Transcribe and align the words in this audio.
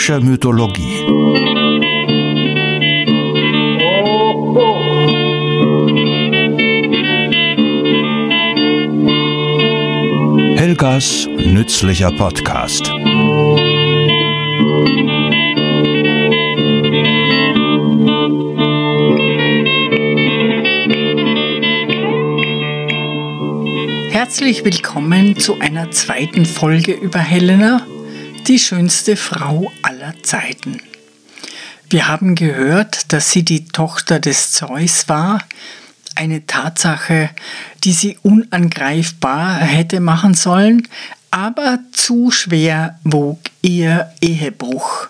griechische 0.00 0.20
Mythologie. 0.20 1.04
Helgas 10.56 11.28
nützlicher 11.36 12.10
Podcast. 12.12 12.90
Herzlich 24.10 24.64
willkommen 24.64 25.38
zu 25.38 25.58
einer 25.60 25.90
zweiten 25.90 26.46
Folge 26.46 26.92
über 26.92 27.18
Helena, 27.18 27.86
die 28.48 28.58
schönste 28.58 29.16
Frau 29.16 29.70
Zeiten. 30.30 30.80
Wir 31.88 32.06
haben 32.06 32.36
gehört, 32.36 33.12
dass 33.12 33.32
sie 33.32 33.42
die 33.42 33.64
Tochter 33.64 34.20
des 34.20 34.52
Zeus 34.52 35.08
war, 35.08 35.42
eine 36.14 36.46
Tatsache, 36.46 37.30
die 37.82 37.92
sie 37.92 38.16
unangreifbar 38.22 39.56
hätte 39.56 39.98
machen 39.98 40.34
sollen, 40.34 40.86
aber 41.32 41.80
zu 41.90 42.30
schwer 42.30 43.00
wog 43.02 43.40
ihr 43.60 44.12
Ehebruch 44.20 45.08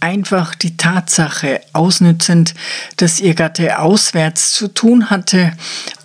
einfach 0.00 0.54
die 0.54 0.76
Tatsache 0.76 1.60
ausnützend, 1.72 2.54
dass 2.96 3.20
ihr 3.20 3.34
Gatte 3.34 3.78
auswärts 3.78 4.52
zu 4.52 4.68
tun 4.68 5.10
hatte 5.10 5.52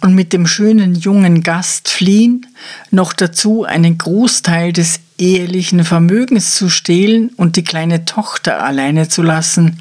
und 0.01 0.15
mit 0.15 0.33
dem 0.33 0.47
schönen 0.47 0.95
jungen 0.95 1.43
Gast 1.43 1.89
fliehen, 1.89 2.47
noch 2.91 3.13
dazu 3.13 3.63
einen 3.63 3.97
Großteil 3.97 4.73
des 4.73 4.99
ehelichen 5.17 5.83
Vermögens 5.83 6.55
zu 6.55 6.69
stehlen 6.69 7.29
und 7.37 7.55
die 7.55 7.63
kleine 7.63 8.05
Tochter 8.05 8.63
alleine 8.63 9.07
zu 9.07 9.21
lassen, 9.21 9.77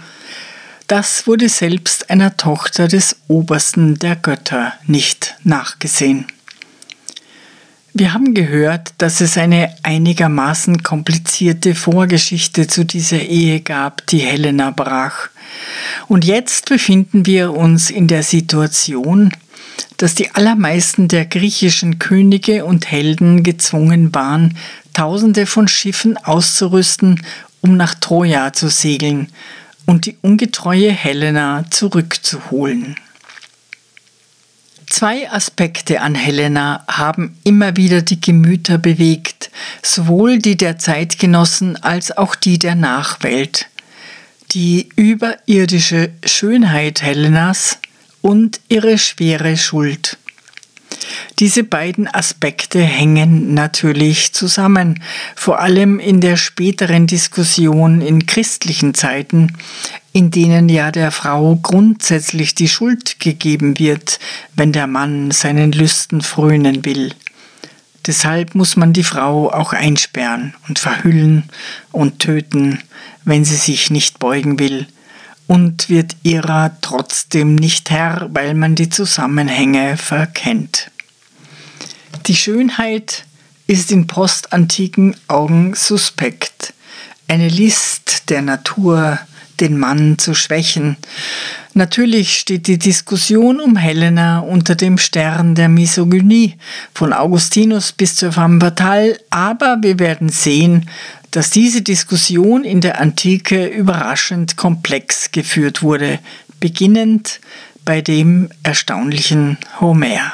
das 0.89 1.27
wurde 1.27 1.49
selbst 1.49 2.11
einer 2.11 2.37
Tochter 2.37 2.89
des 2.89 3.17
Obersten 3.29 3.99
der 3.99 4.17
Götter 4.17 4.75
nicht 4.87 5.37
nachgesehen. 5.43 6.27
Wir 7.95 8.15
haben 8.15 8.33
gehört, 8.33 8.95
dass 8.99 9.21
es 9.21 9.37
eine 9.37 9.75
einigermaßen 9.83 10.83
komplizierte 10.83 11.75
Vorgeschichte 11.75 12.67
zu 12.67 12.85
dieser 12.85 13.21
Ehe 13.21 13.61
gab, 13.61 14.07
die 14.07 14.19
Helena 14.19 14.71
brach. 14.71 15.29
Und 16.09 16.25
jetzt 16.25 16.71
befinden 16.71 17.27
wir 17.27 17.53
uns 17.53 17.91
in 17.91 18.09
der 18.09 18.23
Situation, 18.23 19.31
dass 19.99 20.15
die 20.15 20.35
allermeisten 20.35 21.07
der 21.09 21.27
griechischen 21.27 21.99
Könige 21.99 22.65
und 22.65 22.91
Helden 22.91 23.43
gezwungen 23.43 24.15
waren, 24.15 24.57
Tausende 24.93 25.47
von 25.47 25.69
Schiffen 25.69 26.17
auszurüsten, 26.17 27.23
um 27.61 27.77
nach 27.77 27.95
Troja 27.95 28.53
zu 28.53 28.69
segeln 28.69 29.29
und 29.87 30.07
die 30.07 30.17
ungetreue 30.23 30.91
Helena 30.91 31.65
zurückzuholen. 31.71 32.97
Zwei 34.93 35.31
Aspekte 35.31 36.03
an 36.03 36.15
Helena 36.15 36.85
haben 36.87 37.39
immer 37.45 37.77
wieder 37.77 38.03
die 38.03 38.21
Gemüter 38.21 38.77
bewegt, 38.77 39.51
sowohl 39.83 40.39
die 40.39 40.59
der 40.59 40.79
Zeitgenossen 40.79 41.83
als 41.83 42.15
auch 42.17 42.35
die 42.35 42.59
der 42.59 42.75
Nachwelt. 42.75 43.69
Die 44.51 44.91
überirdische 44.97 46.11
Schönheit 46.27 47.01
Helenas 47.01 47.79
und 48.21 48.61
ihre 48.69 48.99
schwere 48.99 49.57
Schuld. 49.57 50.19
Diese 51.39 51.65
beiden 51.65 52.13
Aspekte 52.13 52.81
hängen 52.81 53.55
natürlich 53.55 54.33
zusammen, 54.33 55.03
vor 55.35 55.61
allem 55.61 55.99
in 55.99 56.21
der 56.21 56.37
späteren 56.37 57.07
Diskussion 57.07 58.01
in 58.01 58.27
christlichen 58.27 58.95
Zeiten, 58.95 59.53
in 60.13 60.31
denen 60.31 60.69
ja 60.69 60.91
der 60.91 61.11
Frau 61.11 61.57
grundsätzlich 61.57 62.55
die 62.55 62.69
Schuld 62.69 63.19
gegeben 63.19 63.79
wird, 63.79 64.19
wenn 64.55 64.73
der 64.73 64.87
Mann 64.87 65.31
seinen 65.31 65.73
Lüsten 65.73 66.21
frönen 66.21 66.85
will. 66.85 67.15
Deshalb 68.07 68.55
muss 68.55 68.77
man 68.77 68.93
die 68.93 69.05
Frau 69.05 69.51
auch 69.51 69.73
einsperren 69.73 70.55
und 70.69 70.79
verhüllen 70.79 71.45
und 71.93 72.19
töten, 72.19 72.81
wenn 73.25 73.45
sie 73.45 73.57
sich 73.57 73.91
nicht 73.91 74.19
beugen 74.19 74.59
will, 74.59 74.87
und 75.47 75.89
wird 75.89 76.17
ihrer 76.23 76.77
trotzdem 76.81 77.55
nicht 77.55 77.91
Herr, 77.91 78.29
weil 78.33 78.55
man 78.55 78.75
die 78.75 78.89
Zusammenhänge 78.89 79.97
verkennt. 79.97 80.92
Die 82.27 82.37
Schönheit 82.37 83.25
ist 83.67 83.91
in 83.91 84.07
postantiken 84.07 85.17
Augen 85.29 85.75
suspekt, 85.75 86.75
eine 87.29 87.49
List 87.49 88.29
der 88.31 88.43
Natur, 88.43 89.19
den 89.61 89.79
Mann 89.79 90.19
zu 90.19 90.35
schwächen. 90.35 90.97
Natürlich 91.75 92.39
steht 92.39 92.67
die 92.67 92.79
Diskussion 92.79 93.61
um 93.61 93.77
Helena 93.77 94.41
unter 94.41 94.75
dem 94.75 94.99
Stern 94.99 95.55
der 95.55 95.69
Misogynie, 95.69 96.57
von 96.95 97.13
Augustinus 97.13 97.93
bis 97.93 98.17
zur 98.17 98.33
femme 98.33 98.61
fatale, 98.61 99.19
aber 99.31 99.79
wir 99.81 99.99
werden 99.99 100.29
sehen, 100.29 100.89
dass 101.31 101.51
diese 101.51 101.81
Diskussion 101.81 102.65
in 102.65 102.83
der 102.83 103.01
Antike 103.01 103.67
überraschend 103.67 104.57
komplex 104.57 105.33
geführt 105.33 105.83
wurde, 105.83 106.19
beginnend 106.61 107.41
bei 107.85 108.03
dem 108.03 108.51
erstaunlichen 108.63 109.57
Homer. 109.81 110.33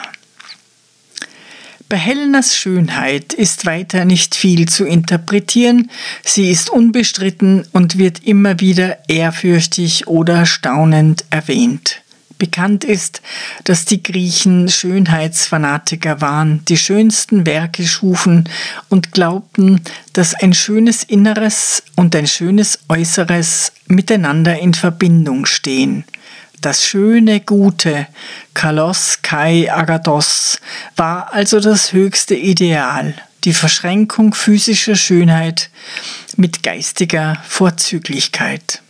Bei 1.90 1.96
Helenas 1.96 2.54
Schönheit 2.54 3.32
ist 3.32 3.64
weiter 3.64 4.04
nicht 4.04 4.34
viel 4.34 4.68
zu 4.68 4.84
interpretieren, 4.84 5.90
sie 6.22 6.50
ist 6.50 6.68
unbestritten 6.68 7.66
und 7.72 7.96
wird 7.96 8.24
immer 8.24 8.60
wieder 8.60 8.98
ehrfürchtig 9.08 10.06
oder 10.06 10.44
staunend 10.44 11.24
erwähnt. 11.30 12.02
Bekannt 12.36 12.84
ist, 12.84 13.22
dass 13.64 13.86
die 13.86 14.02
Griechen 14.02 14.68
Schönheitsfanatiker 14.68 16.20
waren, 16.20 16.62
die 16.66 16.76
schönsten 16.76 17.46
Werke 17.46 17.86
schufen 17.86 18.44
und 18.90 19.12
glaubten, 19.12 19.80
dass 20.12 20.34
ein 20.34 20.52
schönes 20.52 21.04
Inneres 21.04 21.82
und 21.96 22.14
ein 22.14 22.26
schönes 22.26 22.80
Äußeres 22.90 23.72
miteinander 23.86 24.58
in 24.58 24.74
Verbindung 24.74 25.46
stehen. 25.46 26.04
Das 26.60 26.84
schöne 26.84 27.40
Gute, 27.40 28.08
Kalos 28.52 29.20
Kai 29.22 29.72
Agathos, 29.72 30.58
war 30.96 31.32
also 31.32 31.60
das 31.60 31.92
höchste 31.92 32.34
Ideal, 32.34 33.14
die 33.44 33.52
Verschränkung 33.52 34.34
physischer 34.34 34.96
Schönheit 34.96 35.70
mit 36.36 36.64
geistiger 36.64 37.40
Vorzüglichkeit. 37.46 38.82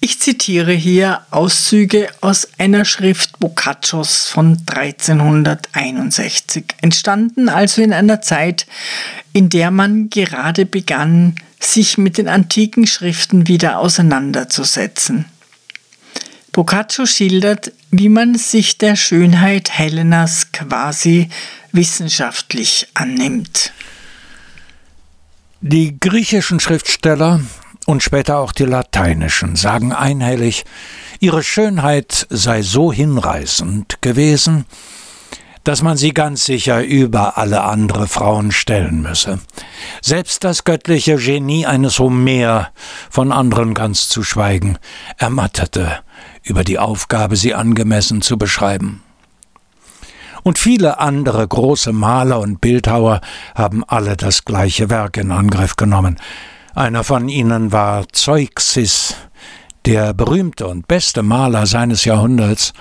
Ich 0.00 0.20
zitiere 0.20 0.72
hier 0.72 1.22
Auszüge 1.30 2.10
aus 2.20 2.48
einer 2.58 2.84
Schrift 2.84 3.38
Boccaccios 3.38 4.28
von 4.28 4.58
1361, 4.66 6.66
entstanden 6.82 7.48
also 7.48 7.80
in 7.80 7.94
einer 7.94 8.20
Zeit, 8.20 8.66
in 9.32 9.48
der 9.48 9.70
man 9.70 10.10
gerade 10.10 10.66
begann, 10.66 11.36
sich 11.60 11.96
mit 11.96 12.18
den 12.18 12.28
antiken 12.28 12.86
Schriften 12.86 13.48
wieder 13.48 13.78
auseinanderzusetzen. 13.78 15.24
Boccaccio 16.56 17.04
schildert, 17.04 17.70
wie 17.90 18.08
man 18.08 18.34
sich 18.34 18.78
der 18.78 18.96
Schönheit 18.96 19.78
Helenas 19.78 20.52
quasi 20.52 21.28
wissenschaftlich 21.72 22.88
annimmt. 22.94 23.74
Die 25.60 26.00
griechischen 26.00 26.58
Schriftsteller 26.58 27.42
und 27.84 28.02
später 28.02 28.38
auch 28.38 28.52
die 28.52 28.64
lateinischen 28.64 29.54
sagen 29.54 29.92
einhellig, 29.92 30.64
ihre 31.20 31.42
Schönheit 31.42 32.26
sei 32.30 32.62
so 32.62 32.90
hinreißend 32.90 34.00
gewesen, 34.00 34.64
dass 35.62 35.82
man 35.82 35.98
sie 35.98 36.14
ganz 36.14 36.46
sicher 36.46 36.82
über 36.82 37.36
alle 37.36 37.64
andere 37.64 38.08
Frauen 38.08 38.50
stellen 38.50 39.02
müsse. 39.02 39.40
Selbst 40.00 40.42
das 40.42 40.64
göttliche 40.64 41.16
Genie 41.16 41.66
eines 41.66 41.98
Homer, 41.98 42.70
von 43.10 43.30
anderen 43.30 43.74
ganz 43.74 44.08
zu 44.08 44.22
schweigen, 44.22 44.78
ermattete 45.18 45.98
über 46.46 46.64
die 46.64 46.78
Aufgabe, 46.78 47.36
sie 47.36 47.54
angemessen 47.54 48.22
zu 48.22 48.38
beschreiben. 48.38 49.02
Und 50.42 50.58
viele 50.58 51.00
andere 51.00 51.46
große 51.46 51.92
Maler 51.92 52.38
und 52.38 52.60
Bildhauer 52.60 53.20
haben 53.56 53.82
alle 53.84 54.16
das 54.16 54.44
gleiche 54.44 54.88
Werk 54.90 55.16
in 55.16 55.32
Angriff 55.32 55.74
genommen. 55.74 56.18
Einer 56.74 57.02
von 57.02 57.28
ihnen 57.28 57.72
war 57.72 58.08
Zeuxis, 58.12 59.16
der 59.86 60.14
berühmte 60.14 60.68
und 60.68 60.86
beste 60.86 61.22
Maler 61.22 61.66
seines 61.66 62.04
Jahrhunderts, 62.04 62.74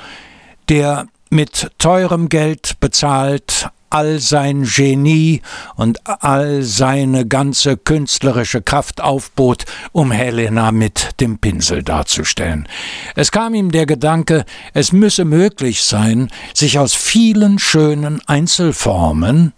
der 0.70 1.08
mit 1.32 1.72
teurem 1.80 2.30
Geld 2.30 2.80
bezahlt 2.80 3.70
all 3.96 4.20
sein 4.20 4.64
Genie 4.64 5.42
und 5.78 6.00
all 6.06 6.64
seine 6.64 7.26
ganze 7.26 7.78
künstlerische 7.78 8.62
Kraft 8.62 9.00
aufbot, 9.00 9.64
um 9.94 10.12
Helena 10.12 10.74
mit 10.74 11.22
dem 11.22 11.38
Pinsel 11.38 11.82
darzustellen. 11.82 12.68
Es 13.16 13.32
kam 13.32 13.54
ihm 13.54 13.72
der 13.72 13.86
Gedanke, 13.86 14.44
es 14.74 14.92
müsse 14.92 15.24
möglich 15.24 15.86
sein, 15.86 16.30
sich 16.54 16.78
aus 16.78 16.94
vielen 16.94 17.58
schönen 17.58 18.20
Einzelformen 18.28 19.54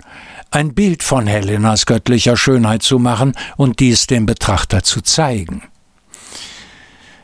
ein 0.51 0.75
Bild 0.75 1.01
von 1.01 1.25
Helenas 1.25 1.87
göttlicher 1.87 2.37
Schönheit 2.37 2.83
zu 2.83 2.99
machen 2.99 3.33
und 3.57 3.79
dies 3.79 4.05
dem 4.05 4.27
Betrachter 4.27 4.83
zu 4.83 5.01
zeigen. 5.01 5.63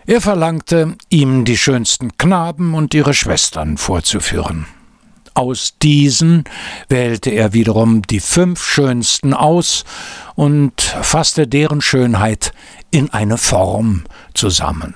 Er 0.07 0.19
verlangte, 0.19 0.97
ihm 1.09 1.45
die 1.45 1.57
schönsten 1.57 2.17
Knaben 2.17 2.73
und 2.73 2.95
ihre 2.95 3.13
Schwestern 3.13 3.77
vorzuführen. 3.77 4.65
Aus 5.33 5.75
diesen 5.81 6.43
wählte 6.89 7.31
er 7.31 7.53
wiederum 7.53 8.03
die 8.03 8.19
fünf 8.19 8.63
schönsten 8.63 9.33
aus 9.33 9.83
und 10.35 10.81
fasste 10.81 11.47
deren 11.47 11.81
Schönheit 11.81 12.53
in 12.91 13.09
eine 13.11 13.37
Form 13.37 14.03
zusammen. 14.33 14.95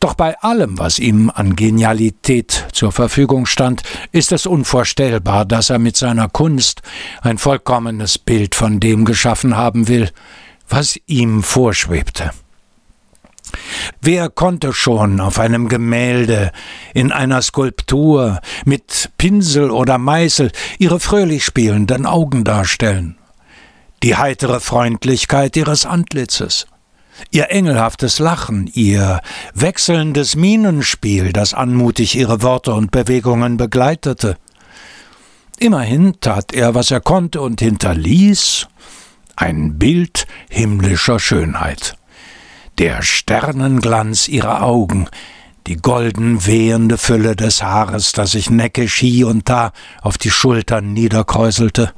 Doch 0.00 0.14
bei 0.14 0.38
allem, 0.40 0.78
was 0.78 0.98
ihm 0.98 1.30
an 1.34 1.56
Genialität 1.56 2.68
zur 2.72 2.92
Verfügung 2.92 3.46
stand, 3.46 3.82
ist 4.12 4.32
es 4.32 4.46
unvorstellbar, 4.46 5.44
dass 5.44 5.70
er 5.70 5.78
mit 5.78 5.96
seiner 5.96 6.28
Kunst 6.28 6.82
ein 7.20 7.38
vollkommenes 7.38 8.18
Bild 8.18 8.54
von 8.54 8.80
dem 8.80 9.04
geschaffen 9.04 9.56
haben 9.56 9.88
will, 9.88 10.10
was 10.68 10.98
ihm 11.06 11.42
vorschwebte. 11.42 12.30
Wer 14.00 14.28
konnte 14.28 14.72
schon 14.72 15.20
auf 15.20 15.38
einem 15.38 15.68
Gemälde, 15.68 16.52
in 16.92 17.12
einer 17.12 17.42
Skulptur, 17.42 18.40
mit 18.64 19.10
Pinsel 19.18 19.70
oder 19.70 19.98
Meißel 19.98 20.52
ihre 20.78 21.00
fröhlich 21.00 21.44
spielenden 21.44 22.06
Augen 22.06 22.44
darstellen? 22.44 23.16
Die 24.02 24.16
heitere 24.16 24.60
Freundlichkeit 24.60 25.56
ihres 25.56 25.86
Antlitzes, 25.86 26.66
ihr 27.30 27.50
engelhaftes 27.50 28.18
Lachen, 28.18 28.70
ihr 28.74 29.20
wechselndes 29.54 30.36
Mienenspiel, 30.36 31.32
das 31.32 31.54
anmutig 31.54 32.16
ihre 32.16 32.42
Worte 32.42 32.74
und 32.74 32.90
Bewegungen 32.90 33.56
begleitete. 33.56 34.36
Immerhin 35.58 36.20
tat 36.20 36.52
er, 36.52 36.74
was 36.74 36.90
er 36.90 37.00
konnte 37.00 37.40
und 37.40 37.60
hinterließ 37.60 38.66
ein 39.36 39.78
Bild 39.78 40.26
himmlischer 40.50 41.18
Schönheit 41.18 41.96
der 42.78 43.02
Sternenglanz 43.02 44.28
ihrer 44.28 44.62
Augen, 44.62 45.08
die 45.66 45.76
golden 45.76 46.46
wehende 46.46 46.98
Fülle 46.98 47.36
des 47.36 47.62
Haares, 47.62 48.12
das 48.12 48.32
sich 48.32 48.50
neckisch 48.50 48.96
hie 48.96 49.24
und 49.24 49.48
da 49.48 49.72
auf 50.02 50.18
die 50.18 50.30
Schultern 50.30 50.92
niederkräuselte, 50.92 51.92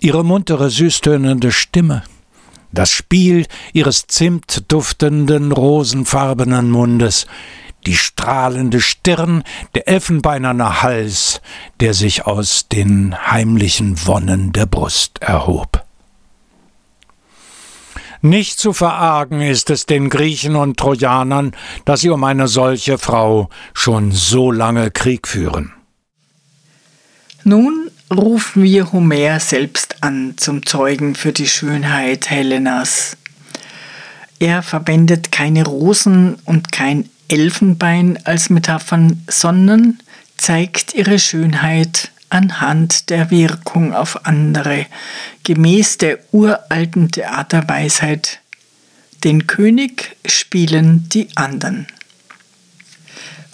ihre 0.00 0.24
muntere, 0.24 0.70
süßtönende 0.70 1.52
Stimme, 1.52 2.02
das 2.72 2.90
Spiel 2.90 3.46
ihres 3.72 4.06
zimtduftenden, 4.06 5.52
rosenfarbenen 5.52 6.70
Mundes, 6.70 7.26
die 7.86 7.96
strahlende 7.96 8.80
Stirn, 8.80 9.42
der 9.74 9.88
elfenbeinerne 9.88 10.82
Hals, 10.82 11.40
der 11.80 11.94
sich 11.94 12.26
aus 12.26 12.68
den 12.68 13.14
heimlichen 13.30 14.06
Wonnen 14.06 14.52
der 14.52 14.66
Brust 14.66 15.20
erhob. 15.20 15.81
Nicht 18.24 18.60
zu 18.60 18.72
verargen 18.72 19.40
ist 19.40 19.68
es 19.68 19.84
den 19.84 20.08
Griechen 20.08 20.54
und 20.54 20.78
Trojanern, 20.78 21.56
dass 21.84 22.02
sie 22.02 22.10
um 22.10 22.22
eine 22.22 22.46
solche 22.46 22.96
Frau 22.96 23.50
schon 23.74 24.12
so 24.12 24.52
lange 24.52 24.92
Krieg 24.92 25.26
führen. 25.26 25.72
Nun 27.42 27.90
rufen 28.14 28.62
wir 28.62 28.92
Homer 28.92 29.40
selbst 29.40 30.04
an 30.04 30.34
zum 30.36 30.64
Zeugen 30.64 31.16
für 31.16 31.32
die 31.32 31.48
Schönheit 31.48 32.30
Helenas. 32.30 33.16
Er 34.38 34.62
verwendet 34.62 35.32
keine 35.32 35.64
Rosen 35.64 36.36
und 36.44 36.70
kein 36.70 37.08
Elfenbein 37.26 38.20
als 38.24 38.50
Metaphern, 38.50 39.24
sondern 39.26 39.98
zeigt 40.36 40.94
ihre 40.94 41.18
Schönheit 41.18 42.12
anhand 42.32 43.10
der 43.10 43.30
Wirkung 43.30 43.94
auf 43.94 44.24
andere, 44.26 44.86
gemäß 45.44 45.98
der 45.98 46.18
uralten 46.32 47.10
Theaterweisheit. 47.10 48.40
Den 49.22 49.46
König 49.46 50.16
spielen 50.24 51.08
die 51.10 51.28
anderen. 51.36 51.86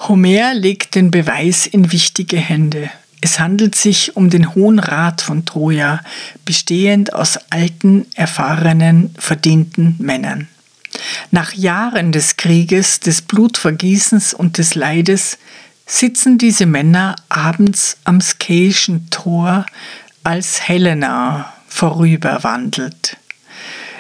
Homer 0.00 0.54
legt 0.54 0.94
den 0.94 1.10
Beweis 1.10 1.66
in 1.66 1.90
wichtige 1.90 2.36
Hände. 2.36 2.88
Es 3.20 3.40
handelt 3.40 3.74
sich 3.74 4.16
um 4.16 4.30
den 4.30 4.54
Hohen 4.54 4.78
Rat 4.78 5.22
von 5.22 5.44
Troja, 5.44 6.00
bestehend 6.44 7.12
aus 7.12 7.36
alten, 7.50 8.06
erfahrenen, 8.14 9.12
verdienten 9.18 9.96
Männern. 9.98 10.46
Nach 11.32 11.52
Jahren 11.52 12.12
des 12.12 12.36
Krieges, 12.36 13.00
des 13.00 13.22
Blutvergießens 13.22 14.34
und 14.34 14.56
des 14.58 14.76
Leides 14.76 15.38
sitzen 15.88 16.38
diese 16.38 16.66
Männer 16.66 17.16
abends 17.28 17.96
am 18.04 18.20
Skeischen 18.20 19.08
Tor, 19.10 19.66
als 20.22 20.68
Helena 20.68 21.52
vorüberwandelt. 21.66 23.16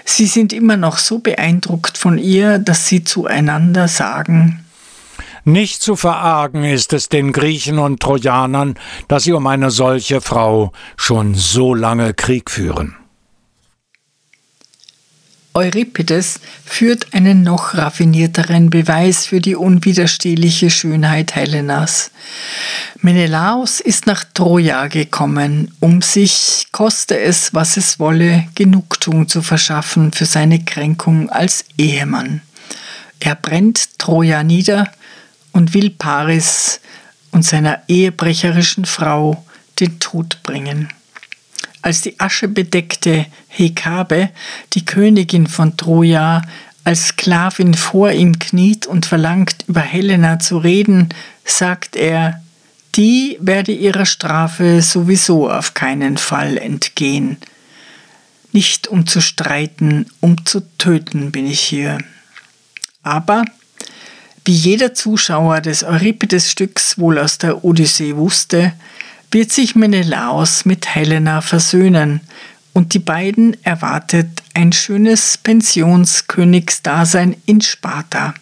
Sie 0.04 0.26
sind 0.26 0.52
immer 0.52 0.76
noch 0.76 0.98
so 0.98 1.18
beeindruckt 1.18 1.98
von 1.98 2.18
ihr, 2.18 2.58
dass 2.58 2.86
sie 2.86 3.02
zueinander 3.04 3.88
sagen, 3.88 4.64
nicht 5.44 5.82
zu 5.82 5.96
verargen 5.96 6.62
ist 6.62 6.92
es 6.92 7.08
den 7.08 7.32
Griechen 7.32 7.78
und 7.78 8.00
Trojanern, 8.00 8.74
dass 9.08 9.24
sie 9.24 9.32
um 9.32 9.46
eine 9.46 9.70
solche 9.70 10.20
Frau 10.20 10.72
schon 10.98 11.34
so 11.34 11.74
lange 11.74 12.12
Krieg 12.12 12.50
führen. 12.50 12.96
Euripides 15.58 16.38
führt 16.64 17.12
einen 17.14 17.42
noch 17.42 17.74
raffinierteren 17.74 18.70
Beweis 18.70 19.26
für 19.26 19.40
die 19.40 19.56
unwiderstehliche 19.56 20.70
Schönheit 20.70 21.34
Helenas. 21.34 22.12
Menelaos 23.00 23.80
ist 23.80 24.06
nach 24.06 24.22
Troja 24.34 24.86
gekommen, 24.86 25.74
um 25.80 26.00
sich, 26.00 26.68
koste 26.70 27.18
es, 27.18 27.54
was 27.54 27.76
es 27.76 27.98
wolle, 27.98 28.46
Genugtuung 28.54 29.26
zu 29.26 29.42
verschaffen 29.42 30.12
für 30.12 30.26
seine 30.26 30.64
Kränkung 30.64 31.28
als 31.28 31.64
Ehemann. 31.76 32.40
Er 33.18 33.34
brennt 33.34 33.98
Troja 33.98 34.44
nieder 34.44 34.88
und 35.50 35.74
will 35.74 35.90
Paris 35.90 36.78
und 37.32 37.44
seiner 37.44 37.82
ehebrecherischen 37.88 38.84
Frau 38.84 39.44
den 39.80 39.98
Tod 39.98 40.40
bringen 40.44 40.88
als 41.82 42.02
die 42.02 42.18
aschebedeckte 42.18 43.26
Hekabe, 43.48 44.30
die 44.74 44.84
Königin 44.84 45.46
von 45.46 45.76
Troja, 45.76 46.42
als 46.84 47.08
Sklavin 47.08 47.74
vor 47.74 48.12
ihm 48.12 48.38
kniet 48.38 48.86
und 48.86 49.04
verlangt, 49.04 49.64
über 49.68 49.80
Helena 49.80 50.38
zu 50.38 50.58
reden, 50.58 51.10
sagt 51.44 51.96
er, 51.96 52.40
die 52.94 53.36
werde 53.40 53.72
ihrer 53.72 54.06
Strafe 54.06 54.80
sowieso 54.82 55.50
auf 55.50 55.74
keinen 55.74 56.16
Fall 56.16 56.56
entgehen. 56.56 57.36
Nicht 58.52 58.88
um 58.88 59.06
zu 59.06 59.20
streiten, 59.20 60.06
um 60.20 60.44
zu 60.46 60.62
töten 60.78 61.30
bin 61.30 61.46
ich 61.46 61.60
hier. 61.60 61.98
Aber, 63.02 63.44
wie 64.44 64.52
jeder 64.52 64.94
Zuschauer 64.94 65.60
des 65.60 65.84
Euripides-Stücks 65.84 66.98
wohl 66.98 67.18
aus 67.18 67.38
der 67.38 67.64
Odyssee 67.64 68.16
wusste, 68.16 68.72
wird 69.30 69.52
sich 69.52 69.74
Menelaos 69.74 70.64
mit 70.64 70.94
Helena 70.94 71.40
versöhnen 71.40 72.20
und 72.72 72.94
die 72.94 72.98
beiden 72.98 73.56
erwartet 73.64 74.42
ein 74.54 74.72
schönes 74.72 75.36
Pensionskönigsdasein 75.38 77.36
in 77.44 77.60
Sparta. 77.60 78.34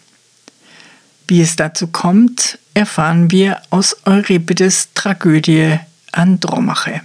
Wie 1.27 1.41
es 1.41 1.55
dazu 1.55 1.87
kommt, 1.87 2.57
erfahren 2.73 3.31
wir 3.31 3.61
aus 3.69 3.97
Euripides 4.05 4.89
Tragödie 4.93 5.79
Andromache. 6.11 7.01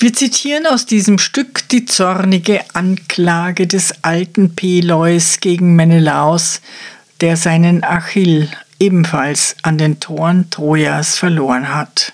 Wir 0.00 0.12
zitieren 0.12 0.66
aus 0.66 0.86
diesem 0.86 1.18
Stück 1.18 1.68
die 1.70 1.84
zornige 1.84 2.62
Anklage 2.74 3.66
des 3.66 3.94
alten 4.02 4.54
Peleus 4.54 5.40
gegen 5.40 5.74
Menelaos, 5.74 6.60
der 7.20 7.36
seinen 7.36 7.82
Achill 7.82 8.48
ebenfalls 8.78 9.56
an 9.62 9.78
den 9.78 9.98
Toren 9.98 10.50
Trojas 10.50 11.16
verloren 11.16 11.74
hat. 11.74 12.12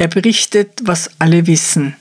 Er 0.00 0.08
berichtet, 0.08 0.80
was 0.84 1.10
alle 1.18 1.46
wissen. 1.46 1.94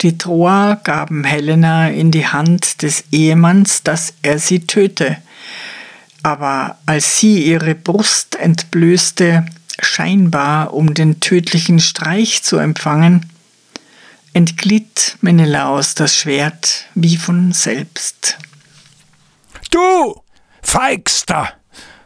Die 0.00 0.16
Troer 0.16 0.80
gaben 0.82 1.24
Helena 1.24 1.90
in 1.90 2.10
die 2.10 2.26
Hand 2.26 2.80
des 2.80 3.04
Ehemanns, 3.12 3.82
dass 3.82 4.14
er 4.22 4.38
sie 4.38 4.66
töte. 4.66 5.18
Aber 6.22 6.78
als 6.86 7.18
sie 7.18 7.44
ihre 7.44 7.74
Brust 7.74 8.36
entblößte, 8.36 9.44
scheinbar 9.78 10.72
um 10.72 10.94
den 10.94 11.20
tödlichen 11.20 11.80
Streich 11.80 12.42
zu 12.42 12.56
empfangen, 12.56 13.26
entglitt 14.32 15.18
Menelaos 15.20 15.94
das 15.94 16.16
Schwert 16.16 16.86
wie 16.94 17.18
von 17.18 17.52
selbst. 17.52 18.38
Du, 19.70 20.22
feigster, 20.62 21.52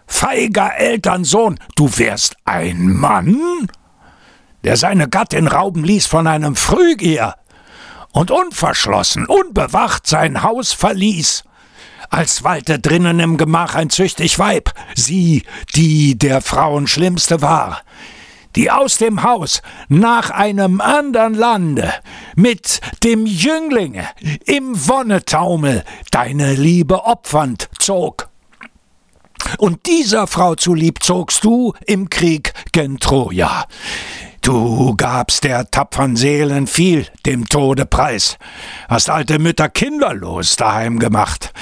feiger 0.05 0.75
Elternsohn, 0.77 1.61
du 1.77 1.97
wärst 1.97 2.35
ein 2.45 2.89
Mann? 2.89 3.69
Der 4.65 4.77
seine 4.77 5.09
Gattin 5.09 5.47
rauben 5.47 5.85
ließ 5.85 6.07
von 6.07 6.27
einem 6.27 6.57
Phrygier 6.57 7.35
und 8.13 8.31
unverschlossen, 8.31 9.27
unbewacht 9.27 10.07
sein 10.07 10.43
Haus 10.43 10.73
verließ, 10.73 11.45
als 12.11 12.45
wallte 12.45 12.79
drinnen 12.79 13.21
im 13.21 13.39
Gemach 13.39 13.75
ein 13.75 13.91
züchtig 13.91 14.39
Weib, 14.39 14.71
sie, 14.95 15.45
die 15.75 16.19
der 16.19 16.43
Frauen 16.43 16.87
schlimmste 16.87 17.41
war, 17.41 17.81
die 18.55 18.71
aus 18.71 18.99
dem 18.99 19.23
Haus 19.23 19.63
nach 19.89 20.31
einem 20.31 20.81
andern 20.81 21.35
Lande 21.35 21.93
mit 22.37 22.81
dem 23.03 23.25
Jünglinge 23.25 24.07
im 24.45 24.89
Wonnetaumel 24.89 25.85
deine 26.11 26.55
Liebe 26.55 27.05
opfernd 27.05 27.71
zog. 27.79 28.29
Und 29.59 29.87
dieser 29.87 30.27
Frau 30.27 30.55
zulieb 30.55 31.03
zogst 31.03 31.45
du 31.45 31.73
im 31.87 32.11
Krieg 32.11 32.53
gen 32.73 32.99
Troja. 32.99 33.67
Du 34.43 34.97
gabst 34.97 35.45
der 35.45 35.71
tapfern 35.71 36.17
Seelen 36.17 36.67
viel 36.67 37.07
dem 37.27 37.47
Tode 37.47 37.87
preis, 37.87 38.39
hast 38.89 39.09
alte 39.09 39.39
Mütter 39.39 39.69
kinderlos 39.69 40.57
daheim 40.57 40.99
gemacht 40.99 41.53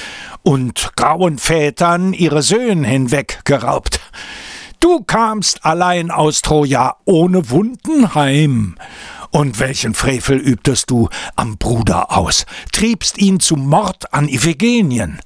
und 0.43 0.97
grauen 0.97 1.37
Vätern 1.37 2.15
ihre 2.15 2.41
Söhne 2.43 2.89
hinweggeraubt. 2.89 4.01
Du 4.81 5.03
kamst 5.03 5.67
allein 5.67 6.11
aus 6.11 6.41
Troja 6.41 6.97
ohne 7.05 7.51
Wunden 7.51 8.15
heim. 8.15 8.77
Und 9.31 9.61
welchen 9.61 9.93
Frevel 9.93 10.39
übtest 10.39 10.89
du 10.89 11.11
am 11.37 11.59
Bruder 11.59 12.17
aus, 12.17 12.47
triebst 12.73 13.19
ihn 13.19 13.41
zum 13.41 13.69
Mord 13.69 14.15
an 14.15 14.27
Iphigenien. 14.27 15.21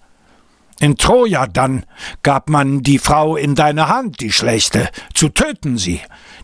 In 0.81 0.97
Troja 0.97 1.47
dann 1.47 1.87
gab 2.23 2.51
man 2.51 2.83
die 2.83 2.99
Frau 2.99 3.37
in 3.37 3.55
deine 3.55 3.89
Hand, 3.89 4.21
die 4.21 4.33
Schlechte, 4.33 4.91
zu 5.15 5.29
töten 5.29 5.79
sie, 5.79 6.01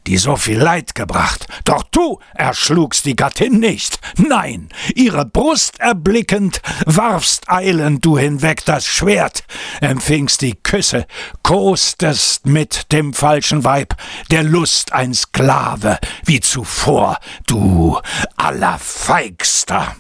die 0.07 0.17
so 0.19 0.37
viel 0.37 0.59
Leid 0.59 0.95
gebracht. 0.95 1.47
Doch 1.65 1.83
du 1.83 2.21
erschlugst 2.35 3.05
die 3.05 3.17
Gattin 3.17 3.59
nicht. 3.59 3.99
Nein, 4.17 4.69
ihre 4.95 5.27
Brust 5.27 5.81
erblickend, 5.81 6.63
warfst 6.87 7.51
eilend 7.51 8.05
du 8.05 8.19
hinweg 8.19 8.65
das 8.65 8.87
Schwert, 8.87 9.45
empfingst 9.81 10.43
die 10.43 10.55
Küsse, 10.55 11.07
kostest 11.43 12.47
mit 12.47 12.93
dem 12.93 13.13
falschen 13.13 13.65
Weib, 13.65 13.95
der 14.31 14.43
Lust 14.43 14.93
ein 14.93 15.13
Sklave, 15.13 15.99
wie 16.25 16.41
zuvor, 16.41 17.19
du 17.47 17.99
allerfeigster. 18.37 19.97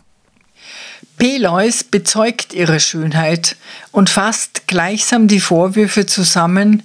Peleus 1.21 1.85
bezeugt 1.85 2.55
ihre 2.55 2.81
Schönheit 2.81 3.57
und 3.93 4.09
fasst 4.09 4.67
gleichsam 4.67 5.29
die 5.29 5.41
Vorwürfe 5.41 6.07
zusammen, 6.07 6.83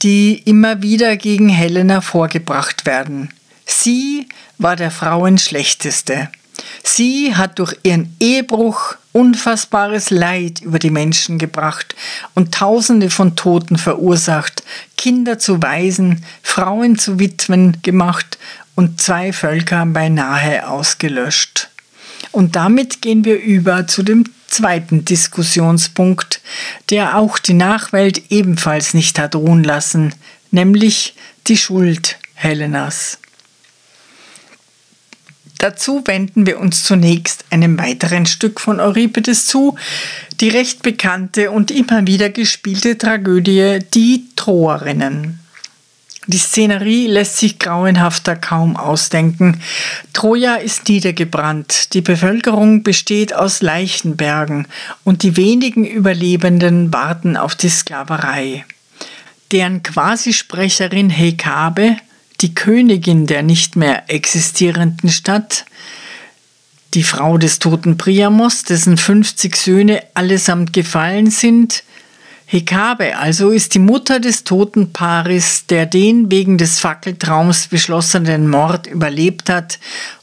die 0.00 0.38
immer 0.46 0.80
wieder 0.80 1.18
gegen 1.18 1.50
Helena 1.50 2.00
vorgebracht 2.00 2.86
werden. 2.86 3.34
Sie 3.66 4.30
war 4.56 4.76
der 4.76 4.90
Frauen 4.90 5.36
schlechteste. 5.36 6.30
Sie 6.82 7.34
hat 7.34 7.58
durch 7.58 7.76
ihren 7.82 8.16
Ehebruch 8.18 8.94
unfassbares 9.12 10.08
Leid 10.08 10.62
über 10.62 10.78
die 10.78 10.88
Menschen 10.88 11.38
gebracht 11.38 11.94
und 12.34 12.54
Tausende 12.54 13.10
von 13.10 13.36
Toten 13.36 13.76
verursacht, 13.76 14.62
Kinder 14.96 15.38
zu 15.38 15.60
Waisen, 15.60 16.24
Frauen 16.42 16.96
zu 16.98 17.18
Witwen 17.18 17.76
gemacht 17.82 18.38
und 18.74 19.02
zwei 19.02 19.34
Völker 19.34 19.84
beinahe 19.84 20.66
ausgelöscht. 20.66 21.68
Und 22.36 22.54
damit 22.54 23.00
gehen 23.00 23.24
wir 23.24 23.40
über 23.40 23.86
zu 23.86 24.02
dem 24.02 24.24
zweiten 24.46 25.06
Diskussionspunkt, 25.06 26.42
der 26.90 27.16
auch 27.16 27.38
die 27.38 27.54
Nachwelt 27.54 28.30
ebenfalls 28.30 28.92
nicht 28.92 29.18
hat 29.18 29.34
ruhen 29.34 29.64
lassen, 29.64 30.14
nämlich 30.50 31.14
die 31.46 31.56
Schuld 31.56 32.18
Helenas. 32.34 33.20
Dazu 35.56 36.02
wenden 36.04 36.44
wir 36.44 36.60
uns 36.60 36.84
zunächst 36.84 37.46
einem 37.48 37.78
weiteren 37.78 38.26
Stück 38.26 38.60
von 38.60 38.80
Euripides 38.80 39.46
zu, 39.46 39.78
die 40.38 40.50
recht 40.50 40.82
bekannte 40.82 41.50
und 41.50 41.70
immer 41.70 42.06
wieder 42.06 42.28
gespielte 42.28 42.98
Tragödie 42.98 43.78
Die 43.94 44.26
Troerinnen. 44.36 45.40
Die 46.28 46.38
Szenerie 46.38 47.06
lässt 47.06 47.36
sich 47.36 47.58
grauenhafter 47.60 48.34
kaum 48.34 48.76
ausdenken. 48.76 49.60
Troja 50.12 50.56
ist 50.56 50.88
niedergebrannt, 50.88 51.94
die 51.94 52.00
Bevölkerung 52.00 52.82
besteht 52.82 53.32
aus 53.32 53.62
Leichenbergen 53.62 54.66
und 55.04 55.22
die 55.22 55.36
wenigen 55.36 55.84
Überlebenden 55.84 56.92
warten 56.92 57.36
auf 57.36 57.54
die 57.54 57.68
Sklaverei. 57.68 58.64
Deren 59.52 59.84
Quasisprecherin 59.84 61.10
Hekabe, 61.10 61.96
die 62.40 62.54
Königin 62.54 63.26
der 63.26 63.44
nicht 63.44 63.76
mehr 63.76 64.10
existierenden 64.10 65.10
Stadt, 65.10 65.64
die 66.94 67.04
Frau 67.04 67.38
des 67.38 67.60
toten 67.60 67.98
Priamos, 67.98 68.64
dessen 68.64 68.96
50 68.96 69.54
Söhne 69.54 70.02
allesamt 70.14 70.72
gefallen 70.72 71.30
sind, 71.30 71.84
Hekabe 72.48 73.16
also 73.18 73.50
ist 73.50 73.74
die 73.74 73.80
Mutter 73.80 74.20
des 74.20 74.44
toten 74.44 74.92
Paris, 74.92 75.66
der 75.66 75.84
den 75.84 76.30
wegen 76.30 76.58
des 76.58 76.78
Fackeltraums 76.78 77.66
beschlossenen 77.66 78.48
Mord 78.48 78.86
überlebt 78.86 79.50
hat, 79.50 79.80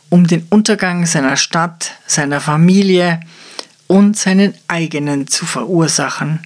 um 0.09 0.25
den 0.25 0.47
Untergang 0.49 1.05
seiner 1.05 1.35
Stadt, 1.35 1.91
seiner 2.07 2.39
Familie 2.39 3.19
und 3.87 4.17
seinen 4.17 4.53
eigenen 4.69 5.27
zu 5.27 5.45
verursachen. 5.45 6.39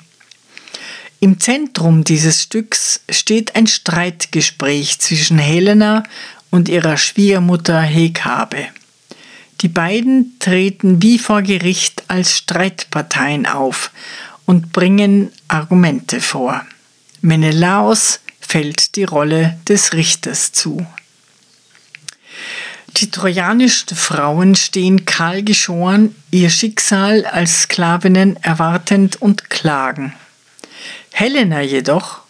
Im 1.19 1.39
Zentrum 1.39 2.03
dieses 2.03 2.43
Stücks 2.43 3.01
steht 3.09 3.55
ein 3.55 3.67
Streitgespräch 3.67 4.97
zwischen 4.97 5.37
Helena 5.37 6.03
und 6.49 6.69
ihrer 6.69 6.97
Schwiegermutter 6.97 7.81
Hekabe. 7.81 8.65
Die 9.61 9.67
beiden 9.67 10.37
treten 10.39 11.01
wie 11.01 11.19
vor 11.19 11.41
Gericht 11.41 12.03
als 12.07 12.35
Streitparteien 12.37 13.45
auf 13.45 13.91
und 14.47 14.71
bringen 14.71 15.31
Argumente 15.47 16.19
vor. 16.19 16.65
Menelaos 17.21 18.21
fällt 18.39 18.95
die 18.95 19.03
Rolle 19.03 19.59
des 19.67 19.93
Richters 19.93 20.53
zu. 20.53 20.87
Die 22.95 23.11
trojanischen 23.11 23.95
Frauen 23.95 24.55
stehen 24.55 25.05
kahl 25.05 25.43
geschoren, 25.43 26.15
ihr 26.31 26.49
Schicksal 26.49 27.25
als 27.25 27.63
Sklavinnen 27.63 28.37
erwartend 28.37 29.21
und 29.21 29.51
klagen. 29.51 30.13
Helena 31.11 31.61
jedoch 31.61 32.21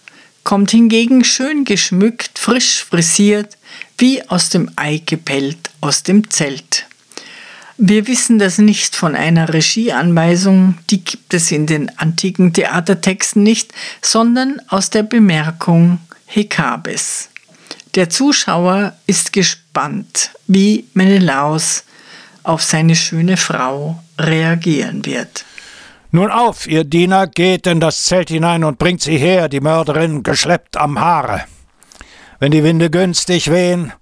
kommt 0.43 0.71
hingegen 0.71 1.23
schön 1.23 1.65
geschmückt, 1.65 2.39
frisch 2.39 2.83
frisiert, 2.83 3.57
wie 3.97 4.27
aus 4.27 4.49
dem 4.49 4.71
Ei 4.75 5.01
gepellt 5.05 5.69
aus 5.81 6.03
dem 6.03 6.29
Zelt. 6.29 6.87
Wir 7.79 8.07
wissen 8.07 8.39
das 8.39 8.57
nicht 8.57 8.95
von 8.95 9.15
einer 9.15 9.53
Regieanweisung, 9.53 10.79
die 10.89 11.03
gibt 11.03 11.35
es 11.35 11.51
in 11.51 11.67
den 11.67 11.95
antiken 11.99 12.51
Theatertexten 12.51 13.43
nicht, 13.43 13.71
sondern 14.01 14.59
aus 14.67 14.89
der 14.89 15.03
Bemerkung 15.03 15.99
Hekabes. 16.25 17.29
Der 17.93 18.09
Zuschauer 18.09 18.93
ist 19.05 19.31
gespannt, 19.31 20.31
wie 20.47 20.85
Menelaus 20.95 21.83
auf 22.41 22.63
seine 22.63 22.95
schöne 22.95 23.37
Frau 23.37 24.03
reagieren 24.19 25.05
wird. 25.05 25.45
Nun 26.09 26.31
auf, 26.31 26.65
ihr 26.65 26.83
Diener, 26.83 27.27
geht 27.27 27.67
in 27.67 27.79
das 27.79 28.05
Zelt 28.05 28.29
hinein 28.29 28.63
und 28.63 28.79
bringt 28.79 29.01
sie 29.01 29.17
her, 29.17 29.49
die 29.49 29.59
Mörderin, 29.59 30.23
geschleppt 30.23 30.77
am 30.77 30.99
Haare. 30.99 31.43
Wenn 32.39 32.51
die 32.51 32.63
Winde 32.63 32.89
günstig 32.89 33.51
wehen, 33.51 33.93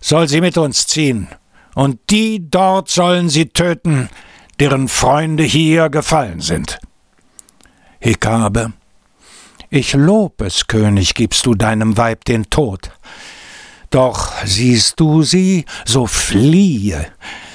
soll 0.00 0.26
sie 0.26 0.40
mit 0.40 0.58
uns 0.58 0.88
ziehen 0.88 1.28
und 1.74 1.98
die 2.10 2.48
dort 2.50 2.88
sollen 2.88 3.28
sie 3.28 3.46
töten, 3.46 4.08
deren 4.58 4.88
Freunde 4.88 5.42
hier 5.42 5.88
gefallen 5.88 6.40
sind. 6.40 6.78
Hekabe, 7.98 8.72
ich 9.68 9.92
lob 9.92 10.40
es, 10.42 10.66
König, 10.66 11.14
gibst 11.14 11.46
du 11.46 11.54
deinem 11.54 11.96
Weib 11.96 12.24
den 12.24 12.50
Tod. 12.50 12.90
Doch 13.90 14.32
siehst 14.44 14.98
du 15.00 15.22
sie, 15.22 15.64
so 15.84 16.06
fliehe, 16.06 17.06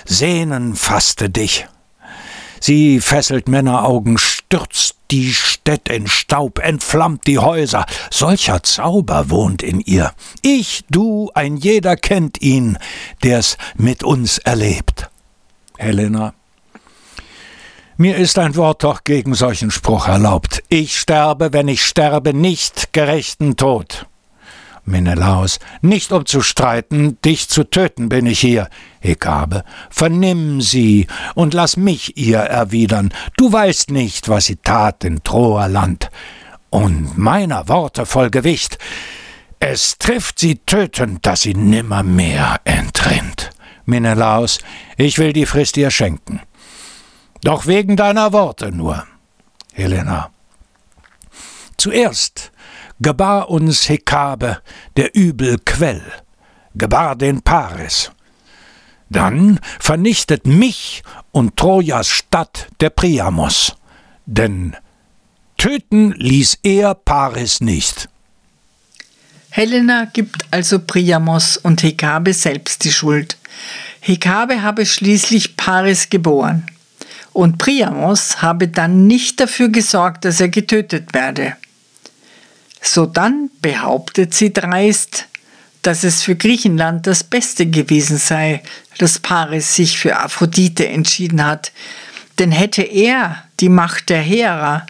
Sehnen 0.06 0.76
fasste 0.76 1.30
dich. 1.30 1.68
Sie 2.60 3.00
fesselt 3.00 3.48
Männeraugen, 3.48 4.18
stürzt 4.18 4.95
die 5.12 5.34
Städt 5.34 5.90
in 5.90 6.08
Staub, 6.08 6.60
entflammt 6.60 7.28
die 7.28 7.40
Häuser. 7.40 7.86
Solcher 8.12 8.64
Zauber 8.64 9.30
wohnt 9.30 9.64
in 9.64 9.80
ihr. 9.80 10.14
Ich, 10.42 10.84
du, 10.90 11.32
ein 11.34 11.58
jeder 11.58 11.96
kennt 11.96 12.42
ihn, 12.42 12.78
der's 13.24 13.58
mit 13.76 14.04
uns 14.04 14.38
erlebt. 14.40 15.10
Helena. 15.78 16.34
Mir 17.98 18.18
ist 18.18 18.38
ein 18.40 18.56
Wort 18.58 18.84
doch 18.84 19.06
gegen 19.06 19.36
solchen 19.36 19.72
Spruch 19.72 20.08
erlaubt. 20.08 20.64
Ich 20.68 21.00
sterbe, 21.00 21.54
wenn 21.54 21.70
ich 21.70 21.86
sterbe, 21.86 22.34
nicht 22.34 22.92
gerechten 22.92 23.56
Tod. 23.56 24.06
Menelaus, 24.86 25.60
nicht 25.82 26.12
um 26.12 26.26
zu 26.26 26.42
streiten, 26.42 27.20
dich 27.26 27.50
zu 27.50 27.64
töten 27.64 28.08
bin 28.10 28.26
ich 28.28 28.40
hier. 28.40 28.70
Hekabe, 29.00 29.64
vernimm 29.90 30.62
sie 30.62 31.08
und 31.34 31.54
lass 31.54 31.76
mich 31.76 32.18
ihr 32.18 32.40
erwidern. 32.40 33.14
Du 33.38 33.52
weißt 33.52 33.92
nicht, 33.92 34.30
was 34.30 34.46
sie 34.46 34.58
tat 34.58 35.04
in 35.04 35.24
Troerland. 35.24 36.10
Und 36.70 37.18
meiner 37.18 37.68
Worte 37.68 38.06
voll 38.06 38.30
Gewicht. 38.30 38.78
Es 39.60 39.98
trifft 39.98 40.40
sie 40.40 40.58
tötend, 40.58 41.26
dass 41.26 41.42
sie 41.42 41.56
nimmermehr 41.56 42.60
entrinnt. 42.64 43.52
Menelaus, 43.86 44.60
ich 44.98 45.18
will 45.18 45.34
die 45.34 45.46
Frist 45.46 45.78
ihr 45.78 45.92
schenken. 45.92 46.42
Doch 47.42 47.66
wegen 47.68 47.96
deiner 47.96 48.34
Worte 48.34 48.72
nur. 48.72 49.06
Helena. 49.74 50.32
Zuerst 51.78 52.52
gebar 53.00 53.50
uns 53.50 53.90
Hekabe 53.90 54.60
der 54.98 55.16
Übel 55.16 55.58
Quell. 55.66 56.04
gebar 56.76 57.16
den 57.16 57.42
Paris. 57.42 58.12
Dann 59.10 59.60
vernichtet 59.80 60.46
mich 60.46 61.04
und 61.32 61.56
Trojas 61.58 62.08
Stadt 62.08 62.68
der 62.80 62.90
Priamos, 62.90 63.76
denn 64.26 64.76
töten 65.58 66.12
ließ 66.14 66.60
er 66.64 66.96
Paris 66.96 67.62
nicht. 67.62 68.10
Helena 69.52 70.06
gibt 70.12 70.46
also 70.52 70.80
Priamos 70.80 71.56
und 71.56 71.82
Hekabe 71.82 72.34
selbst 72.34 72.84
die 72.84 72.92
Schuld. 72.92 73.38
Hekabe 74.02 74.62
habe 74.62 74.86
schließlich 74.86 75.56
Paris 75.56 76.10
geboren 76.10 76.66
und 77.32 77.58
Priamos 77.58 78.42
habe 78.42 78.68
dann 78.68 79.08
nicht 79.08 79.40
dafür 79.40 79.70
gesorgt, 79.70 80.26
dass 80.26 80.42
er 80.42 80.50
getötet 80.50 81.14
werde. 81.14 81.56
Sodann 82.88 83.50
behauptet 83.62 84.34
sie 84.34 84.54
dreist, 84.54 85.28
dass 85.82 86.04
es 86.04 86.24
für 86.24 86.36
Griechenland 86.36 87.08
das 87.08 87.24
Beste 87.24 87.66
gewesen 87.66 88.18
sei, 88.18 88.62
dass 88.98 89.20
Paris 89.20 89.76
sich 89.76 89.98
für 89.98 90.18
Aphrodite 90.18 90.88
entschieden 90.88 91.46
hat, 91.46 91.72
denn 92.40 92.52
hätte 92.52 92.82
er 92.82 93.44
die 93.60 93.70
Macht 93.70 94.10
der 94.10 94.22
Hera 94.22 94.86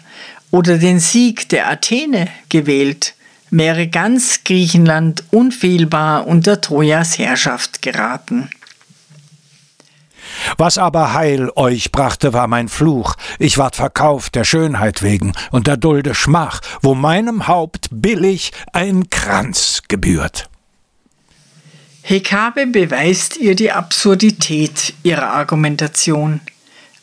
oder 0.50 0.78
den 0.78 1.00
Sieg 1.00 1.48
der 1.48 1.70
Athene 1.70 2.28
gewählt, 2.48 3.14
wäre 3.50 3.88
ganz 3.88 4.40
Griechenland 4.44 5.24
unfehlbar 5.30 6.26
unter 6.26 6.60
Trojas 6.60 7.18
Herrschaft 7.18 7.82
geraten. 7.82 8.48
Was 10.56 10.78
aber 10.78 11.12
Heil 11.12 11.50
euch 11.56 11.92
brachte, 11.92 12.32
war 12.32 12.46
mein 12.46 12.68
Fluch. 12.68 13.14
Ich 13.38 13.58
ward 13.58 13.76
verkauft 13.76 14.34
der 14.34 14.44
Schönheit 14.44 15.02
wegen 15.02 15.32
und 15.50 15.66
der 15.66 15.76
Dulde 15.76 16.14
Schmach, 16.14 16.60
wo 16.82 16.94
meinem 16.94 17.46
Haupt 17.48 17.88
billig 17.90 18.52
ein 18.72 19.10
Kranz 19.10 19.82
gebührt. 19.88 20.48
Hekabe 22.02 22.68
beweist 22.68 23.36
ihr 23.36 23.56
die 23.56 23.72
Absurdität 23.72 24.94
ihrer 25.02 25.30
Argumentation. 25.30 26.40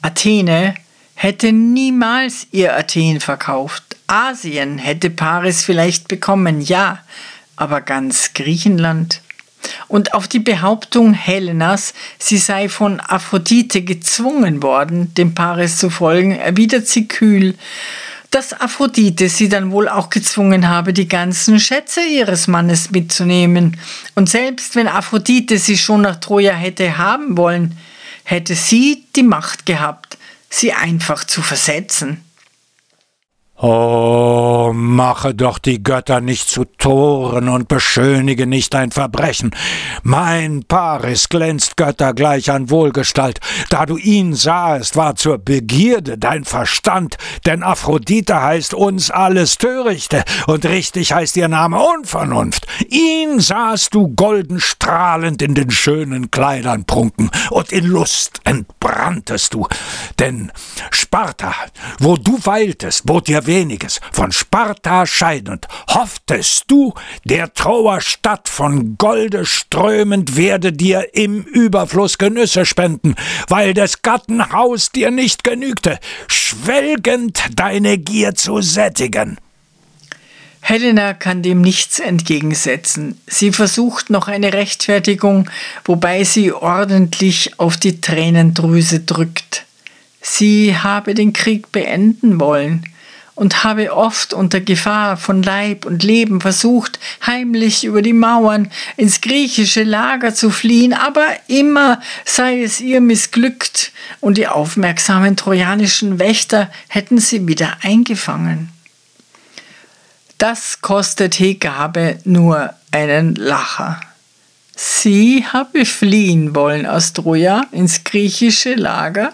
Athene 0.02 0.76
hätte 1.16 1.52
niemals 1.52 2.48
ihr 2.52 2.76
Athen 2.78 3.20
verkauft. 3.20 3.84
Asien 4.08 4.78
hätte 4.78 5.10
Paris 5.10 5.64
vielleicht 5.64 6.08
bekommen, 6.08 6.62
ja, 6.62 7.00
aber 7.56 7.82
ganz 7.82 8.32
Griechenland. 8.34 9.22
Und 9.94 10.16
auf 10.16 10.28
die 10.28 10.40
Behauptung 10.40 11.14
Helenas, 11.14 11.94
sie 12.18 12.40
sei 12.40 12.68
von 12.68 13.00
Aphrodite 13.00 13.84
gezwungen 13.84 14.64
worden, 14.64 15.14
dem 15.14 15.36
Paris 15.36 15.78
zu 15.78 15.92
folgen, 15.92 16.32
erwidert 16.32 16.88
sie 16.88 17.08
kühl, 17.08 17.54
dass 18.32 18.60
Aphrodite 18.60 19.30
sie 19.30 19.50
dann 19.50 19.70
wohl 19.70 19.88
auch 19.88 20.10
gezwungen 20.10 20.68
habe, 20.68 20.94
die 20.94 21.08
ganzen 21.08 21.60
Schätze 21.60 22.02
ihres 22.02 22.48
Mannes 22.48 22.90
mitzunehmen. 22.90 23.78
Und 24.16 24.32
selbst 24.32 24.76
wenn 24.76 24.88
Aphrodite 24.88 25.60
sie 25.60 25.78
schon 25.78 26.02
nach 26.02 26.16
Troja 26.16 26.54
hätte 26.54 26.98
haben 26.98 27.38
wollen, 27.38 27.78
hätte 28.24 28.56
sie 28.56 29.06
die 29.16 29.22
Macht 29.22 29.68
gehabt, 29.68 30.18
sie 30.50 30.74
einfach 30.74 31.24
zu 31.24 31.44
versetzen. 31.44 32.26
Oh, 33.66 34.74
mache 34.74 35.34
doch 35.34 35.58
die 35.58 35.82
Götter 35.82 36.20
nicht 36.20 36.50
zu 36.50 36.66
Toren 36.66 37.48
und 37.48 37.70
beschönige 37.70 38.46
nicht 38.46 38.74
dein 38.74 38.92
Verbrechen. 38.92 39.56
Mein 40.02 40.66
Paris 40.68 41.30
glänzt 41.30 41.78
göttergleich 41.78 42.52
an 42.52 42.70
Wohlgestalt. 42.70 43.40
Da 43.70 43.86
du 43.86 43.96
ihn 43.96 44.34
sahest, 44.34 44.98
war 44.98 45.16
zur 45.16 45.38
Begierde 45.38 46.18
dein 46.18 46.44
Verstand, 46.44 47.16
denn 47.46 47.64
Aphrodite 47.64 48.42
heißt 48.42 48.74
uns 48.74 49.10
alles 49.10 49.58
Törichte 49.58 50.26
und 50.46 50.66
richtig 50.66 51.14
heißt 51.14 51.38
ihr 51.38 51.48
Name 51.48 51.80
Unvernunft. 51.80 52.68
Ihn 52.90 53.40
sahst 53.40 53.96
du 53.96 54.10
golden 54.10 54.60
strahlend 54.60 55.42
in 55.42 55.56
den 55.56 55.72
schönen 55.72 56.32
Kleidern 56.32 56.84
prunken 56.84 57.32
und 57.50 57.72
in 57.72 57.86
Lust 57.86 58.42
entbranntest 58.44 59.54
du. 59.54 59.70
Denn 60.20 60.52
Sparta, 60.92 61.54
wo 62.00 62.18
du 62.18 62.38
weiltest, 62.44 63.06
bot 63.06 63.30
dir 63.30 63.48
weniges, 63.54 64.02
von 64.12 64.32
Sparta 64.32 65.06
scheidend, 65.06 65.68
hofftest 65.88 66.64
du, 66.70 66.94
der 67.24 67.54
Troer 67.54 68.02
Stadt 68.02 68.50
von 68.50 68.98
Golde 68.98 69.46
strömend 69.46 70.36
werde 70.36 70.74
dir 70.74 71.14
im 71.14 71.44
Überfluss 71.44 72.18
Genüsse 72.18 72.66
spenden, 72.66 73.14
weil 73.50 73.76
des 73.76 74.02
Gatten 74.02 74.52
Haus 74.52 74.92
dir 74.92 75.12
nicht 75.12 75.44
genügte, 75.44 76.00
schwelgend 76.28 77.44
deine 77.56 78.00
Gier 78.00 78.34
zu 78.34 78.62
sättigen. 78.62 79.38
Helena 80.62 81.14
kann 81.14 81.44
dem 81.44 81.62
nichts 81.62 82.00
entgegensetzen. 82.00 83.22
Sie 83.28 83.52
versucht 83.52 84.10
noch 84.10 84.28
eine 84.28 84.54
Rechtfertigung, 84.54 85.48
wobei 85.86 86.24
sie 86.24 86.54
ordentlich 86.54 87.60
auf 87.60 87.78
die 87.78 88.02
Tränendrüse 88.02 89.02
drückt. 89.02 89.66
Sie 90.22 90.76
habe 90.76 91.14
den 91.14 91.34
Krieg 91.34 91.72
beenden 91.72 92.40
wollen 92.40 92.86
und 93.36 93.64
habe 93.64 93.94
oft 93.94 94.34
unter 94.34 94.62
Gefahr 94.62 95.18
von 95.18 95.42
Leib 95.42 95.86
und 95.86 96.04
Leben 96.04 96.42
versucht, 96.42 97.00
heimlich 97.26 97.84
über 97.84 98.02
die 98.02 98.14
Mauern 98.14 98.72
ins 98.96 99.22
griechische 99.22 99.84
Lager 99.84 100.36
zu 100.36 100.50
fliehen, 100.50 100.94
aber 100.94 101.26
immer 101.48 102.00
sei 102.26 102.62
es 102.62 102.80
ihr 102.80 103.02
missglückt 103.02 103.92
und 104.20 104.38
die 104.38 104.48
aufmerksamen 104.48 105.36
trojanischen 105.36 106.20
Wächter 106.20 106.70
hätten 106.88 107.18
sie 107.18 107.48
wieder 107.48 107.78
eingefangen. 107.82 108.70
Das 110.38 110.82
kostet 110.82 111.40
Hekabe 111.40 112.20
nur 112.26 112.74
einen 112.92 113.36
Lacher. 113.36 114.02
Sie 114.76 115.46
habe 115.46 115.86
fliehen 115.86 116.56
wollen 116.56 116.86
aus 116.86 117.14
Troja 117.14 117.66
ins 117.72 118.04
griechische 118.04 118.74
Lager 118.74 119.34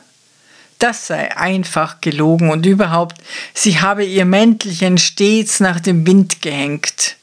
das 0.80 1.08
sei 1.08 1.36
einfach 1.38 2.02
gelogen 2.02 2.50
und 2.50 2.66
überhaupt, 2.66 3.22
sie 3.54 3.82
habe 3.82 4.04
ihr 4.04 4.26
Mäntelchen 4.26 4.98
stets 4.98 5.60
nach 5.60 5.80
dem 5.80 6.08
Wind 6.08 6.42
gehängt. 6.42 7.18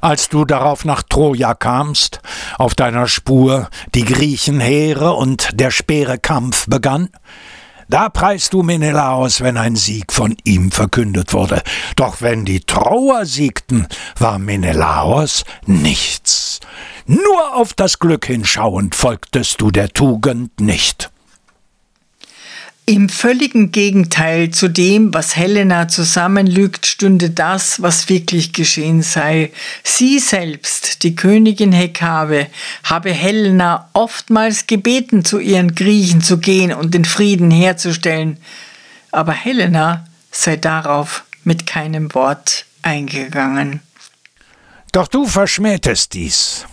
Als 0.00 0.28
du 0.28 0.44
darauf 0.44 0.84
nach 0.84 1.02
Troja 1.02 1.54
kamst, 1.54 2.20
auf 2.58 2.74
deiner 2.74 3.06
Spur 3.06 3.68
die 3.94 4.04
Griechenheere 4.04 5.12
und 5.12 5.60
der 5.60 5.70
Speere 5.70 6.18
Kampf 6.18 6.66
begann, 6.66 7.10
da 7.88 8.08
preist 8.08 8.54
du 8.54 8.62
Menelaos, 8.62 9.42
wenn 9.42 9.58
ein 9.58 9.76
Sieg 9.76 10.12
von 10.12 10.34
ihm 10.44 10.72
verkündet 10.72 11.34
wurde. 11.34 11.62
Doch 11.96 12.22
wenn 12.22 12.46
die 12.46 12.60
Troer 12.60 13.26
siegten, 13.26 13.86
war 14.18 14.38
Menelaos 14.38 15.44
nichts. 15.66 16.60
Nur 17.06 17.54
auf 17.54 17.74
das 17.74 17.98
Glück 17.98 18.24
hinschauend 18.24 18.94
folgtest 18.94 19.60
du 19.60 19.70
der 19.70 19.90
Tugend 19.90 20.60
nicht. 20.60 21.10
Im 22.86 23.08
völligen 23.08 23.72
Gegenteil 23.72 24.50
zu 24.50 24.68
dem, 24.68 25.14
was 25.14 25.36
Helena 25.36 25.88
zusammenlügt, 25.88 26.84
stünde 26.84 27.30
das, 27.30 27.80
was 27.80 28.10
wirklich 28.10 28.52
geschehen 28.52 29.00
sei. 29.00 29.52
Sie 29.82 30.18
selbst, 30.18 31.02
die 31.02 31.16
Königin 31.16 31.72
Hekabe, 31.72 32.46
habe 32.82 33.10
Helena 33.10 33.88
oftmals 33.94 34.66
gebeten, 34.66 35.24
zu 35.24 35.38
ihren 35.38 35.74
Griechen 35.74 36.20
zu 36.20 36.36
gehen 36.36 36.74
und 36.74 36.92
den 36.92 37.06
Frieden 37.06 37.50
herzustellen, 37.50 38.36
aber 39.10 39.32
Helena 39.32 40.06
sei 40.30 40.56
darauf 40.56 41.24
mit 41.42 41.66
keinem 41.66 42.12
Wort 42.14 42.66
eingegangen. 42.82 43.80
Doch 44.92 45.08
du 45.08 45.24
verschmähtest 45.24 46.12
dies, 46.12 46.66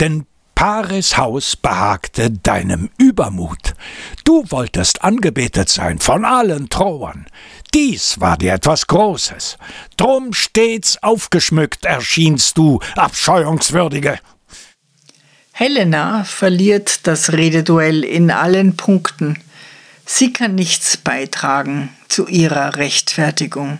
denn 0.00 0.24
Paris 0.54 1.16
Haus 1.16 1.56
behagte 1.56 2.30
deinem 2.30 2.90
Übermut. 2.98 3.74
Du 4.24 4.44
wolltest 4.50 5.02
angebetet 5.02 5.68
sein 5.68 5.98
von 5.98 6.24
allen 6.24 6.68
Troern. 6.68 7.26
Dies 7.74 8.20
war 8.20 8.36
dir 8.36 8.52
etwas 8.52 8.86
Großes. 8.86 9.58
Drum 9.96 10.32
stets 10.32 11.02
aufgeschmückt 11.02 11.84
erschienst 11.84 12.58
du, 12.58 12.80
abscheuungswürdige. 12.96 14.18
Helena 15.52 16.24
verliert 16.24 17.06
das 17.06 17.32
Rededuell 17.32 18.04
in 18.04 18.30
allen 18.30 18.76
Punkten. 18.76 19.38
Sie 20.06 20.32
kann 20.32 20.54
nichts 20.54 20.96
beitragen 20.96 21.90
zu 22.08 22.26
ihrer 22.26 22.76
Rechtfertigung. 22.76 23.78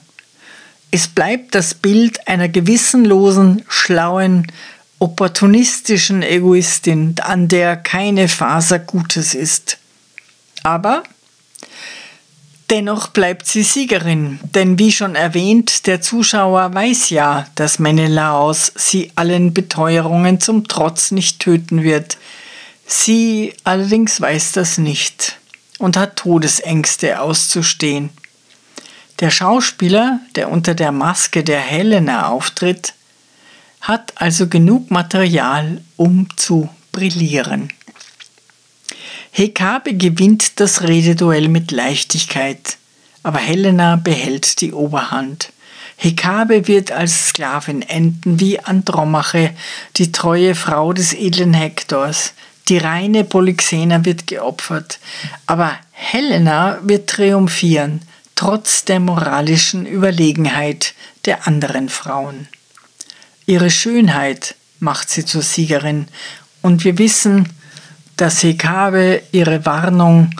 Es 0.90 1.08
bleibt 1.08 1.54
das 1.54 1.74
Bild 1.74 2.28
einer 2.28 2.48
gewissenlosen, 2.48 3.64
schlauen, 3.68 4.46
opportunistischen 5.02 6.22
Egoistin, 6.22 7.16
an 7.20 7.48
der 7.48 7.74
keine 7.76 8.28
Faser 8.28 8.78
Gutes 8.78 9.34
ist. 9.34 9.78
Aber 10.62 11.02
dennoch 12.70 13.08
bleibt 13.08 13.46
sie 13.46 13.64
Siegerin, 13.64 14.38
denn 14.54 14.78
wie 14.78 14.92
schon 14.92 15.16
erwähnt, 15.16 15.88
der 15.88 16.00
Zuschauer 16.02 16.72
weiß 16.72 17.10
ja, 17.10 17.48
dass 17.56 17.80
Menelaos 17.80 18.70
sie 18.76 19.10
allen 19.16 19.52
Beteuerungen 19.52 20.38
zum 20.38 20.68
Trotz 20.68 21.10
nicht 21.10 21.40
töten 21.40 21.82
wird. 21.82 22.16
Sie 22.86 23.54
allerdings 23.64 24.20
weiß 24.20 24.52
das 24.52 24.78
nicht 24.78 25.36
und 25.80 25.96
hat 25.96 26.14
Todesängste 26.14 27.20
auszustehen. 27.20 28.10
Der 29.18 29.30
Schauspieler, 29.30 30.20
der 30.36 30.48
unter 30.48 30.76
der 30.76 30.92
Maske 30.92 31.42
der 31.42 31.60
Helena 31.60 32.28
auftritt, 32.28 32.94
hat 33.82 34.12
also 34.14 34.48
genug 34.48 34.90
Material, 34.90 35.82
um 35.96 36.28
zu 36.36 36.68
brillieren. 36.92 37.68
Hekabe 39.32 39.94
gewinnt 39.94 40.60
das 40.60 40.82
Rededuell 40.82 41.48
mit 41.48 41.70
Leichtigkeit, 41.70 42.76
aber 43.22 43.38
Helena 43.38 43.96
behält 43.96 44.60
die 44.60 44.72
Oberhand. 44.72 45.52
Hekabe 45.96 46.68
wird 46.68 46.92
als 46.92 47.28
Sklavin 47.28 47.82
enden 47.82 48.40
wie 48.40 48.60
Andromache, 48.60 49.54
die 49.96 50.12
treue 50.12 50.54
Frau 50.54 50.92
des 50.92 51.12
edlen 51.12 51.54
Hektors. 51.54 52.34
Die 52.68 52.78
reine 52.78 53.24
Polyxena 53.24 54.04
wird 54.04 54.26
geopfert, 54.26 55.00
aber 55.46 55.72
Helena 55.92 56.78
wird 56.82 57.08
triumphieren, 57.08 58.02
trotz 58.34 58.84
der 58.84 59.00
moralischen 59.00 59.86
Überlegenheit 59.86 60.94
der 61.24 61.46
anderen 61.46 61.88
Frauen. 61.88 62.48
Ihre 63.46 63.70
Schönheit 63.70 64.54
macht 64.78 65.10
sie 65.10 65.24
zur 65.24 65.42
Siegerin 65.42 66.06
und 66.60 66.84
wir 66.84 66.98
wissen, 66.98 67.48
dass 68.16 68.42
Hekabe 68.42 69.22
ihre 69.32 69.64
Warnung, 69.66 70.34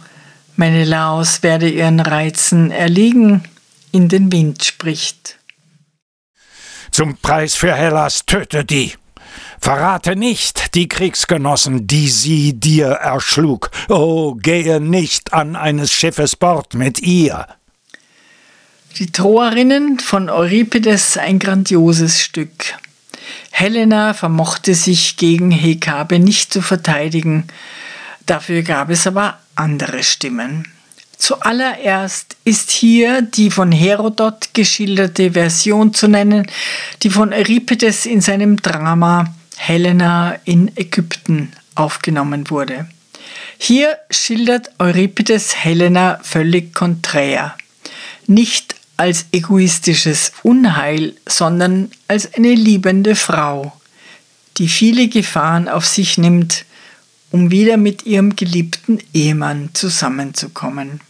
Menelaos 0.57 1.43
werde 1.43 1.69
ihren 1.69 2.01
Reizen 2.01 2.71
erliegen, 2.71 3.43
in 3.91 4.09
den 4.09 4.31
Wind 4.31 4.65
spricht. 4.65 5.39
Zum 6.91 7.17
Preis 7.17 7.55
für 7.55 7.75
Hellas 7.75 8.27
töte 8.27 8.65
die. 8.65 8.93
Verrate 9.61 10.15
nicht 10.15 10.75
die 10.75 10.89
Kriegsgenossen, 10.89 11.87
die 11.87 12.09
sie 12.09 12.53
dir 12.53 12.89
erschlug. 12.89 13.71
Oh, 13.89 14.35
gehe 14.35 14.81
nicht 14.81 15.33
an 15.33 15.57
eines 15.57 15.91
Schiffes 15.93 16.37
Bord 16.37 16.75
mit 16.75 17.01
ihr. 17.01 17.47
Die 18.99 19.11
Troerinnen 19.11 20.01
von 20.01 20.29
Euripides 20.29 21.17
ein 21.17 21.39
grandioses 21.39 22.21
Stück. 22.21 22.75
Helena 23.51 24.15
vermochte 24.15 24.75
sich 24.75 25.17
gegen 25.17 25.51
Hekabe 25.51 26.19
nicht 26.19 26.53
zu 26.53 26.63
verteidigen, 26.63 27.45
dafür 28.27 28.63
gab 28.63 28.91
es 28.91 29.07
aber 29.07 29.39
andere 29.55 30.03
Stimmen. 30.03 30.69
Zuallererst 31.23 32.37
ist 32.45 32.73
hier 32.73 33.23
die 33.23 33.53
von 33.53 33.71
Herodot 33.71 34.55
geschilderte 34.55 35.33
Version 35.33 35.95
zu 35.95 36.09
nennen, 36.09 36.49
die 37.03 37.11
von 37.11 37.33
Euripides 37.33 38.07
in 38.07 38.21
seinem 38.21 38.57
Drama 38.57 39.33
Helena 39.57 40.37
in 40.45 40.77
Ägypten 40.77 41.53
aufgenommen 41.77 42.51
wurde. 42.51 42.89
Hier 43.57 43.99
schildert 44.11 44.71
Euripides 44.81 45.55
Helena 45.55 46.19
völlig 46.23 46.75
konträr. 46.75 47.55
Nicht 48.27 48.75
als 48.97 49.27
egoistisches 49.33 50.33
Unheil, 50.43 51.15
sondern 51.27 51.91
als 52.09 52.33
eine 52.35 52.55
liebende 52.55 53.17
Frau, 53.17 53.73
die 54.59 54.69
viele 54.69 55.09
Gefahren 55.09 55.69
auf 55.69 55.87
sich 55.87 56.19
nimmt, 56.19 56.65
um 57.31 57.51
wieder 57.51 57.77
mit 57.77 58.05
ihrem 58.05 58.37
geliebten 58.37 58.99
Ehemann 59.13 59.71
zusammenzukommen. 59.73 61.01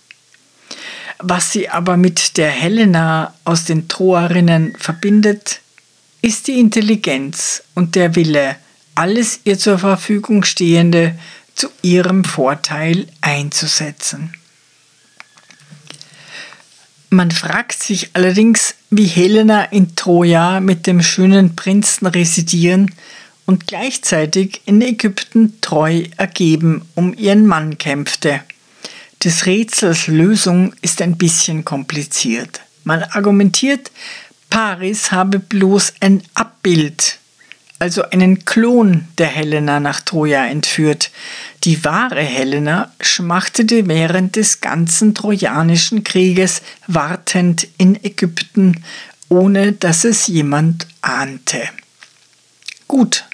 Was 1.18 1.52
sie 1.52 1.68
aber 1.68 1.96
mit 1.96 2.36
der 2.36 2.50
Helena 2.50 3.34
aus 3.44 3.64
den 3.64 3.88
Troerinnen 3.88 4.74
verbindet, 4.78 5.60
ist 6.20 6.46
die 6.46 6.58
Intelligenz 6.58 7.62
und 7.74 7.94
der 7.94 8.14
Wille, 8.14 8.56
alles 8.94 9.40
ihr 9.44 9.58
zur 9.58 9.78
Verfügung 9.78 10.44
Stehende 10.44 11.18
zu 11.54 11.68
ihrem 11.82 12.24
Vorteil 12.24 13.06
einzusetzen. 13.20 14.32
Man 17.12 17.30
fragt 17.30 17.82
sich 17.82 18.08
allerdings, 18.14 18.74
wie 18.88 19.04
Helena 19.04 19.64
in 19.64 19.94
Troja 19.96 20.60
mit 20.60 20.86
dem 20.86 21.02
schönen 21.02 21.54
Prinzen 21.54 22.06
residieren 22.06 22.90
und 23.44 23.66
gleichzeitig 23.66 24.62
in 24.64 24.80
Ägypten 24.80 25.60
treu 25.60 26.04
ergeben 26.16 26.86
um 26.94 27.12
ihren 27.12 27.46
Mann 27.46 27.76
kämpfte. 27.76 28.40
Des 29.22 29.44
Rätsels 29.44 30.06
Lösung 30.06 30.72
ist 30.80 31.02
ein 31.02 31.18
bisschen 31.18 31.66
kompliziert. 31.66 32.62
Man 32.82 33.02
argumentiert, 33.02 33.90
Paris 34.48 35.12
habe 35.12 35.38
bloß 35.38 35.92
ein 36.00 36.22
Abbild 36.32 37.18
also 37.82 38.02
einen 38.10 38.44
Klon 38.44 39.08
der 39.18 39.26
Helena 39.26 39.80
nach 39.80 40.02
Troja 40.02 40.46
entführt. 40.46 41.10
Die 41.64 41.84
wahre 41.84 42.22
Helena 42.22 42.92
schmachtete 43.00 43.88
während 43.88 44.36
des 44.36 44.60
ganzen 44.60 45.16
Trojanischen 45.16 46.04
Krieges 46.04 46.62
wartend 46.86 47.66
in 47.78 47.96
Ägypten, 48.04 48.84
ohne 49.28 49.72
dass 49.72 50.04
es 50.04 50.28
jemand 50.28 50.86
ahnte. 51.00 51.68
Gut, 52.86 53.24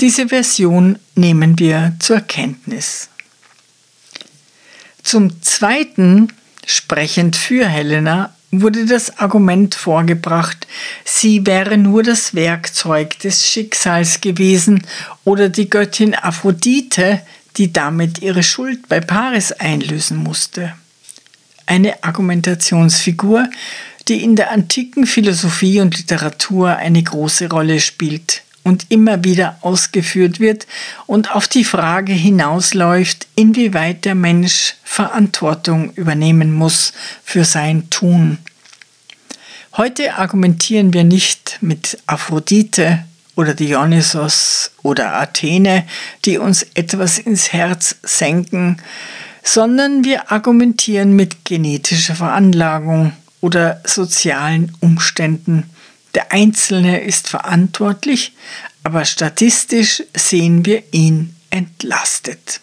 diese 0.00 0.26
Version 0.26 0.98
nehmen 1.14 1.56
wir 1.60 1.94
zur 2.00 2.22
Kenntnis. 2.22 3.10
Zum 5.04 5.40
Zweiten, 5.40 6.32
sprechend 6.66 7.36
für 7.36 7.68
Helena, 7.68 8.35
wurde 8.50 8.86
das 8.86 9.18
Argument 9.18 9.74
vorgebracht, 9.74 10.66
sie 11.04 11.46
wäre 11.46 11.76
nur 11.76 12.02
das 12.02 12.34
Werkzeug 12.34 13.18
des 13.18 13.46
Schicksals 13.46 14.20
gewesen 14.20 14.82
oder 15.24 15.48
die 15.48 15.68
Göttin 15.68 16.14
Aphrodite, 16.14 17.20
die 17.56 17.72
damit 17.72 18.22
ihre 18.22 18.42
Schuld 18.42 18.88
bei 18.88 19.00
Paris 19.00 19.52
einlösen 19.52 20.18
musste. 20.18 20.74
Eine 21.66 22.04
Argumentationsfigur, 22.04 23.48
die 24.08 24.22
in 24.22 24.36
der 24.36 24.52
antiken 24.52 25.06
Philosophie 25.06 25.80
und 25.80 25.96
Literatur 25.96 26.76
eine 26.76 27.02
große 27.02 27.50
Rolle 27.50 27.80
spielt 27.80 28.42
und 28.66 28.86
immer 28.88 29.22
wieder 29.22 29.58
ausgeführt 29.60 30.40
wird 30.40 30.66
und 31.06 31.32
auf 31.36 31.46
die 31.46 31.62
Frage 31.62 32.12
hinausläuft, 32.12 33.28
inwieweit 33.36 34.04
der 34.04 34.16
Mensch 34.16 34.74
Verantwortung 34.82 35.92
übernehmen 35.92 36.52
muss 36.52 36.92
für 37.22 37.44
sein 37.44 37.88
Tun. 37.90 38.38
Heute 39.76 40.16
argumentieren 40.16 40.92
wir 40.92 41.04
nicht 41.04 41.58
mit 41.60 41.98
Aphrodite 42.06 43.04
oder 43.36 43.54
Dionysos 43.54 44.72
oder 44.82 45.14
Athene, 45.14 45.86
die 46.24 46.38
uns 46.38 46.66
etwas 46.74 47.20
ins 47.20 47.52
Herz 47.52 47.94
senken, 48.02 48.78
sondern 49.44 50.02
wir 50.02 50.32
argumentieren 50.32 51.12
mit 51.12 51.44
genetischer 51.44 52.16
Veranlagung 52.16 53.12
oder 53.40 53.80
sozialen 53.84 54.72
Umständen, 54.80 55.70
der 56.16 56.32
Einzelne 56.32 57.02
ist 57.02 57.28
verantwortlich, 57.28 58.32
aber 58.82 59.04
statistisch 59.04 60.02
sehen 60.14 60.64
wir 60.64 60.82
ihn 60.90 61.36
entlastet. 61.50 62.60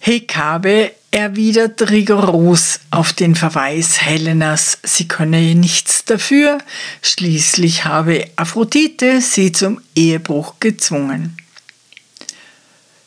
Hekabe 0.00 0.92
erwidert 1.10 1.90
rigoros 1.90 2.80
auf 2.90 3.14
den 3.14 3.34
Verweis 3.34 4.02
Helenas, 4.02 4.78
sie 4.82 5.08
könne 5.08 5.54
nichts 5.54 6.04
dafür, 6.04 6.58
schließlich 7.00 7.86
habe 7.86 8.28
Aphrodite 8.36 9.22
sie 9.22 9.50
zum 9.50 9.80
Ehebruch 9.94 10.56
gezwungen. 10.60 11.38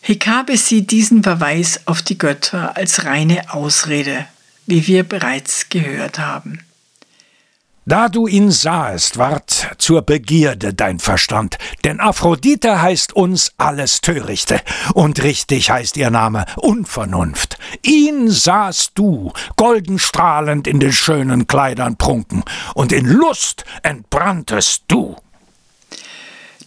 Hekabe 0.02 0.58
sieht 0.58 0.90
diesen 0.90 1.22
Verweis 1.22 1.82
auf 1.86 2.02
die 2.02 2.18
Götter 2.18 2.76
als 2.76 3.06
reine 3.06 3.54
Ausrede, 3.54 4.26
wie 4.66 4.88
wir 4.88 5.04
bereits 5.04 5.70
gehört 5.70 6.18
haben. 6.18 6.62
Da 7.86 8.10
du 8.10 8.28
ihn 8.28 8.52
sahest, 8.52 9.17
ward 9.17 9.72
zur 9.80 10.04
Begierde 10.04 10.72
dein 10.72 11.00
Verstand, 11.00 11.58
denn 11.84 12.00
Aphrodite 12.00 12.80
heißt 12.80 13.13
uns 13.13 13.54
alles 13.58 14.02
Törichte, 14.02 14.62
und 14.94 15.24
richtig 15.24 15.72
heißt 15.72 15.98
ihr 15.98 16.12
Name 16.12 16.46
Unvernunft. 16.58 17.58
Ihn 17.82 18.30
sahst 18.30 18.91
du, 18.96 19.34
golden 19.56 19.98
strahlend 19.98 20.67
in 20.67 20.80
den 20.80 20.94
schönen 20.94 21.48
Kleidern 21.48 21.98
prunken, 21.98 22.44
und 22.76 22.91
in 22.91 23.08
Lust 23.08 23.65
entbranntest 23.82 24.84
du. 24.88 25.15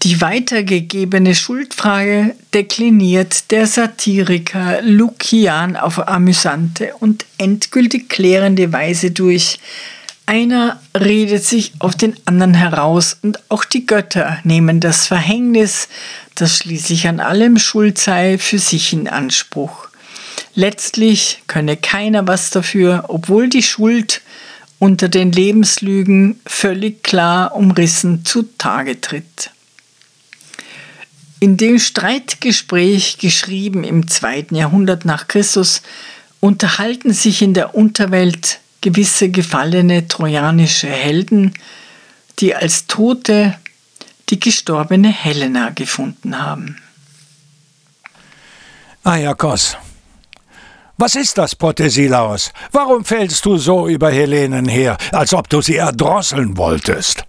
Die 0.02 0.20
weitergegebene 0.20 1.36
Schuldfrage 1.36 2.34
dekliniert 2.52 3.52
der 3.52 3.68
Satiriker 3.68 4.82
Lukian 4.82 5.76
auf 5.76 6.08
amüsante 6.08 6.92
und 6.98 7.24
endgültig 7.38 8.08
klärende 8.08 8.72
Weise 8.72 9.12
durch, 9.12 9.60
einer 10.26 10.80
redet 10.98 11.44
sich 11.44 11.72
auf 11.78 11.94
den 11.96 12.16
anderen 12.24 12.54
heraus 12.54 13.16
und 13.22 13.38
auch 13.50 13.64
die 13.64 13.86
Götter 13.86 14.38
nehmen 14.44 14.80
das 14.80 15.06
Verhängnis, 15.06 15.88
das 16.34 16.58
schließlich 16.58 17.08
an 17.08 17.20
allem 17.20 17.58
schuld 17.58 17.98
sei, 17.98 18.38
für 18.38 18.58
sich 18.58 18.92
in 18.92 19.08
Anspruch. 19.08 19.88
Letztlich 20.54 21.42
könne 21.46 21.76
keiner 21.76 22.26
was 22.26 22.50
dafür, 22.50 23.04
obwohl 23.08 23.48
die 23.48 23.62
Schuld 23.62 24.22
unter 24.78 25.08
den 25.08 25.32
Lebenslügen 25.32 26.40
völlig 26.46 27.02
klar 27.02 27.54
umrissen 27.54 28.24
zutage 28.24 29.00
tritt. 29.00 29.50
In 31.40 31.56
dem 31.56 31.78
Streitgespräch, 31.78 33.18
geschrieben 33.18 33.84
im 33.84 34.08
zweiten 34.08 34.54
Jahrhundert 34.54 35.04
nach 35.04 35.28
Christus, 35.28 35.82
unterhalten 36.40 37.12
sich 37.12 37.42
in 37.42 37.54
der 37.54 37.74
Unterwelt 37.74 38.60
gewisse 38.84 39.30
gefallene 39.30 40.08
trojanische 40.08 40.88
Helden, 40.88 41.54
die 42.38 42.54
als 42.54 42.86
Tote 42.86 43.56
die 44.28 44.38
gestorbene 44.38 45.08
Helena 45.08 45.70
gefunden 45.70 46.38
haben. 46.38 46.76
Ayakos, 49.02 49.78
was 50.98 51.14
ist 51.14 51.38
das, 51.38 51.54
Protesilaus? 51.54 52.52
Warum 52.72 53.06
fällst 53.06 53.46
du 53.46 53.56
so 53.56 53.88
über 53.88 54.10
Helenen 54.10 54.68
her, 54.68 54.98
als 55.12 55.32
ob 55.32 55.48
du 55.48 55.62
sie 55.62 55.76
erdrosseln 55.76 56.58
wolltest? 56.58 57.24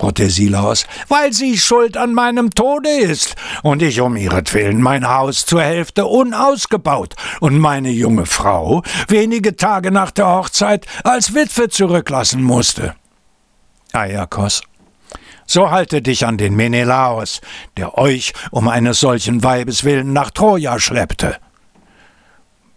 Protesilaus, 0.00 0.86
weil 1.08 1.34
sie 1.34 1.58
schuld 1.58 1.98
an 1.98 2.14
meinem 2.14 2.50
Tode 2.52 2.88
ist 2.88 3.36
und 3.62 3.82
ich 3.82 4.00
um 4.00 4.16
ihretwillen 4.16 4.80
mein 4.80 5.06
Haus 5.06 5.44
zur 5.44 5.62
Hälfte 5.62 6.06
unausgebaut 6.06 7.16
und 7.40 7.58
meine 7.58 7.90
junge 7.90 8.24
Frau 8.24 8.82
wenige 9.08 9.56
Tage 9.56 9.90
nach 9.90 10.10
der 10.10 10.26
Hochzeit 10.26 10.86
als 11.04 11.34
Witwe 11.34 11.68
zurücklassen 11.68 12.42
musste. 12.42 12.94
Ayakos, 13.92 14.62
so 15.44 15.70
halte 15.70 16.00
dich 16.00 16.24
an 16.26 16.38
den 16.38 16.56
Menelaos, 16.56 17.42
der 17.76 17.98
euch 17.98 18.32
um 18.50 18.68
eines 18.68 19.00
solchen 19.00 19.44
Weibes 19.44 19.84
willen 19.84 20.14
nach 20.14 20.30
Troja 20.30 20.78
schleppte. 20.78 21.36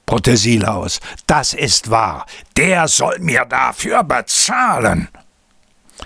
Protesilaus, 0.06 1.00
das 1.26 1.54
ist 1.54 1.90
wahr, 1.90 2.26
der 2.58 2.90
soll 2.90 3.20
mir 3.20 3.46
dafür 3.46 4.04
bezahlen. 4.04 5.08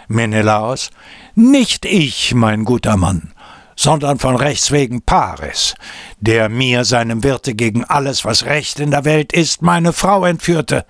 Menelaos, 0.07 0.89
nicht 1.35 1.85
ich, 1.85 2.33
mein 2.33 2.65
guter 2.65 2.97
Mann, 2.97 3.33
sondern 3.75 4.19
von 4.19 4.35
Rechts 4.35 4.71
wegen 4.71 5.01
Paris, 5.01 5.75
der 6.19 6.49
mir, 6.49 6.83
seinem 6.85 7.23
Wirte 7.23 7.53
gegen 7.53 7.83
alles, 7.83 8.25
was 8.25 8.45
Recht 8.45 8.79
in 8.79 8.91
der 8.91 9.05
Welt 9.05 9.33
ist, 9.33 9.61
meine 9.61 9.93
Frau 9.93 10.25
entführte. 10.25 10.85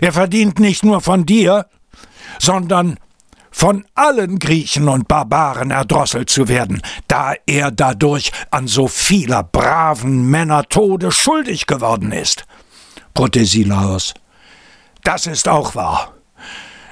Er 0.00 0.12
verdient 0.12 0.60
nicht 0.60 0.84
nur 0.84 1.00
von 1.00 1.26
dir, 1.26 1.66
sondern 2.38 2.98
von 3.50 3.84
allen 3.94 4.40
Griechen 4.40 4.88
und 4.88 5.06
Barbaren 5.06 5.70
erdrosselt 5.70 6.28
zu 6.28 6.48
werden, 6.48 6.82
da 7.06 7.34
er 7.46 7.70
dadurch 7.70 8.32
an 8.50 8.66
so 8.66 8.88
vieler 8.88 9.44
braven 9.44 10.28
Männer 10.28 10.64
Tode 10.68 11.12
schuldig 11.12 11.66
geworden 11.66 12.10
ist. 12.10 12.46
Protesilaos, 13.14 14.12
das 15.04 15.28
ist 15.28 15.46
auch 15.46 15.76
wahr. 15.76 16.13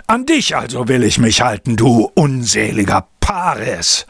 An 0.07 0.27
dich 0.27 0.57
also 0.57 0.89
will 0.89 1.05
ich 1.05 1.19
mich 1.19 1.43
halten, 1.43 1.77
du 1.77 2.11
unseliger 2.15 3.07
Paris, 3.21 4.07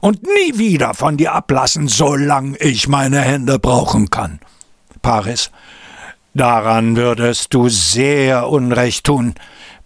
und 0.00 0.22
nie 0.22 0.58
wieder 0.58 0.94
von 0.94 1.16
dir 1.16 1.32
ablassen, 1.32 1.88
solange 1.88 2.56
ich 2.58 2.88
meine 2.88 3.20
Hände 3.20 3.58
brauchen 3.58 4.10
kann. 4.10 4.40
Paris, 5.02 5.50
daran 6.34 6.96
würdest 6.96 7.54
du 7.54 7.68
sehr 7.68 8.48
Unrecht 8.48 9.04
tun. 9.04 9.34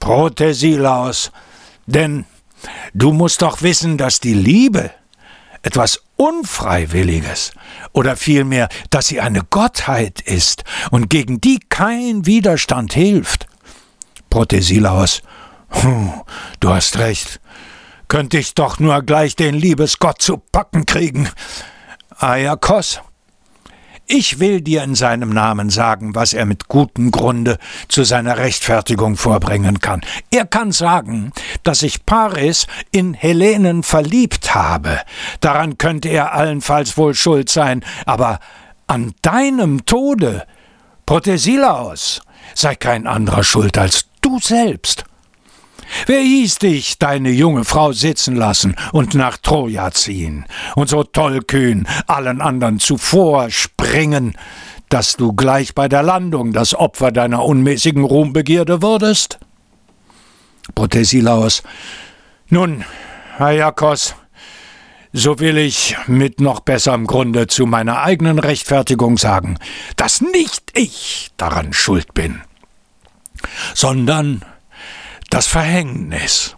Protesilaus, 0.01 1.33
denn 1.87 2.25
du 2.93 3.13
musst 3.13 3.43
doch 3.43 3.63
wissen, 3.63 3.97
dass 3.97 4.21
die 4.21 4.35
Liebe 4.35 4.91
etwas 5.63 6.03
Unfreiwilliges 6.17 7.53
oder 7.93 8.17
vielmehr, 8.17 8.69
dass 8.91 9.07
sie 9.09 9.21
eine 9.21 9.43
Gottheit 9.49 10.21
ist 10.21 10.65
und 10.91 11.09
gegen 11.09 11.41
die 11.41 11.61
kein 11.69 12.27
Widerstand 12.27 12.95
hilft. 12.95 13.47
Protesilaus, 14.29 15.23
du 16.61 16.69
hast 16.69 16.99
recht. 16.99 17.41
Könnte 18.09 18.39
ich 18.39 18.55
doch 18.55 18.79
nur 18.79 19.03
gleich 19.03 19.37
den 19.37 19.55
Liebesgott 19.55 20.21
zu 20.21 20.37
packen 20.37 20.87
kriegen. 20.87 21.29
Ayakos, 22.19 23.01
ich 24.07 24.41
will 24.41 24.61
dir 24.61 24.83
in 24.83 24.95
seinem 24.95 25.31
Namen 25.31 25.71
sagen, 25.71 26.15
was 26.15 26.35
er 26.35 26.45
mit 26.45 26.69
gutem 26.69 27.11
Grunde 27.11 27.59
zu 27.89 28.05
seiner 28.05 28.37
Rechtfertigung 28.37 29.17
vorbringen 29.17 29.79
kann. 29.79 30.03
Er 30.31 30.45
kann 30.45 30.73
sagen, 30.73 31.33
dass 31.63 31.83
ich 31.83 32.05
Paris 32.05 32.67
in 32.91 33.15
Helenen 33.15 33.83
verliebt 33.83 34.55
habe. 34.55 35.01
Daran 35.41 35.79
könnte 35.79 36.09
er 36.11 36.35
allenfalls 36.35 36.99
wohl 36.99 37.15
schuld 37.15 37.49
sein, 37.49 37.85
aber 38.05 38.41
an 38.87 39.15
deinem 39.23 39.87
Tode, 39.87 40.47
Protesilaos, 41.07 42.21
sei 42.55 42.75
kein 42.75 43.07
anderer 43.07 43.45
schuld 43.45 43.79
als 43.79 44.09
du 44.21 44.39
selbst. 44.39 45.05
Wer 46.07 46.21
hieß 46.21 46.59
dich, 46.59 46.99
deine 46.99 47.31
junge 47.31 47.65
Frau 47.65 47.93
sitzen 47.93 48.37
lassen 48.37 48.77
und 48.93 49.15
nach 49.15 49.37
Troja 49.37 49.91
ziehen 49.91 50.47
und 50.75 50.89
so 50.89 51.03
tollkühn 51.03 51.87
allen 52.07 52.41
anderen 52.41 52.79
zuvor 52.79 53.51
springen, 53.51 54.37
dass 54.89 55.17
du 55.17 55.33
gleich 55.33 55.75
bei 55.75 55.89
der 55.89 56.03
Landung 56.03 56.53
das 56.53 56.75
Opfer 56.75 57.13
deiner 57.13 57.45
unmäßigen 57.45 58.05
Ruhmbegierde 58.05 58.83
wurdest? 58.83 59.39
Protesilaus, 60.75 61.63
nun, 62.49 62.85
Ayakos, 63.39 64.15
so 65.13 65.39
will 65.41 65.59
ich 65.59 65.97
mit 66.07 66.41
noch 66.41 66.61
besserem 66.61 67.07
Grunde 67.07 67.47
zu 67.47 67.67
meiner 67.67 68.03
eigenen 68.03 68.39
Rechtfertigung 68.39 69.19
sagen, 69.19 69.59
dass 69.97 70.21
nicht 70.21 70.77
ich 70.77 71.31
daran 71.37 71.73
schuld 71.73 72.15
bin, 72.15 72.41
sondern 73.75 74.43
das 75.33 75.47
Verhängnis. 75.47 76.57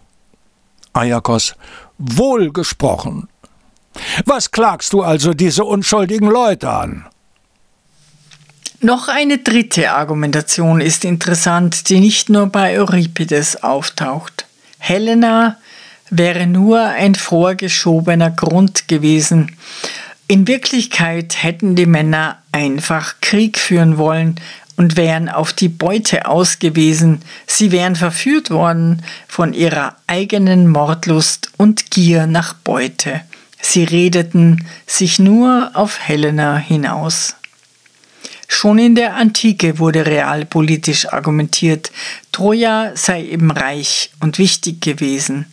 Ayakos, 0.93 1.55
wohlgesprochen. 1.97 3.29
Was 4.25 4.51
klagst 4.51 4.91
du 4.91 5.01
also 5.01 5.33
diese 5.33 5.63
unschuldigen 5.63 6.27
Leute 6.27 6.69
an? 6.69 7.05
Noch 8.81 9.07
eine 9.07 9.37
dritte 9.37 9.91
Argumentation 9.91 10.81
ist 10.81 11.05
interessant, 11.05 11.89
die 11.89 12.01
nicht 12.01 12.29
nur 12.29 12.47
bei 12.47 12.77
Euripides 12.77 13.63
auftaucht. 13.63 14.45
Helena 14.77 15.57
wäre 16.09 16.45
nur 16.45 16.81
ein 16.81 17.15
vorgeschobener 17.15 18.29
Grund 18.29 18.89
gewesen. 18.89 19.55
In 20.27 20.47
Wirklichkeit 20.47 21.41
hätten 21.41 21.75
die 21.75 21.85
Männer 21.85 22.39
einfach 22.51 23.15
Krieg 23.21 23.57
führen 23.57 23.97
wollen, 23.97 24.35
und 24.77 24.97
wären 24.97 25.29
auf 25.29 25.53
die 25.53 25.69
Beute 25.69 26.27
ausgewiesen, 26.27 27.21
sie 27.47 27.71
wären 27.71 27.95
verführt 27.95 28.49
worden 28.49 29.03
von 29.27 29.53
ihrer 29.53 29.95
eigenen 30.07 30.67
Mordlust 30.67 31.51
und 31.57 31.91
Gier 31.91 32.27
nach 32.27 32.53
Beute. 32.53 33.21
Sie 33.61 33.83
redeten 33.83 34.65
sich 34.85 35.17
nur 35.17 35.71
auf 35.73 35.99
Helena 35.99 36.57
hinaus. 36.57 37.35
Schon 38.47 38.77
in 38.77 38.95
der 38.95 39.15
Antike 39.15 39.79
wurde 39.79 40.05
realpolitisch 40.05 41.11
argumentiert, 41.11 41.91
Troja 42.31 42.91
sei 42.95 43.23
eben 43.23 43.49
reich 43.51 44.11
und 44.19 44.37
wichtig 44.37 44.81
gewesen. 44.81 45.47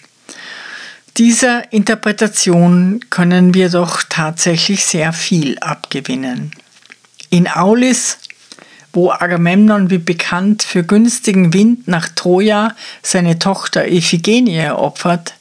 Dieser 1.17 1.73
Interpretation 1.73 3.01
können 3.11 3.55
wir 3.55 3.69
doch 3.69 4.03
tatsächlich 4.09 4.85
sehr 4.85 5.13
viel 5.13 5.59
abgewinnen. 5.59 6.53
In 7.29 7.49
Aulis 7.49 8.19
wo 8.93 9.11
Agamemnon 9.11 9.91
wie 9.91 9.99
bekannt 9.99 10.63
für 10.63 10.85
günstigen 10.85 11.53
Wind 11.53 11.89
nach 11.89 12.09
Troja 12.09 12.75
seine 13.03 13.39
Tochter 13.39 13.91
Iphigenie 13.91 14.71
opfert, 14.71 15.35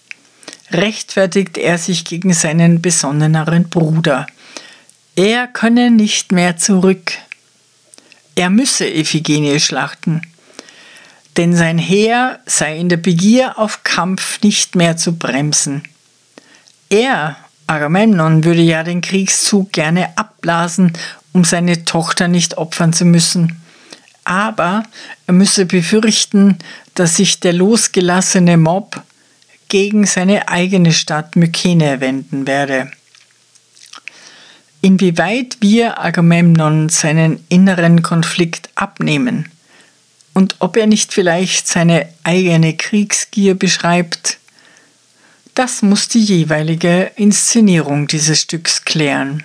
rechtfertigt 0.71 1.57
er 1.57 1.77
sich 1.77 2.05
gegen 2.05 2.33
seinen 2.33 2.81
besonneneren 2.81 3.69
Bruder. 3.69 4.27
Er 5.15 5.47
könne 5.47 5.91
nicht 5.91 6.31
mehr 6.31 6.57
zurück. 6.57 7.13
Er 8.35 8.49
müsse 8.49 8.87
Iphigenie 8.87 9.59
schlachten, 9.59 10.21
denn 11.35 11.53
sein 11.55 11.77
Heer 11.77 12.39
sei 12.45 12.77
in 12.77 12.87
der 12.87 12.97
Begier 12.97 13.59
auf 13.59 13.83
Kampf 13.83 14.41
nicht 14.41 14.75
mehr 14.75 14.95
zu 14.95 15.17
bremsen. 15.17 15.83
Er, 16.89 17.35
Agamemnon, 17.67 18.45
würde 18.45 18.61
ja 18.61 18.83
den 18.83 19.01
Kriegszug 19.01 19.73
gerne 19.73 20.17
abblasen 20.17 20.93
um 21.33 21.43
seine 21.43 21.85
Tochter 21.85 22.27
nicht 22.27 22.57
opfern 22.57 22.93
zu 22.93 23.05
müssen. 23.05 23.61
Aber 24.23 24.83
er 25.27 25.33
müsse 25.33 25.65
befürchten, 25.65 26.57
dass 26.95 27.15
sich 27.15 27.39
der 27.39 27.53
losgelassene 27.53 28.57
Mob 28.57 29.01
gegen 29.69 30.05
seine 30.05 30.49
eigene 30.49 30.91
Stadt 30.91 31.35
Mykene 31.35 32.01
wenden 32.01 32.45
werde. 32.45 32.91
Inwieweit 34.81 35.57
wir 35.61 36.01
Agamemnon 36.01 36.89
seinen 36.89 37.45
inneren 37.49 38.01
Konflikt 38.01 38.69
abnehmen 38.75 39.49
und 40.33 40.55
ob 40.59 40.77
er 40.77 40.87
nicht 40.87 41.13
vielleicht 41.13 41.67
seine 41.67 42.09
eigene 42.23 42.75
Kriegsgier 42.75 43.55
beschreibt, 43.55 44.39
das 45.53 45.81
muss 45.81 46.07
die 46.07 46.23
jeweilige 46.23 47.11
Inszenierung 47.15 48.07
dieses 48.07 48.41
Stücks 48.41 48.85
klären. 48.85 49.43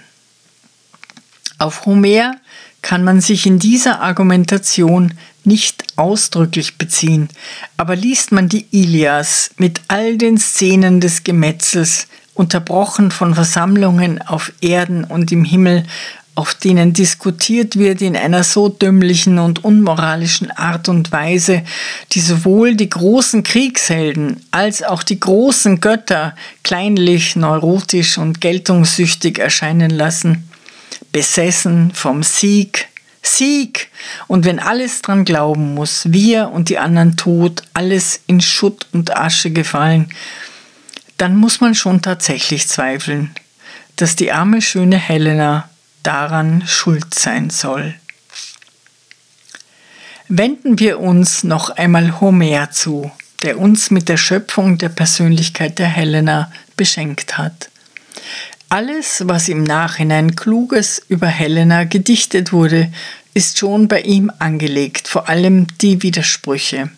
Auf 1.59 1.87
Homer 1.87 2.37
kann 2.83 3.03
man 3.03 3.21
sich 3.21 3.47
in 3.47 3.59
dieser 3.59 4.01
Argumentation 4.01 5.15
nicht 5.45 5.85
ausdrücklich 5.97 6.77
beziehen, 6.77 7.29
aber 7.77 7.97
liest 7.97 8.33
man 8.33 8.49
die 8.49 8.67
Ilias 8.71 9.51
mit 9.57 9.81
all 9.89 10.19
den 10.19 10.39
Szenen 10.39 11.01
des 11.01 11.25
Gemetzels, 11.25 12.09
unterbrochen 12.35 13.11
von 13.11 13.35
Versammlungen 13.35 14.21
auf 14.21 14.53
Erden 14.61 15.05
und 15.05 15.33
im 15.33 15.45
Himmel, 15.45 15.85
auf 16.35 16.55
denen 16.55 16.93
diskutiert 16.93 17.77
wird 17.77 18.03
in 18.03 18.15
einer 18.15 18.45
so 18.45 18.69
dümmlichen 18.69 19.39
und 19.39 19.65
unmoralischen 19.65 20.51
Art 20.51 20.91
und 20.91 21.11
Weise, 21.11 21.63
die 22.13 22.21
sowohl 22.21 22.77
die 22.77 22.91
großen 22.91 23.43
Kriegshelden 23.43 24.45
als 24.51 24.83
auch 24.83 25.03
die 25.03 25.19
großen 25.19 25.81
Götter 25.81 26.37
kleinlich, 26.63 27.37
neurotisch 27.37 28.19
und 28.19 28.43
geltungssüchtig 28.43 29.39
erscheinen 29.39 29.91
lassen, 29.91 30.46
besessen 31.17 31.93
vom 31.95 32.23
Sieg, 32.23 32.89
Sieg! 33.23 33.89
Und 34.27 34.45
wenn 34.45 34.59
alles 34.59 35.01
dran 35.01 35.25
glauben 35.25 35.73
muss, 35.73 36.13
wir 36.13 36.51
und 36.51 36.69
die 36.69 36.77
anderen 36.77 37.17
tot, 37.17 37.63
alles 37.73 38.21
in 38.27 38.43
Schutt 38.43 38.87
und 38.93 39.17
Asche 39.17 39.51
gefallen, 39.51 40.11
dann 41.17 41.35
muss 41.35 41.63
man 41.63 41.75
schon 41.75 42.03
tatsächlich 42.03 42.69
zweifeln, 42.69 43.35
dass 43.97 44.15
die 44.15 44.31
arme 44.31 44.61
schöne 44.61 44.99
Helena 44.99 45.71
daran 46.03 46.63
schuld 46.67 47.15
sein 47.15 47.49
soll. 47.49 47.95
Wenden 50.29 50.79
wir 50.79 51.01
uns 51.01 51.45
noch 51.45 51.71
einmal 51.71 52.21
Homer 52.21 52.71
zu, 52.73 53.11
der 53.43 53.59
uns 53.59 53.91
mit 53.91 54.11
der 54.11 54.19
Schöpfung 54.19 54.77
der 54.77 54.91
Persönlichkeit 54.91 55.79
der 55.79 55.89
Helena 55.89 56.53
beschenkt 56.77 57.39
hat. 57.39 57.71
Alles, 58.69 59.23
was 59.27 59.49
im 59.49 59.63
Nachhinein 59.63 60.35
Kluges 60.35 61.01
über 61.09 61.29
Helena 61.29 61.85
gedichtet 61.85 62.53
wurde, 62.53 62.93
ist 63.33 63.59
schon 63.59 63.87
bei 63.87 64.01
ihm 64.01 64.33
angelegt, 64.39 65.07
vor 65.07 65.29
allem 65.29 65.67
die 65.81 66.03
Widersprüche. 66.03 66.91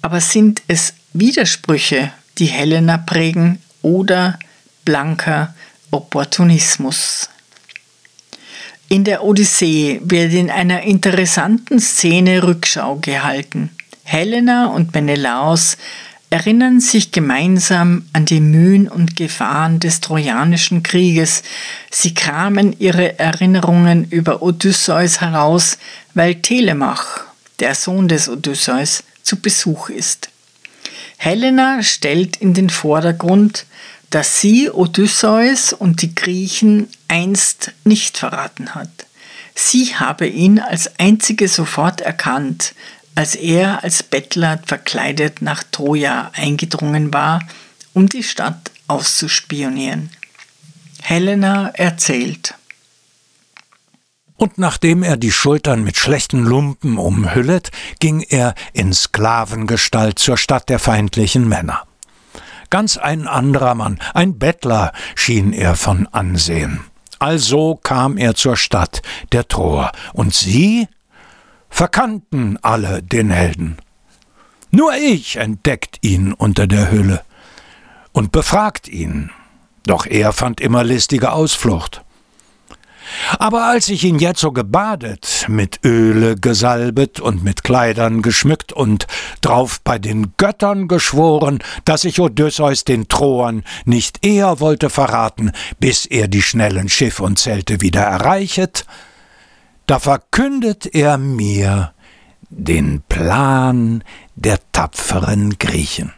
Aber 0.00 0.20
sind 0.20 0.62
es 0.68 0.94
Widersprüche, 1.12 2.12
die 2.38 2.46
Helena 2.46 2.98
prägen, 2.98 3.60
oder 3.82 4.38
blanker 4.84 5.54
Opportunismus? 5.90 7.28
In 8.88 9.04
der 9.04 9.24
Odyssee 9.24 10.00
wird 10.04 10.32
in 10.34 10.50
einer 10.50 10.82
interessanten 10.82 11.80
Szene 11.80 12.42
Rückschau 12.42 12.96
gehalten. 12.96 13.70
Helena 14.04 14.66
und 14.66 14.94
Menelaos 14.94 15.78
erinnern 16.32 16.80
sich 16.80 17.12
gemeinsam 17.12 18.06
an 18.14 18.24
die 18.24 18.40
Mühen 18.40 18.88
und 18.88 19.16
Gefahren 19.16 19.80
des 19.80 20.00
Trojanischen 20.00 20.82
Krieges. 20.82 21.42
Sie 21.90 22.14
kramen 22.14 22.74
ihre 22.78 23.18
Erinnerungen 23.18 24.06
über 24.08 24.40
Odysseus 24.40 25.20
heraus, 25.20 25.76
weil 26.14 26.36
Telemach, 26.36 27.20
der 27.60 27.74
Sohn 27.74 28.08
des 28.08 28.30
Odysseus, 28.30 29.04
zu 29.22 29.40
Besuch 29.40 29.90
ist. 29.90 30.30
Helena 31.18 31.82
stellt 31.82 32.38
in 32.38 32.54
den 32.54 32.70
Vordergrund, 32.70 33.66
dass 34.08 34.40
sie 34.40 34.70
Odysseus 34.70 35.74
und 35.74 36.00
die 36.00 36.14
Griechen 36.14 36.88
einst 37.08 37.72
nicht 37.84 38.16
verraten 38.16 38.74
hat. 38.74 38.88
Sie 39.54 39.96
habe 39.96 40.26
ihn 40.26 40.60
als 40.60 40.98
einzige 40.98 41.46
sofort 41.46 42.00
erkannt, 42.00 42.72
als 43.14 43.34
er 43.34 43.82
als 43.84 44.02
Bettler 44.02 44.60
verkleidet 44.64 45.42
nach 45.42 45.62
Troja 45.64 46.30
eingedrungen 46.34 47.12
war, 47.12 47.42
um 47.92 48.08
die 48.08 48.22
Stadt 48.22 48.70
auszuspionieren. 48.88 50.10
Helena 51.02 51.68
erzählt. 51.74 52.54
Und 54.36 54.58
nachdem 54.58 55.02
er 55.02 55.16
die 55.16 55.30
Schultern 55.30 55.84
mit 55.84 55.96
schlechten 55.96 56.44
Lumpen 56.44 56.98
umhüllet, 56.98 57.70
ging 58.00 58.22
er 58.22 58.54
in 58.72 58.92
Sklavengestalt 58.92 60.18
zur 60.18 60.36
Stadt 60.36 60.68
der 60.68 60.78
feindlichen 60.78 61.48
Männer. 61.48 61.84
Ganz 62.70 62.96
ein 62.96 63.28
anderer 63.28 63.74
Mann, 63.74 64.00
ein 64.14 64.38
Bettler, 64.38 64.92
schien 65.14 65.52
er 65.52 65.76
von 65.76 66.06
Ansehen. 66.08 66.80
Also 67.18 67.76
kam 67.76 68.16
er 68.16 68.34
zur 68.34 68.56
Stadt 68.56 69.02
der 69.30 69.46
Troer, 69.46 69.92
und 70.12 70.34
sie 70.34 70.88
verkannten 71.72 72.58
alle 72.62 73.02
den 73.02 73.30
Helden. 73.30 73.78
Nur 74.70 74.94
ich 74.94 75.36
entdeckt 75.36 75.98
ihn 76.02 76.32
unter 76.32 76.66
der 76.66 76.92
Hülle 76.92 77.22
und 78.12 78.30
befragt 78.30 78.88
ihn, 78.88 79.30
doch 79.86 80.06
er 80.06 80.32
fand 80.32 80.60
immer 80.60 80.84
listige 80.84 81.32
Ausflucht. 81.32 82.02
Aber 83.38 83.64
als 83.64 83.88
ich 83.88 84.04
ihn 84.04 84.18
jetzo 84.18 84.52
gebadet, 84.52 85.46
mit 85.48 85.80
Öle 85.84 86.36
gesalbet 86.36 87.20
und 87.20 87.42
mit 87.42 87.64
Kleidern 87.64 88.22
geschmückt 88.22 88.72
und 88.72 89.06
drauf 89.40 89.80
bei 89.82 89.98
den 89.98 90.34
Göttern 90.36 90.88
geschworen, 90.88 91.58
dass 91.84 92.04
ich 92.04 92.20
Odysseus 92.20 92.84
den 92.84 93.08
Troern 93.08 93.64
nicht 93.84 94.24
eher 94.24 94.60
wollte 94.60 94.88
verraten, 94.88 95.52
bis 95.80 96.06
er 96.06 96.28
die 96.28 96.42
schnellen 96.42 96.88
Schiff 96.88 97.20
und 97.20 97.38
Zelte 97.38 97.80
wieder 97.80 98.02
erreichet, 98.02 98.86
da 99.86 99.98
verkündet 99.98 100.94
er 100.94 101.18
mir 101.18 101.92
den 102.50 103.02
Plan 103.08 104.04
der 104.36 104.58
tapferen 104.72 105.58
Griechen. 105.58 106.12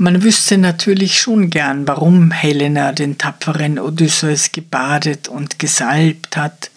Man 0.00 0.22
wüsste 0.22 0.58
natürlich 0.58 1.20
schon 1.20 1.50
gern, 1.50 1.88
warum 1.88 2.30
Helena 2.30 2.92
den 2.92 3.18
tapferen 3.18 3.80
Odysseus 3.80 4.52
gebadet 4.52 5.26
und 5.26 5.58
gesalbt 5.58 6.36
hat 6.36 6.70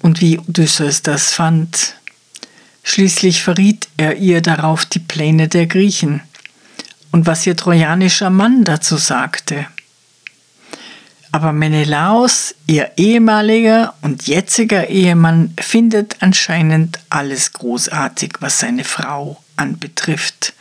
und 0.00 0.20
wie 0.20 0.38
Odysseus 0.38 1.02
das 1.02 1.32
fand. 1.32 1.94
Schließlich 2.82 3.42
verriet 3.42 3.88
er 3.96 4.16
ihr 4.16 4.40
darauf 4.40 4.84
die 4.84 4.98
Pläne 4.98 5.46
der 5.46 5.68
Griechen 5.68 6.22
und 7.12 7.26
was 7.26 7.46
ihr 7.46 7.56
trojanischer 7.56 8.30
Mann 8.30 8.64
dazu 8.64 8.96
sagte. 8.96 9.66
Aber 11.32 11.52
Menelaos, 11.52 12.54
ihr 12.66 12.90
ehemaliger 12.96 13.94
und 14.02 14.26
jetziger 14.26 14.88
Ehemann, 14.88 15.54
findet 15.60 16.16
anscheinend 16.20 16.98
alles 17.08 17.52
großartig, 17.52 18.34
was 18.40 18.58
seine 18.58 18.84
Frau 18.84 19.42
anbetrifft. 19.56 20.54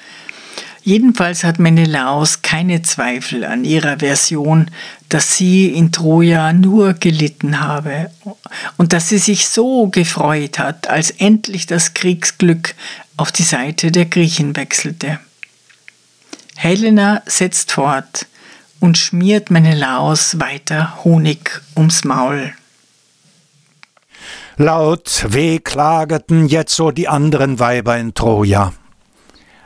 Jedenfalls 0.83 1.43
hat 1.43 1.59
Menelaos 1.59 2.41
keine 2.41 2.81
Zweifel 2.83 3.43
an 3.43 3.65
ihrer 3.65 3.99
Version, 3.99 4.71
dass 5.09 5.35
sie 5.35 5.67
in 5.67 5.91
Troja 5.91 6.53
nur 6.53 6.93
gelitten 6.93 7.59
habe 7.59 8.11
und 8.77 8.93
dass 8.93 9.09
sie 9.09 9.17
sich 9.17 9.47
so 9.49 9.87
gefreut 9.87 10.59
hat, 10.59 10.87
als 10.87 11.11
endlich 11.11 11.65
das 11.65 11.93
Kriegsglück 11.93 12.75
auf 13.17 13.31
die 13.31 13.43
Seite 13.43 13.91
der 13.91 14.05
Griechen 14.05 14.55
wechselte. 14.55 15.19
Helena 16.55 17.21
setzt 17.25 17.71
fort 17.71 18.27
und 18.79 18.97
schmiert 18.97 19.51
Menelaos 19.51 20.39
weiter 20.39 21.03
Honig 21.03 21.61
ums 21.75 22.03
Maul. 22.03 22.53
Laut 24.57 25.25
wehklageten 25.29 26.47
jetzo 26.47 26.91
die 26.91 27.07
anderen 27.07 27.59
Weiber 27.59 27.97
in 27.97 28.13
Troja 28.13 28.73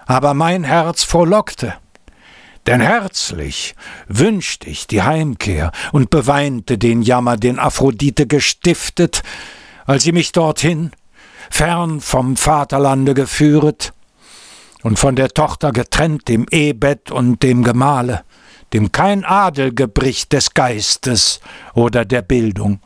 aber 0.05 0.33
mein 0.33 0.63
Herz 0.63 1.03
frohlockte. 1.03 1.75
Denn 2.65 2.79
herzlich 2.79 3.75
wünscht 4.07 4.65
ich 4.65 4.87
die 4.87 5.01
Heimkehr 5.01 5.71
und 5.91 6.09
beweinte 6.09 6.77
den 6.77 7.01
Jammer, 7.01 7.35
den 7.35 7.59
Aphrodite 7.59 8.25
gestiftet, 8.25 9.21
als 9.85 10.03
sie 10.03 10.13
mich 10.13 10.31
dorthin, 10.31 10.91
fern 11.49 11.99
vom 11.99 12.37
Vaterlande 12.37 13.13
geführet 13.13 13.93
und 14.81 14.97
von 14.97 15.17
der 15.17 15.29
Tochter 15.29 15.73
getrennt 15.73 16.29
dem 16.29 16.45
Ehbett 16.51 17.11
und 17.11 17.43
dem 17.43 17.63
Gemahle, 17.63 18.23
dem 18.73 18.91
kein 18.91 19.23
Adel 19.23 19.73
gebricht 19.73 20.33
des 20.33 20.53
Geistes 20.53 21.39
oder 21.73 22.05
der 22.05 22.21
Bildung. 22.21 22.79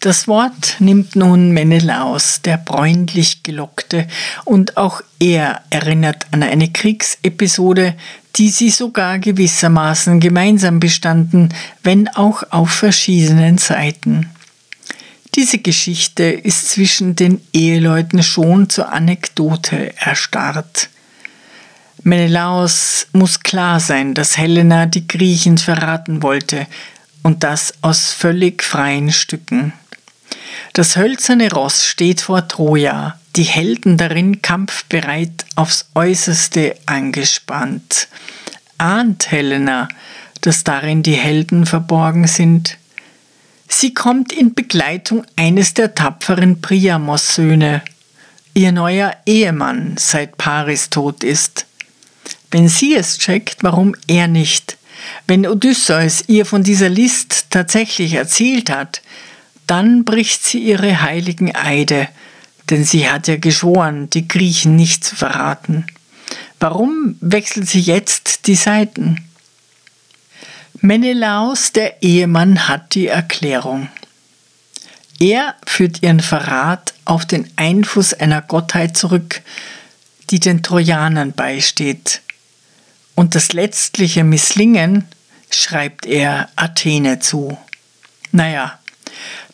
Das 0.00 0.28
Wort 0.28 0.76
nimmt 0.80 1.16
nun 1.16 1.52
Menelaus, 1.52 2.42
der 2.42 2.58
bräunlich 2.58 3.42
gelockte, 3.42 4.06
und 4.44 4.76
auch 4.76 5.00
er 5.18 5.62
erinnert 5.70 6.26
an 6.30 6.42
eine 6.42 6.70
Kriegsepisode, 6.70 7.94
die 8.36 8.50
sie 8.50 8.68
sogar 8.68 9.18
gewissermaßen 9.18 10.20
gemeinsam 10.20 10.78
bestanden, 10.78 11.54
wenn 11.82 12.08
auch 12.08 12.42
auf 12.50 12.70
verschiedenen 12.70 13.56
Seiten. 13.56 14.28
Diese 15.36 15.58
Geschichte 15.58 16.24
ist 16.24 16.68
zwischen 16.68 17.16
den 17.16 17.40
Eheleuten 17.54 18.22
schon 18.22 18.68
zur 18.68 18.92
Anekdote 18.92 19.96
erstarrt. 19.96 20.90
Menelaos 22.04 23.06
muss 23.12 23.40
klar 23.40 23.80
sein, 23.80 24.12
dass 24.12 24.36
Helena 24.36 24.84
die 24.84 25.08
Griechen 25.08 25.56
verraten 25.56 26.22
wollte, 26.22 26.66
und 27.22 27.42
das 27.42 27.72
aus 27.80 28.12
völlig 28.12 28.62
freien 28.62 29.10
Stücken. 29.10 29.72
Das 30.74 30.96
hölzerne 30.96 31.50
Ross 31.50 31.86
steht 31.86 32.20
vor 32.20 32.46
Troja, 32.46 33.18
die 33.36 33.44
Helden 33.44 33.96
darin 33.96 34.42
kampfbereit 34.42 35.46
aufs 35.56 35.86
äußerste 35.94 36.76
angespannt. 36.84 38.08
Ahnt 38.76 39.30
Helena, 39.30 39.88
dass 40.42 40.62
darin 40.62 41.02
die 41.02 41.14
Helden 41.14 41.64
verborgen 41.64 42.26
sind? 42.26 42.76
Sie 43.66 43.94
kommt 43.94 44.30
in 44.30 44.52
Begleitung 44.52 45.24
eines 45.36 45.72
der 45.72 45.94
tapferen 45.94 46.60
Priamos-Söhne, 46.60 47.80
ihr 48.52 48.72
neuer 48.72 49.16
Ehemann, 49.24 49.96
seit 49.96 50.36
Paris 50.36 50.90
tot 50.90 51.24
ist. 51.24 51.64
Wenn 52.50 52.68
sie 52.68 52.94
es 52.94 53.18
checkt, 53.18 53.62
warum 53.62 53.94
er 54.06 54.28
nicht, 54.28 54.76
Wenn 55.26 55.46
Odysseus 55.46 56.24
ihr 56.28 56.46
von 56.46 56.62
dieser 56.62 56.88
List 56.88 57.46
tatsächlich 57.50 58.14
erzählt 58.14 58.70
hat, 58.70 59.02
dann 59.66 60.04
bricht 60.04 60.44
sie 60.44 60.58
ihre 60.58 61.02
heiligen 61.02 61.54
Eide, 61.54 62.08
denn 62.70 62.84
sie 62.84 63.08
hat 63.08 63.28
ja 63.28 63.36
geschworen, 63.36 64.10
die 64.10 64.28
Griechen 64.28 64.76
nicht 64.76 65.04
zu 65.04 65.16
verraten. 65.16 65.86
Warum 66.60 67.16
wechselt 67.20 67.68
sie 67.68 67.80
jetzt 67.80 68.46
die 68.46 68.54
Seiten? 68.54 69.24
Menelaos, 70.80 71.72
der 71.72 72.02
Ehemann, 72.02 72.68
hat 72.68 72.94
die 72.94 73.06
Erklärung. 73.06 73.88
Er 75.18 75.54
führt 75.66 76.02
ihren 76.02 76.20
Verrat 76.20 76.92
auf 77.04 77.24
den 77.24 77.48
Einfluss 77.56 78.12
einer 78.12 78.42
Gottheit 78.42 78.96
zurück, 78.96 79.40
die 80.30 80.40
den 80.40 80.62
Trojanern 80.62 81.32
beisteht. 81.32 82.20
Und 83.14 83.34
das 83.34 83.52
letztliche 83.52 84.24
Misslingen 84.24 85.04
schreibt 85.50 86.06
er 86.06 86.48
Athene 86.56 87.20
zu. 87.20 87.56
Naja, 88.32 88.78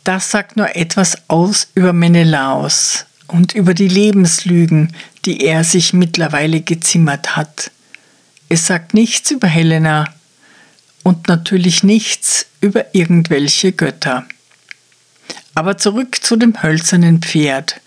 das 0.04 0.30
sagt 0.30 0.56
nur 0.56 0.74
etwas 0.76 1.18
aus 1.28 1.68
über 1.74 1.92
Menelaos 1.92 3.04
und 3.26 3.54
über 3.54 3.74
die 3.74 3.88
Lebenslügen, 3.88 4.94
die 5.24 5.44
er 5.44 5.64
sich 5.64 5.92
mittlerweile 5.92 6.62
gezimmert 6.62 7.36
hat. 7.36 7.70
Es 8.48 8.66
sagt 8.66 8.94
nichts 8.94 9.30
über 9.30 9.46
Helena 9.46 10.12
und 11.02 11.28
natürlich 11.28 11.82
nichts 11.82 12.46
über 12.60 12.94
irgendwelche 12.94 13.72
Götter. 13.72 14.26
Aber 15.54 15.76
zurück 15.78 16.18
zu 16.22 16.36
dem 16.36 16.62
hölzernen 16.62 17.20
Pferd. 17.20 17.80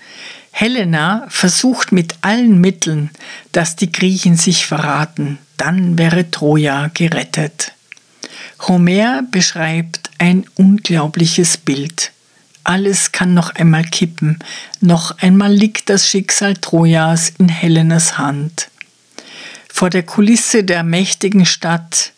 Helena 0.56 1.26
versucht 1.30 1.92
mit 1.92 2.14
allen 2.22 2.62
Mitteln, 2.62 3.10
dass 3.52 3.76
die 3.76 3.92
Griechen 3.92 4.38
sich 4.38 4.68
verraten, 4.68 5.40
dann 5.58 5.98
wäre 5.98 6.30
Troja 6.30 6.92
gerettet. 6.94 7.74
Homer 8.68 9.24
beschreibt 9.30 10.12
ein 10.20 10.46
unglaubliches 10.56 11.58
Bild. 11.58 12.12
Alles 12.64 13.12
kann 13.12 13.34
noch 13.34 13.56
einmal 13.56 13.84
kippen, 13.84 14.38
noch 14.80 15.18
einmal 15.18 15.52
liegt 15.52 15.90
das 15.90 16.08
Schicksal 16.08 16.54
Trojas 16.54 17.34
in 17.40 17.50
Helenas 17.50 18.20
Hand. 18.20 18.70
Vor 19.68 19.90
der 19.90 20.04
Kulisse 20.04 20.64
der 20.64 20.84
mächtigen 20.84 21.48
Stadt, 21.48 22.14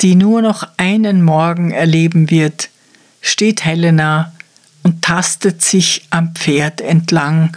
die 0.00 0.14
nur 0.14 0.40
noch 0.40 0.66
einen 0.78 1.22
Morgen 1.22 1.70
erleben 1.70 2.30
wird, 2.30 2.70
steht 3.20 3.62
Helena 3.64 4.33
und 4.84 5.02
tastet 5.02 5.62
sich 5.62 6.06
am 6.10 6.36
Pferd 6.36 6.80
entlang, 6.80 7.56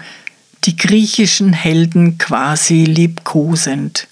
die 0.63 0.75
griechischen 0.75 1.53
Helden 1.53 2.17
quasi 2.17 2.85
liebkosend. 2.85 4.07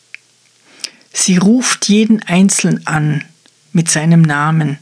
Sie 1.11 1.37
ruft 1.37 1.87
jeden 1.87 2.21
Einzelnen 2.23 2.85
an 2.85 3.23
mit 3.71 3.89
seinem 3.89 4.21
Namen 4.21 4.77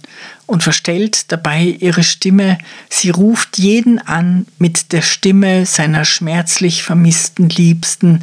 und 0.45 0.63
verstellt 0.63 1.31
dabei 1.31 1.77
ihre 1.79 2.03
Stimme. 2.03 2.57
Sie 2.89 3.11
ruft 3.11 3.57
jeden 3.57 3.99
an 3.99 4.45
mit 4.57 4.91
der 4.91 5.03
Stimme 5.03 5.65
seiner 5.65 6.05
schmerzlich 6.05 6.83
vermissten 6.83 7.49
Liebsten, 7.49 8.21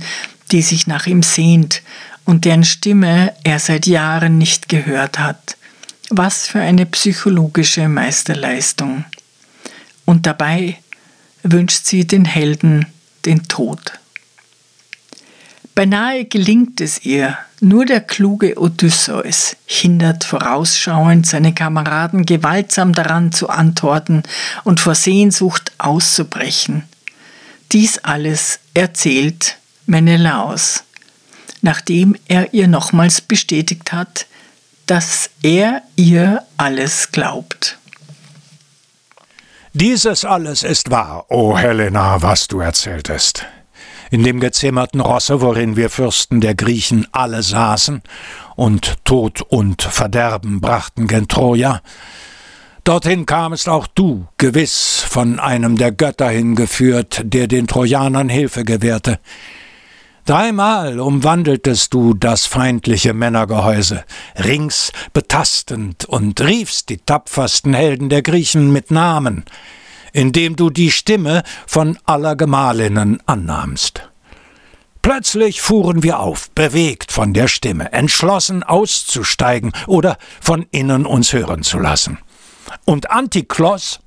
die 0.50 0.62
sich 0.62 0.86
nach 0.86 1.06
ihm 1.06 1.22
sehnt 1.22 1.82
und 2.24 2.44
deren 2.44 2.64
Stimme 2.64 3.32
er 3.44 3.58
seit 3.58 3.86
Jahren 3.86 4.38
nicht 4.38 4.68
gehört 4.68 5.18
hat. 5.18 5.56
Was 6.10 6.48
für 6.48 6.60
eine 6.60 6.86
psychologische 6.86 7.88
Meisterleistung. 7.88 9.04
Und 10.10 10.26
dabei 10.26 10.76
wünscht 11.44 11.86
sie 11.86 12.04
den 12.04 12.24
Helden 12.24 12.86
den 13.26 13.46
Tod. 13.46 13.92
Beinahe 15.76 16.24
gelingt 16.24 16.80
es 16.80 17.04
ihr, 17.04 17.38
nur 17.60 17.86
der 17.86 18.00
kluge 18.00 18.58
Odysseus 18.60 19.54
hindert 19.66 20.24
vorausschauend 20.24 21.26
seine 21.26 21.54
Kameraden 21.54 22.26
gewaltsam 22.26 22.92
daran 22.92 23.30
zu 23.30 23.50
antworten 23.50 24.24
und 24.64 24.80
vor 24.80 24.96
Sehnsucht 24.96 25.70
auszubrechen. 25.78 26.82
Dies 27.70 27.98
alles 27.98 28.58
erzählt 28.74 29.58
Menelaos, 29.86 30.82
nachdem 31.62 32.16
er 32.26 32.52
ihr 32.52 32.66
nochmals 32.66 33.20
bestätigt 33.20 33.92
hat, 33.92 34.26
dass 34.86 35.30
er 35.44 35.82
ihr 35.94 36.42
alles 36.56 37.12
glaubt. 37.12 37.78
Dieses 39.72 40.24
alles 40.24 40.64
ist 40.64 40.90
wahr, 40.90 41.26
o 41.28 41.56
Helena, 41.56 42.20
was 42.22 42.48
du 42.48 42.58
erzähltest. 42.58 43.46
In 44.10 44.24
dem 44.24 44.40
gezimmerten 44.40 44.98
Rosse, 44.98 45.42
worin 45.42 45.76
wir 45.76 45.90
Fürsten 45.90 46.40
der 46.40 46.56
Griechen 46.56 47.06
alle 47.12 47.44
saßen 47.44 48.02
und 48.56 48.96
Tod 49.04 49.42
und 49.42 49.80
Verderben 49.80 50.60
brachten 50.60 51.06
gen 51.06 51.28
Troja, 51.28 51.82
dorthin 52.82 53.26
kamest 53.26 53.68
auch 53.68 53.86
du, 53.86 54.26
gewiss 54.38 55.04
von 55.08 55.38
einem 55.38 55.78
der 55.78 55.92
Götter 55.92 56.30
hingeführt, 56.30 57.20
der 57.22 57.46
den 57.46 57.68
Trojanern 57.68 58.28
Hilfe 58.28 58.64
gewährte, 58.64 59.20
Dreimal 60.26 61.00
umwandeltest 61.00 61.92
du 61.94 62.14
das 62.14 62.46
feindliche 62.46 63.14
Männergehäuse, 63.14 64.04
rings 64.36 64.92
betastend 65.12 66.04
und 66.04 66.40
riefst 66.40 66.88
die 66.88 66.98
tapfersten 66.98 67.74
Helden 67.74 68.08
der 68.08 68.22
Griechen 68.22 68.72
mit 68.72 68.90
Namen, 68.90 69.44
indem 70.12 70.56
du 70.56 70.70
die 70.70 70.90
Stimme 70.90 71.42
von 71.66 71.98
aller 72.04 72.36
Gemahlinnen 72.36 73.20
annahmst. 73.26 74.10
Plötzlich 75.02 75.62
fuhren 75.62 76.02
wir 76.02 76.20
auf, 76.20 76.50
bewegt 76.50 77.10
von 77.10 77.32
der 77.32 77.48
Stimme, 77.48 77.92
entschlossen 77.92 78.62
auszusteigen 78.62 79.72
oder 79.86 80.18
von 80.42 80.66
innen 80.70 81.06
uns 81.06 81.32
hören 81.32 81.62
zu 81.62 81.78
lassen. 81.78 82.18
Und 82.84 83.10
Antiklos 83.10 84.00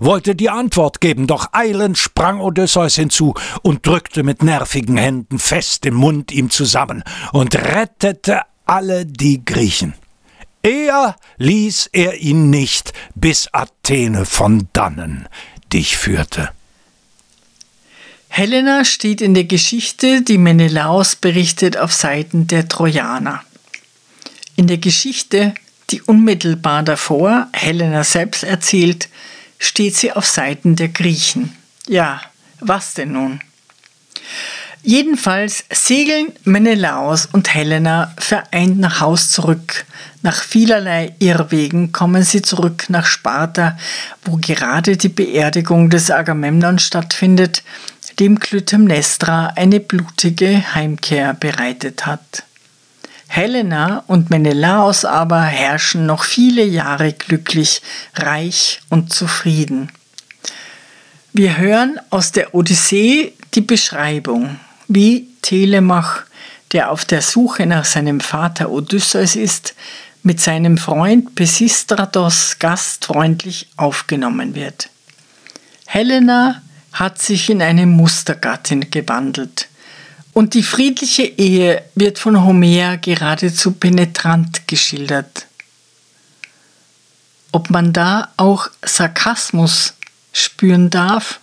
wollte 0.00 0.34
die 0.34 0.50
Antwort 0.50 1.00
geben, 1.00 1.26
doch 1.26 1.48
eilend 1.52 1.98
sprang 1.98 2.40
Odysseus 2.40 2.96
hinzu 2.96 3.34
und 3.62 3.86
drückte 3.86 4.22
mit 4.22 4.42
nervigen 4.42 4.96
Händen 4.96 5.38
fest 5.38 5.84
den 5.84 5.94
Mund 5.94 6.32
ihm 6.32 6.50
zusammen 6.50 7.02
und 7.32 7.54
rettete 7.54 8.42
alle 8.66 9.06
die 9.06 9.44
Griechen. 9.44 9.94
Eher 10.62 11.16
ließ 11.38 11.90
er 11.92 12.18
ihn 12.18 12.50
nicht, 12.50 12.92
bis 13.14 13.48
Athene 13.52 14.24
von 14.26 14.68
dannen 14.72 15.28
dich 15.72 15.96
führte. 15.96 16.50
Helena 18.28 18.84
steht 18.84 19.20
in 19.20 19.34
der 19.34 19.44
Geschichte, 19.44 20.22
die 20.22 20.38
Menelaos 20.38 21.16
berichtet, 21.16 21.76
auf 21.76 21.92
Seiten 21.92 22.46
der 22.46 22.68
Trojaner. 22.68 23.42
In 24.56 24.66
der 24.66 24.78
Geschichte, 24.78 25.54
die 25.90 26.02
unmittelbar 26.02 26.82
davor 26.82 27.48
Helena 27.52 28.04
selbst 28.04 28.44
erzählt, 28.44 29.08
steht 29.58 29.96
sie 29.96 30.12
auf 30.12 30.26
Seiten 30.26 30.76
der 30.76 30.88
Griechen. 30.88 31.56
Ja, 31.86 32.20
was 32.60 32.94
denn 32.94 33.12
nun? 33.12 33.40
Jedenfalls 34.82 35.64
segeln 35.70 36.32
Menelaos 36.44 37.26
und 37.26 37.52
Helena 37.52 38.14
vereint 38.16 38.78
nach 38.78 39.00
Haus 39.00 39.30
zurück. 39.30 39.84
Nach 40.22 40.42
vielerlei 40.42 41.14
Irrwegen 41.18 41.92
kommen 41.92 42.22
sie 42.22 42.42
zurück 42.42 42.86
nach 42.88 43.06
Sparta, 43.06 43.76
wo 44.24 44.36
gerade 44.36 44.96
die 44.96 45.08
Beerdigung 45.08 45.90
des 45.90 46.10
Agamemnon 46.10 46.78
stattfindet, 46.78 47.62
dem 48.18 48.40
Clytemnestra 48.40 49.52
eine 49.56 49.80
blutige 49.80 50.74
Heimkehr 50.74 51.34
bereitet 51.34 52.06
hat. 52.06 52.44
Helena 53.28 54.02
und 54.06 54.30
Menelaos 54.30 55.04
aber 55.04 55.42
herrschen 55.42 56.06
noch 56.06 56.24
viele 56.24 56.64
Jahre 56.64 57.12
glücklich, 57.12 57.82
reich 58.14 58.80
und 58.88 59.12
zufrieden. 59.12 59.92
Wir 61.32 61.58
hören 61.58 62.00
aus 62.10 62.32
der 62.32 62.54
Odyssee 62.54 63.34
die 63.54 63.60
Beschreibung, 63.60 64.58
wie 64.88 65.28
Telemach, 65.42 66.22
der 66.72 66.90
auf 66.90 67.04
der 67.04 67.22
Suche 67.22 67.66
nach 67.66 67.84
seinem 67.84 68.20
Vater 68.20 68.70
Odysseus 68.70 69.36
ist, 69.36 69.74
mit 70.22 70.40
seinem 70.40 70.78
Freund 70.78 71.34
Pisistratos 71.34 72.56
gastfreundlich 72.58 73.68
aufgenommen 73.76 74.54
wird. 74.54 74.88
Helena 75.86 76.62
hat 76.92 77.20
sich 77.22 77.50
in 77.50 77.62
eine 77.62 77.86
Mustergattin 77.86 78.90
gewandelt. 78.90 79.68
Und 80.32 80.54
die 80.54 80.62
friedliche 80.62 81.24
Ehe 81.24 81.82
wird 81.94 82.18
von 82.18 82.44
Homer 82.44 82.96
geradezu 82.98 83.72
penetrant 83.72 84.68
geschildert. 84.68 85.46
Ob 87.50 87.70
man 87.70 87.92
da 87.92 88.28
auch 88.36 88.68
Sarkasmus 88.84 89.94
spüren 90.32 90.90
darf? 90.90 91.40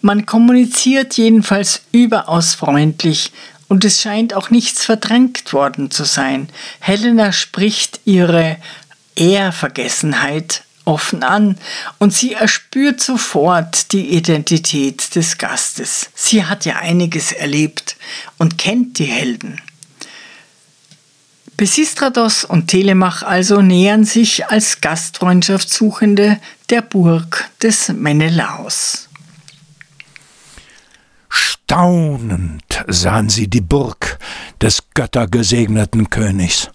Man 0.00 0.26
kommuniziert 0.26 1.16
jedenfalls 1.16 1.82
überaus 1.92 2.54
freundlich 2.54 3.32
und 3.68 3.84
es 3.84 4.00
scheint 4.00 4.34
auch 4.34 4.50
nichts 4.50 4.84
verdrängt 4.84 5.52
worden 5.52 5.90
zu 5.90 6.04
sein. 6.04 6.48
Helena 6.80 7.32
spricht 7.32 8.00
ihre 8.04 8.56
Ehrvergessenheit 9.14 10.62
offen 10.86 11.22
an 11.22 11.58
und 11.98 12.14
sie 12.14 12.32
erspürt 12.32 13.02
sofort 13.02 13.92
die 13.92 14.14
Identität 14.16 15.14
des 15.14 15.36
Gastes. 15.36 16.10
Sie 16.14 16.44
hat 16.44 16.64
ja 16.64 16.76
einiges 16.76 17.32
erlebt 17.32 17.96
und 18.38 18.56
kennt 18.56 18.98
die 18.98 19.04
Helden. 19.04 19.60
Pesistratos 21.56 22.44
und 22.44 22.68
Telemach 22.68 23.22
also 23.22 23.62
nähern 23.62 24.04
sich 24.04 24.46
als 24.48 24.80
Gastfreundschaftssuchende 24.80 26.38
der 26.68 26.82
Burg 26.82 27.50
des 27.62 27.88
Menelaos. 27.88 29.08
Staunend 31.28 32.84
sahen 32.86 33.28
sie 33.28 33.48
die 33.48 33.62
Burg 33.62 34.18
des 34.60 34.82
göttergesegneten 34.94 36.10
Königs. 36.10 36.70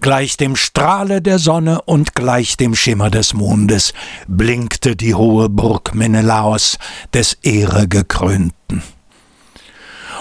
Gleich 0.00 0.36
dem 0.36 0.54
Strahle 0.54 1.20
der 1.20 1.40
Sonne 1.40 1.82
und 1.82 2.14
gleich 2.14 2.56
dem 2.56 2.76
Schimmer 2.76 3.10
des 3.10 3.34
Mondes 3.34 3.92
blinkte 4.28 4.94
die 4.94 5.14
hohe 5.14 5.48
Burg 5.48 5.94
Menelaos 5.94 6.78
des 7.12 7.36
Ehregekrönten. 7.42 8.82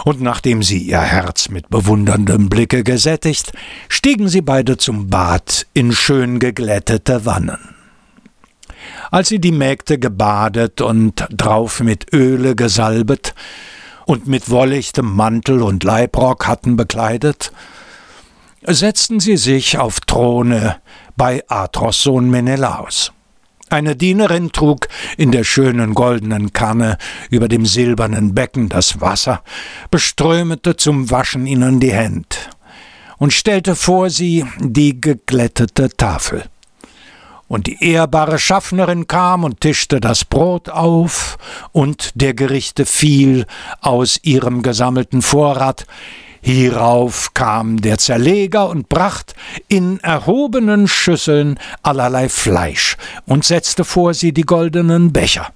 Und 0.04 0.22
nachdem 0.22 0.64
sie 0.64 0.80
ihr 0.80 1.02
Herz 1.02 1.50
mit 1.50 1.70
bewunderndem 1.70 2.50
Blicke 2.50 2.84
gesättigt, 2.84 3.52
stiegen 3.88 4.30
sie 4.30 4.42
beide 4.42 4.78
zum 4.78 5.10
Bad 5.10 5.68
in 5.74 5.92
schön 5.92 6.40
geglättete 6.40 7.26
Wannen. 7.26 7.76
Als 9.12 9.30
sie 9.30 9.40
die 9.40 9.52
Mägde 9.52 10.00
gebadet 10.00 10.82
und 10.82 11.28
drauf 11.30 11.82
mit 11.82 12.14
Öle 12.14 12.56
gesalbet 12.56 13.36
und 14.06 14.28
mit 14.28 14.50
wollichtem 14.50 15.14
Mantel 15.14 15.62
und 15.62 15.84
Leibrock 15.84 16.48
hatten 16.48 16.78
bekleidet, 16.78 17.52
setzten 18.74 19.20
sie 19.22 19.38
sich 19.38 19.78
auf 19.78 20.02
Throne 20.02 20.78
bei 21.16 21.44
Atros 21.48 22.04
Sohn 22.04 22.30
Menelaos. 22.30 23.14
Eine 23.70 23.96
Dienerin 23.96 24.52
trug 24.52 24.88
in 25.18 25.32
der 25.32 25.44
schönen 25.44 25.94
goldenen 25.94 26.54
Kanne 26.54 26.98
über 27.30 27.48
dem 27.48 27.66
silbernen 27.66 28.34
Becken 28.34 28.70
das 28.70 29.02
Wasser, 29.02 29.42
beströmete 29.90 30.76
zum 30.76 31.12
Waschen 31.12 31.48
ihnen 31.48 31.80
die 31.80 31.94
Hände 31.94 32.36
und 33.18 33.34
stellte 33.34 33.76
vor 33.76 34.10
sie 34.10 34.46
die 34.60 35.00
geglättete 35.00 35.90
Tafel. 35.90 36.44
Und 37.48 37.68
die 37.68 37.82
ehrbare 37.82 38.40
Schaffnerin 38.40 39.08
kam 39.08 39.46
und 39.46 39.62
tischte 39.62 40.02
das 40.02 40.26
Brot 40.26 40.68
auf, 40.68 41.38
und 41.72 42.12
der 42.16 42.34
Gerichte 42.34 42.86
fiel 42.86 43.46
aus 43.80 44.20
ihrem 44.24 44.62
gesammelten 44.62 45.22
Vorrat, 45.22 45.86
Hierauf 46.42 47.34
kam 47.34 47.82
der 47.82 47.98
Zerleger 47.98 48.70
und 48.70 48.90
bracht 48.90 49.36
in 49.68 50.00
erhobenen 50.00 50.88
Schüsseln 50.88 51.60
allerlei 51.84 52.30
Fleisch 52.30 52.98
und 53.26 53.46
setzte 53.46 53.84
vor 53.84 54.14
sie 54.14 54.34
die 54.34 54.44
goldenen 54.44 55.14
Becher. 55.14 55.52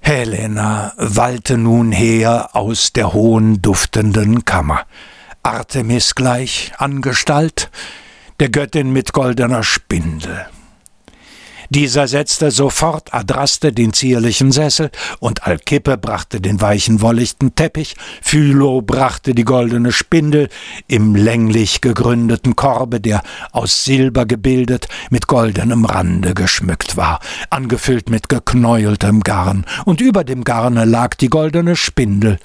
Helena 0.00 0.92
wallte 0.96 1.56
nun 1.56 1.90
her 1.90 2.50
aus 2.52 2.92
der 2.92 3.14
hohen 3.14 3.62
duftenden 3.62 4.44
Kammer, 4.44 4.82
Artemis 5.42 6.14
gleich 6.14 6.72
an 6.76 7.00
Gestalt, 7.00 7.70
der 8.38 8.50
Göttin 8.50 8.92
mit 8.92 9.14
goldener 9.14 9.62
Spindel. 9.62 10.46
Dieser 11.70 12.08
setzte 12.08 12.50
sofort 12.50 13.14
Adraste 13.14 13.72
den 13.72 13.92
zierlichen 13.92 14.52
Sessel, 14.52 14.90
und 15.18 15.46
Alkippe 15.46 15.96
brachte 15.96 16.40
den 16.40 16.60
weichen 16.60 17.00
wollichten 17.00 17.54
Teppich, 17.54 17.96
Phylo 18.22 18.82
brachte 18.82 19.34
die 19.34 19.44
goldene 19.44 19.92
Spindel 19.92 20.48
im 20.88 21.14
länglich 21.14 21.80
gegründeten 21.80 22.56
Korbe, 22.56 23.00
der 23.00 23.22
aus 23.52 23.84
Silber 23.84 24.26
gebildet, 24.26 24.88
mit 25.10 25.26
goldenem 25.26 25.84
Rande 25.84 26.34
geschmückt 26.34 26.96
war, 26.96 27.20
angefüllt 27.50 28.10
mit 28.10 28.28
geknäueltem 28.28 29.20
Garn, 29.22 29.64
und 29.84 30.00
über 30.00 30.24
dem 30.24 30.44
Garne 30.44 30.84
lag 30.84 31.14
die 31.14 31.28
goldene 31.28 31.76
Spindel 31.76 32.38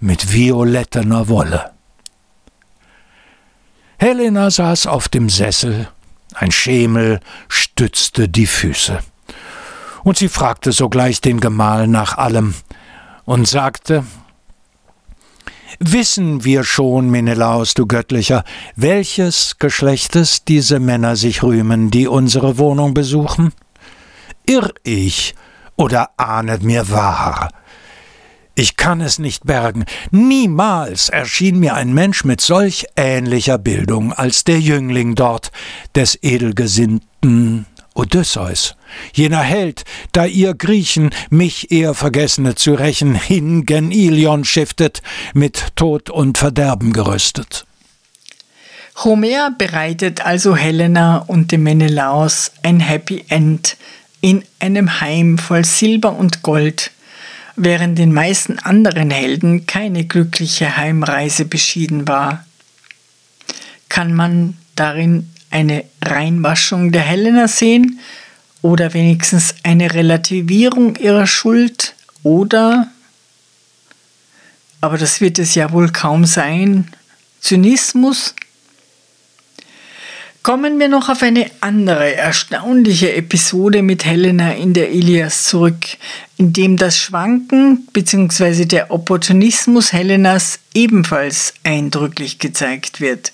mit 0.00 0.32
violettener 0.32 1.28
Wolle. 1.28 1.70
Helena 3.98 4.50
saß 4.50 4.86
auf 4.86 5.08
dem 5.08 5.30
Sessel 5.30 5.88
ein 6.34 6.50
Schemel 6.50 7.20
stützte 7.48 8.28
die 8.28 8.46
Füße. 8.46 9.00
Und 10.02 10.18
sie 10.18 10.28
fragte 10.28 10.72
sogleich 10.72 11.20
den 11.20 11.40
Gemahl 11.40 11.86
nach 11.86 12.18
allem 12.18 12.54
und 13.24 13.48
sagte 13.48 14.04
Wissen 15.80 16.44
wir 16.44 16.62
schon, 16.62 17.10
Menelaus, 17.10 17.74
du 17.74 17.86
Göttlicher, 17.86 18.44
welches 18.76 19.58
Geschlechtes 19.58 20.44
diese 20.44 20.78
Männer 20.78 21.16
sich 21.16 21.42
rühmen, 21.42 21.90
die 21.90 22.06
unsere 22.06 22.58
Wohnung 22.58 22.94
besuchen? 22.94 23.52
Irr 24.46 24.70
ich 24.84 25.34
oder 25.76 26.10
ahnet 26.16 26.62
mir 26.62 26.90
wahr? 26.90 27.50
Ich 28.56 28.76
kann 28.76 29.00
es 29.00 29.18
nicht 29.18 29.44
bergen. 29.44 29.84
Niemals 30.12 31.08
erschien 31.08 31.58
mir 31.58 31.74
ein 31.74 31.92
Mensch 31.92 32.24
mit 32.24 32.40
solch 32.40 32.86
ähnlicher 32.96 33.58
Bildung 33.58 34.12
als 34.12 34.44
der 34.44 34.60
Jüngling 34.60 35.16
dort, 35.16 35.50
des 35.96 36.18
edelgesinnten 36.22 37.66
Odysseus, 37.94 38.76
jener 39.12 39.40
Held, 39.40 39.84
da 40.12 40.24
ihr 40.24 40.54
Griechen 40.54 41.10
mich 41.30 41.72
eher 41.72 41.94
Vergessene 41.94 42.54
zu 42.54 42.74
rächen 42.74 43.14
hin 43.14 43.66
gen 43.66 43.90
Ilion 43.90 44.44
schiftet, 44.44 45.02
mit 45.32 45.76
Tod 45.76 46.10
und 46.10 46.38
Verderben 46.38 46.92
gerüstet. 46.92 47.66
Homer 49.02 49.50
bereitet 49.50 50.24
also 50.24 50.54
Helena 50.54 51.18
und 51.18 51.50
dem 51.50 51.64
Menelaos 51.64 52.52
ein 52.62 52.78
Happy 52.78 53.24
End 53.28 53.76
in 54.20 54.44
einem 54.60 55.00
Heim 55.00 55.38
voll 55.38 55.64
Silber 55.64 56.16
und 56.16 56.42
Gold, 56.42 56.92
während 57.56 57.98
den 57.98 58.12
meisten 58.12 58.58
anderen 58.58 59.10
Helden 59.10 59.66
keine 59.66 60.04
glückliche 60.04 60.76
Heimreise 60.76 61.44
beschieden 61.44 62.08
war. 62.08 62.44
Kann 63.88 64.12
man 64.12 64.56
darin 64.74 65.30
eine 65.50 65.84
Reinwaschung 66.02 66.90
der 66.90 67.02
Helena 67.02 67.46
sehen 67.46 68.00
oder 68.62 68.92
wenigstens 68.94 69.54
eine 69.62 69.94
Relativierung 69.94 70.96
ihrer 70.96 71.26
Schuld 71.26 71.94
oder, 72.22 72.88
aber 74.80 74.98
das 74.98 75.20
wird 75.20 75.38
es 75.38 75.54
ja 75.54 75.70
wohl 75.70 75.92
kaum 75.92 76.24
sein, 76.24 76.88
Zynismus 77.40 78.34
Kommen 80.44 80.78
wir 80.78 80.88
noch 80.88 81.08
auf 81.08 81.22
eine 81.22 81.50
andere 81.62 82.16
erstaunliche 82.16 83.14
Episode 83.14 83.80
mit 83.80 84.04
Helena 84.04 84.52
in 84.52 84.74
der 84.74 84.90
Ilias 84.90 85.44
zurück, 85.44 85.86
in 86.36 86.52
dem 86.52 86.76
das 86.76 86.98
Schwanken 86.98 87.88
bzw. 87.94 88.66
der 88.66 88.90
Opportunismus 88.90 89.94
Helenas 89.94 90.58
ebenfalls 90.74 91.54
eindrücklich 91.64 92.40
gezeigt 92.40 93.00
wird. 93.00 93.32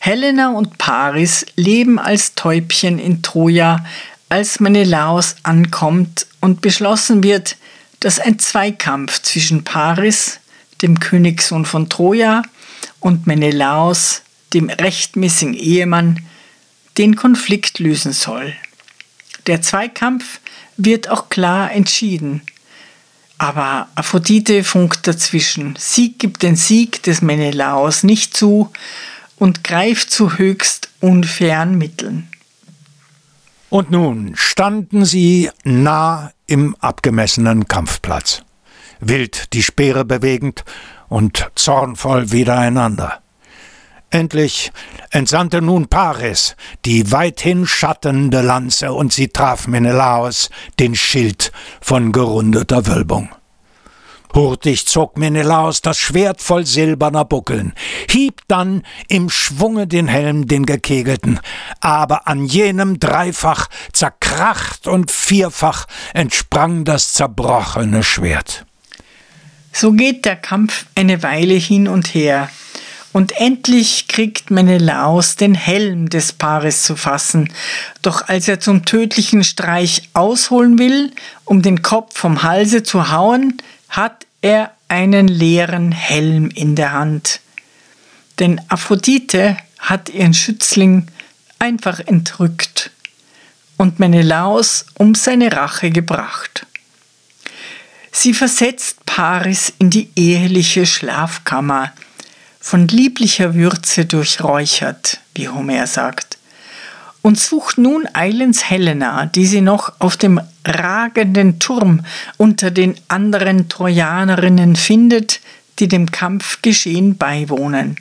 Helena 0.00 0.50
und 0.50 0.76
Paris 0.76 1.46
leben 1.54 2.00
als 2.00 2.34
Täubchen 2.34 2.98
in 2.98 3.22
Troja, 3.22 3.84
als 4.28 4.58
Menelaos 4.58 5.36
ankommt 5.44 6.26
und 6.40 6.62
beschlossen 6.62 7.22
wird, 7.22 7.56
dass 8.00 8.18
ein 8.18 8.40
Zweikampf 8.40 9.22
zwischen 9.22 9.62
Paris, 9.62 10.40
dem 10.82 10.98
Königssohn 10.98 11.64
von 11.64 11.88
Troja, 11.88 12.42
und 12.98 13.28
Menelaos, 13.28 14.23
dem 14.54 14.70
rechtmäßigen 14.70 15.54
Ehemann, 15.54 16.20
den 16.96 17.16
Konflikt 17.16 17.80
lösen 17.80 18.12
soll. 18.12 18.54
Der 19.46 19.60
Zweikampf 19.60 20.40
wird 20.76 21.10
auch 21.10 21.28
klar 21.28 21.72
entschieden. 21.72 22.42
Aber 23.36 23.88
Aphrodite 23.96 24.62
funkt 24.64 25.06
dazwischen. 25.06 25.74
Sie 25.76 26.12
gibt 26.12 26.42
den 26.42 26.56
Sieg 26.56 27.02
des 27.02 27.20
Menelaos 27.20 28.04
nicht 28.04 28.36
zu 28.36 28.70
und 29.36 29.64
greift 29.64 30.10
zu 30.10 30.38
höchst 30.38 30.88
unfairen 31.00 31.76
Mitteln. 31.76 32.28
Und 33.70 33.90
nun 33.90 34.32
standen 34.36 35.04
sie 35.04 35.50
nah 35.64 36.30
im 36.46 36.76
abgemessenen 36.76 37.66
Kampfplatz, 37.66 38.42
wild 39.00 39.52
die 39.52 39.64
Speere 39.64 40.04
bewegend 40.04 40.64
und 41.08 41.50
zornvoll 41.56 42.30
wiedereinander. 42.30 43.23
Endlich 44.14 44.70
entsandte 45.10 45.60
nun 45.60 45.88
Paris 45.88 46.54
die 46.84 47.10
weithin 47.10 47.66
schattende 47.66 48.42
Lanze, 48.42 48.92
und 48.92 49.12
sie 49.12 49.26
traf 49.26 49.66
Menelaos 49.66 50.50
den 50.78 50.94
Schild 50.94 51.50
von 51.80 52.12
gerundeter 52.12 52.86
Wölbung. 52.86 53.30
Hurtig 54.32 54.86
zog 54.86 55.18
Menelaos 55.18 55.80
das 55.80 55.98
Schwert 55.98 56.40
voll 56.40 56.64
silberner 56.64 57.24
Buckeln, 57.24 57.72
hieb 58.08 58.42
dann 58.46 58.84
im 59.08 59.30
Schwunge 59.30 59.88
den 59.88 60.06
Helm 60.06 60.46
den 60.46 60.64
gekegelten, 60.64 61.40
aber 61.80 62.28
an 62.28 62.44
jenem 62.44 63.00
dreifach 63.00 63.66
zerkracht 63.92 64.86
und 64.86 65.10
vierfach 65.10 65.86
entsprang 66.12 66.84
das 66.84 67.14
zerbrochene 67.14 68.04
Schwert. 68.04 68.64
So 69.72 69.90
geht 69.90 70.24
der 70.24 70.36
Kampf 70.36 70.86
eine 70.94 71.24
Weile 71.24 71.54
hin 71.54 71.88
und 71.88 72.14
her, 72.14 72.48
und 73.14 73.30
endlich 73.36 74.08
kriegt 74.08 74.50
Menelaos 74.50 75.36
den 75.36 75.54
Helm 75.54 76.10
des 76.10 76.32
Paares 76.32 76.82
zu 76.82 76.96
fassen. 76.96 77.48
Doch 78.02 78.26
als 78.26 78.48
er 78.48 78.58
zum 78.58 78.84
tödlichen 78.84 79.44
Streich 79.44 80.10
ausholen 80.14 80.80
will, 80.80 81.12
um 81.44 81.62
den 81.62 81.80
Kopf 81.80 82.18
vom 82.18 82.42
Halse 82.42 82.82
zu 82.82 83.12
hauen, 83.12 83.58
hat 83.88 84.26
er 84.42 84.72
einen 84.88 85.28
leeren 85.28 85.92
Helm 85.92 86.50
in 86.50 86.74
der 86.74 86.90
Hand. 86.90 87.38
Denn 88.40 88.60
Aphrodite 88.66 89.58
hat 89.78 90.08
ihren 90.08 90.34
Schützling 90.34 91.06
einfach 91.60 92.00
entrückt 92.00 92.90
und 93.76 94.00
Menelaos 94.00 94.86
um 94.94 95.14
seine 95.14 95.52
Rache 95.52 95.92
gebracht. 95.92 96.66
Sie 98.10 98.34
versetzt 98.34 99.06
Paris 99.06 99.72
in 99.78 99.90
die 99.90 100.10
eheliche 100.16 100.84
Schlafkammer, 100.84 101.92
von 102.64 102.88
lieblicher 102.88 103.54
Würze 103.54 104.06
durchräuchert, 104.06 105.20
wie 105.34 105.50
Homer 105.50 105.86
sagt, 105.86 106.38
und 107.20 107.38
sucht 107.38 107.76
nun 107.76 108.08
eilends 108.14 108.70
Helena, 108.70 109.26
die 109.26 109.44
sie 109.44 109.60
noch 109.60 109.92
auf 109.98 110.16
dem 110.16 110.40
ragenden 110.64 111.58
Turm 111.58 112.06
unter 112.38 112.70
den 112.70 112.94
anderen 113.06 113.68
Trojanerinnen 113.68 114.76
findet, 114.76 115.40
die 115.78 115.88
dem 115.88 116.10
Kampfgeschehen 116.10 117.18
beiwohnen. 117.18 117.96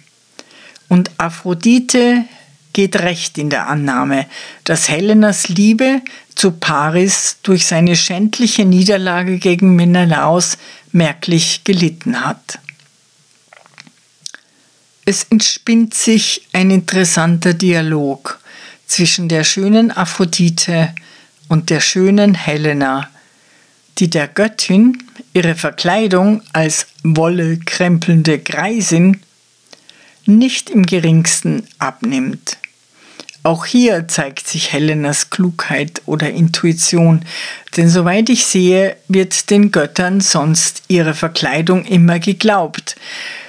Und 0.88 1.12
Aphrodite 1.18 2.24
geht 2.72 2.96
recht 2.96 3.38
in 3.38 3.50
der 3.50 3.68
Annahme, 3.68 4.28
dass 4.64 4.88
Helenas 4.88 5.50
Liebe 5.50 6.02
zu 6.36 6.52
Paris 6.52 7.36
durch 7.44 7.66
seine 7.66 7.98
schändliche 7.98 8.64
Niederlage 8.64 9.40
gegen 9.40 9.76
Menelaos 9.76 10.58
merklich 10.94 11.66
gelitten 11.66 12.26
hat. 12.26 12.60
Es 15.06 15.26
entspinnt 15.30 15.94
sich 15.94 16.48
ein 16.54 16.72
interessanter 16.72 17.54
Dialog 17.54 18.40
zwischen 18.88 19.28
der 19.28 19.44
schönen 19.44 19.92
Aphrodite 19.92 20.96
und 21.50 21.70
der 21.70 21.82
schönen 21.82 22.36
Helena, 22.36 23.10
die 23.98 24.10
der 24.10 24.30
Göttin 24.30 25.04
ihre 25.34 25.56
Verkleidung 25.56 26.42
als 26.54 26.88
wollekrempelnde 27.04 28.40
Greisin 28.40 29.20
nicht 30.26 30.70
im 30.70 30.86
geringsten 30.86 31.68
abnimmt. 31.80 32.58
Auch 33.46 33.66
hier 33.66 34.08
zeigt 34.08 34.48
sich 34.48 34.72
Helenas 34.72 35.30
Klugheit 35.30 36.02
oder 36.06 36.30
Intuition, 36.30 37.26
denn 37.76 37.90
soweit 37.90 38.30
ich 38.30 38.46
sehe, 38.46 38.96
wird 39.10 39.50
den 39.50 39.72
Göttern 39.72 40.22
sonst 40.22 40.84
ihre 40.88 41.14
Verkleidung 41.14 41.84
immer 41.84 42.20
geglaubt, 42.20 42.96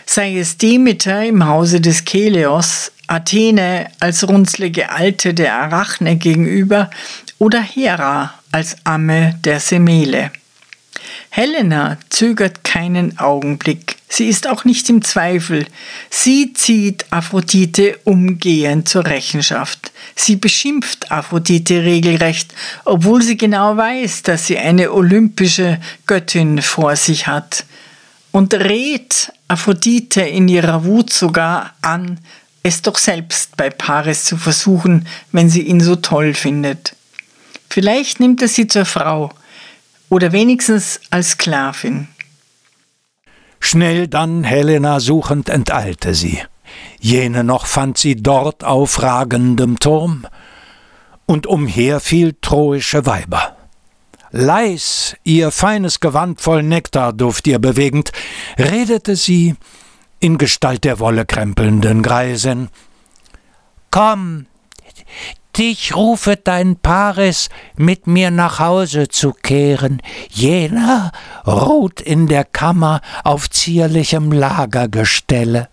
sei 0.07 0.39
es 0.39 0.59
Demeter 0.59 1.25
im 1.25 1.47
Hause 1.47 1.81
des 1.81 2.05
Keleos, 2.05 2.93
Athene 3.07 3.91
als 4.01 4.27
runzlige 4.27 4.91
Alte 4.91 5.35
der 5.35 5.55
Arachne 5.55 6.17
gegenüber 6.17 6.91
oder 7.39 7.61
Hera 7.61 8.35
als 8.53 8.77
Amme 8.85 9.39
der 9.45 9.61
Semele. 9.61 10.31
Helena 11.31 11.99
zögert 12.11 12.63
keinen 12.63 13.19
Augenblick. 13.19 13.97
Sie 14.09 14.29
ist 14.29 14.49
auch 14.49 14.65
nicht 14.65 14.89
im 14.89 15.03
Zweifel. 15.03 15.67
Sie 16.09 16.53
zieht 16.53 17.07
Aphrodite 17.11 17.99
umgehend 18.05 18.89
zur 18.89 19.05
Rechenschaft. 19.05 19.91
Sie 20.15 20.37
beschimpft 20.37 21.11
Aphrodite 21.11 21.83
regelrecht, 21.83 22.55
obwohl 22.85 23.23
sie 23.23 23.37
genau 23.37 23.77
weiß, 23.77 24.23
dass 24.23 24.47
sie 24.47 24.59
eine 24.59 24.93
olympische 24.93 25.81
Göttin 26.07 26.63
vor 26.63 26.95
sich 26.95 27.27
hat. 27.27 27.65
Und 28.35 28.53
rät 28.53 29.33
Aphrodite 29.47 30.23
in 30.23 30.49
ihrer 30.49 30.85
Wut 30.85 31.13
sogar 31.13 31.73
an, 31.83 32.19
es 32.65 32.83
doch 32.83 32.99
selbst 32.99 33.57
bei 33.57 33.71
Paris 33.71 34.25
zu 34.25 34.37
versuchen, 34.37 35.07
wenn 35.31 35.49
sie 35.49 35.63
ihn 35.63 35.79
so 35.79 35.95
toll 35.95 36.35
findet. 36.35 36.97
Vielleicht 37.71 38.19
nimmt 38.19 38.43
er 38.43 38.49
sie 38.49 38.67
zur 38.67 38.87
Frau, 38.87 39.31
oder 40.09 40.33
wenigstens 40.33 41.01
als 41.11 41.31
Sklavin. 41.31 42.09
Schnell 43.61 44.09
dann 44.09 44.43
Helena 44.43 44.99
suchend 44.99 45.49
enteilte 45.49 46.13
sie. 46.13 46.43
Jene 46.99 47.45
noch 47.45 47.67
fand 47.67 47.99
sie 47.99 48.17
dort 48.17 48.65
auf 48.65 49.01
ragendem 49.01 49.79
Turm, 49.79 50.27
und 51.27 51.47
umher 51.47 52.01
fiel 52.01 52.35
troische 52.41 53.07
Weiber. 53.07 53.57
Leis, 54.37 55.15
ihr 55.23 55.53
feines 55.53 56.01
Gewand 56.01 56.41
voll 56.41 56.65
Nektarduft 56.65 57.47
ihr 57.47 57.61
bewegend, 57.61 58.11
redete 58.59 59.15
sie 59.15 59.55
in 60.19 60.39
Gestalt 60.39 60.83
der 60.83 60.99
wollekrempelnden 60.99 62.03
Greisin. 62.03 62.69
Komm, 63.93 64.47
dich 65.57 65.95
rufe 65.95 66.37
dein 66.37 66.75
Paris, 66.75 67.49
mit 67.77 68.09
mir 68.09 68.33
nach 68.33 68.59
Hause 68.59 69.07
zu 69.07 69.31
kehren. 69.31 70.03
Jener 70.31 71.13
ruht 71.47 72.01
in 72.01 72.27
der 72.27 72.43
Kammer 72.43 73.03
auf 73.23 73.49
zierlichem 73.49 74.33
Lagergestelle. 74.33 75.69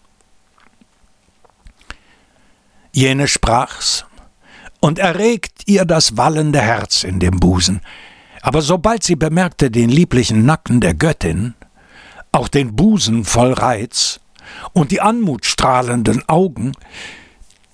Jene 2.91 3.27
sprach's 3.27 4.05
und 4.81 4.99
erregt 4.99 5.63
ihr 5.65 5.85
das 5.85 6.15
wallende 6.15 6.61
Herz 6.61 7.03
in 7.03 7.19
dem 7.19 7.39
Busen. 7.39 7.81
Aber 8.41 8.61
sobald 8.61 9.03
sie 9.03 9.15
bemerkte 9.15 9.71
den 9.71 9.89
lieblichen 9.89 10.45
Nacken 10.45 10.81
der 10.81 10.93
Göttin, 10.93 11.53
auch 12.31 12.47
den 12.47 12.75
Busen 12.75 13.25
voll 13.25 13.53
Reiz 13.53 14.19
und 14.73 14.91
die 14.91 15.01
anmutstrahlenden 15.01 16.27
Augen, 16.27 16.73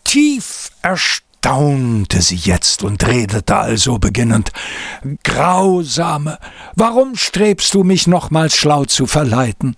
tief 0.04 0.72
erstaunt, 0.82 1.28
staunte 1.48 2.22
sie 2.22 2.36
jetzt 2.36 2.84
und 2.84 3.08
redete 3.08 3.56
also 3.56 4.00
beginnend 4.00 4.52
Grausame, 5.24 6.40
warum 6.76 7.16
strebst 7.16 7.74
du 7.74 7.86
mich 7.86 8.06
nochmals 8.06 8.56
schlau 8.58 8.84
zu 8.84 9.06
verleiten? 9.06 9.78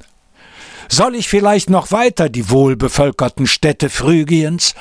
Soll 0.88 1.14
ich 1.14 1.30
vielleicht 1.30 1.70
noch 1.70 1.92
weiter 1.92 2.28
die 2.30 2.50
wohlbevölkerten 2.50 3.46
Städte 3.46 3.90
Phrygiens 3.90 4.74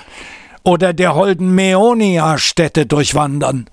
oder 0.63 0.95
der 0.95 1.15
holden 1.15 1.55
Mäonia-Städte 1.55 2.87
durchwandern? 2.87 3.69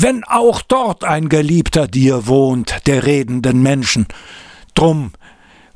Wenn 0.00 0.22
auch 0.22 0.62
dort 0.62 1.02
ein 1.02 1.28
Geliebter 1.28 1.88
dir 1.88 2.28
wohnt, 2.28 2.86
der 2.86 3.04
redenden 3.04 3.62
Menschen, 3.62 4.06
drum 4.74 5.10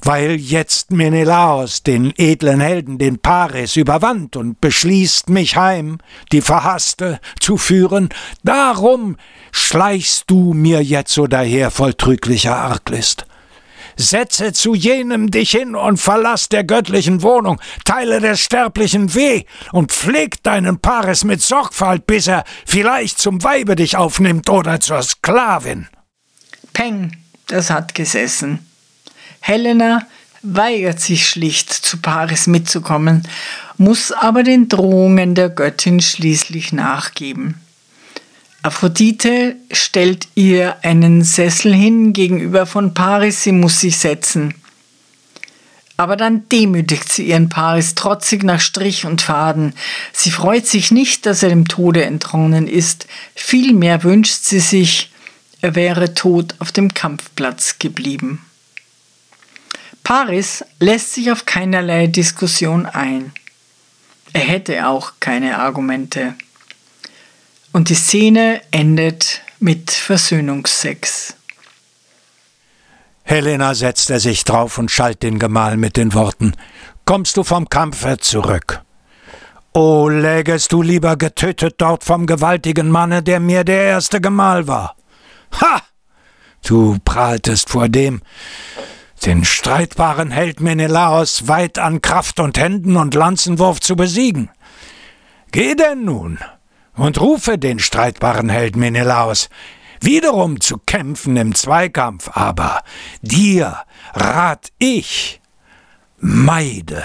weil 0.04 0.32
jetzt 0.32 0.92
Menelaos 0.92 1.82
den 1.82 2.12
edlen 2.16 2.60
Helden, 2.60 2.98
den 2.98 3.18
Paris, 3.18 3.76
überwand 3.76 4.36
und 4.36 4.60
beschließt, 4.60 5.28
mich 5.28 5.56
heim, 5.56 5.98
die 6.30 6.40
Verhasste, 6.40 7.20
zu 7.40 7.56
führen, 7.56 8.10
darum 8.44 9.16
schleichst 9.50 10.24
du 10.28 10.54
mir 10.54 10.82
jetzt 10.82 11.12
so 11.12 11.26
daher 11.26 11.72
voll 11.72 11.94
trüglicher 11.94 12.56
Arglist. 12.56 13.26
Setze 13.96 14.52
zu 14.52 14.74
jenem 14.74 15.30
dich 15.30 15.50
hin 15.50 15.74
und 15.74 15.98
verlass 15.98 16.48
der 16.48 16.64
göttlichen 16.64 17.22
Wohnung, 17.22 17.60
teile 17.84 18.20
der 18.20 18.36
Sterblichen 18.36 19.14
weh 19.14 19.44
und 19.72 19.92
pfleg 19.92 20.42
deinen 20.42 20.78
Paris 20.78 21.24
mit 21.24 21.42
Sorgfalt, 21.42 22.06
bis 22.06 22.26
er 22.26 22.44
vielleicht 22.66 23.18
zum 23.18 23.42
Weibe 23.44 23.76
dich 23.76 23.96
aufnimmt 23.96 24.48
oder 24.48 24.80
zur 24.80 25.02
Sklavin. 25.02 25.88
Peng, 26.72 27.16
das 27.46 27.70
hat 27.70 27.94
gesessen. 27.94 28.66
Helena 29.40 30.06
weigert 30.42 31.00
sich 31.00 31.28
schlicht, 31.28 31.72
zu 31.72 31.98
Paris 31.98 32.46
mitzukommen, 32.46 33.26
muss 33.76 34.12
aber 34.12 34.42
den 34.42 34.68
Drohungen 34.68 35.34
der 35.34 35.48
Göttin 35.48 36.00
schließlich 36.00 36.72
nachgeben. 36.72 37.60
Aphrodite 38.62 39.56
stellt 39.72 40.28
ihr 40.36 40.76
einen 40.84 41.24
Sessel 41.24 41.74
hin 41.74 42.12
gegenüber 42.12 42.64
von 42.64 42.94
Paris, 42.94 43.42
sie 43.42 43.50
muss 43.50 43.80
sich 43.80 43.98
setzen. 43.98 44.54
Aber 45.96 46.16
dann 46.16 46.48
demütigt 46.48 47.12
sie 47.12 47.24
ihren 47.24 47.48
Paris 47.48 47.94
trotzig 47.94 48.44
nach 48.44 48.60
Strich 48.60 49.04
und 49.04 49.20
Faden. 49.20 49.74
Sie 50.12 50.30
freut 50.30 50.66
sich 50.66 50.90
nicht, 50.92 51.26
dass 51.26 51.42
er 51.42 51.48
dem 51.48 51.66
Tode 51.66 52.04
entronnen 52.04 52.68
ist, 52.68 53.06
vielmehr 53.34 54.04
wünscht 54.04 54.44
sie 54.44 54.60
sich, 54.60 55.10
er 55.60 55.74
wäre 55.74 56.14
tot 56.14 56.54
auf 56.60 56.72
dem 56.72 56.94
Kampfplatz 56.94 57.78
geblieben. 57.78 58.44
Paris 60.04 60.64
lässt 60.80 61.14
sich 61.14 61.30
auf 61.30 61.46
keinerlei 61.46 62.06
Diskussion 62.06 62.86
ein. 62.86 63.32
Er 64.32 64.40
hätte 64.40 64.88
auch 64.88 65.14
keine 65.20 65.58
Argumente. 65.58 66.34
Und 67.72 67.88
die 67.88 67.94
Szene 67.94 68.60
endet 68.70 69.40
mit 69.58 69.90
Versöhnungsex. 69.90 71.34
Helena 73.24 73.74
setzte 73.74 74.20
sich 74.20 74.44
drauf 74.44 74.76
und 74.76 74.90
schalt 74.90 75.22
den 75.22 75.38
Gemahl 75.38 75.78
mit 75.78 75.96
den 75.96 76.12
Worten 76.12 76.54
Kommst 77.04 77.36
du 77.36 77.44
vom 77.44 77.68
Kampfe 77.68 78.18
zurück? 78.18 78.82
O 79.72 80.08
lägest 80.08 80.72
du 80.72 80.82
lieber 80.82 81.16
getötet 81.16 81.76
dort 81.78 82.04
vom 82.04 82.26
gewaltigen 82.26 82.90
Manne, 82.90 83.22
der 83.22 83.40
mir 83.40 83.64
der 83.64 83.84
erste 83.84 84.20
Gemahl 84.20 84.68
war. 84.68 84.96
Ha! 85.60 85.82
Du 86.64 86.98
prahltest 87.04 87.70
vor 87.70 87.88
dem, 87.88 88.20
den 89.24 89.44
streitbaren 89.44 90.30
Held 90.30 90.60
Menelaos 90.60 91.48
weit 91.48 91.78
an 91.78 92.02
Kraft 92.02 92.38
und 92.38 92.58
Händen 92.58 92.96
und 92.96 93.14
Lanzenwurf 93.14 93.80
zu 93.80 93.96
besiegen. 93.96 94.50
Geh 95.50 95.74
denn 95.74 96.04
nun 96.04 96.38
und 96.96 97.20
rufe 97.20 97.58
den 97.58 97.78
streitbaren 97.78 98.48
Held 98.48 98.76
Menelaos, 98.76 99.48
wiederum 100.00 100.60
zu 100.60 100.78
kämpfen 100.78 101.36
im 101.36 101.54
Zweikampf, 101.54 102.30
aber 102.34 102.82
dir 103.22 103.78
rat 104.14 104.72
ich, 104.78 105.40
meide 106.18 107.02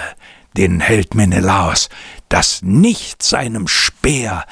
den 0.56 0.80
Held 0.80 1.14
Menelaos, 1.14 1.88
dass 2.28 2.62
nicht 2.62 3.22
seinem 3.22 3.68
Speer 3.68 4.44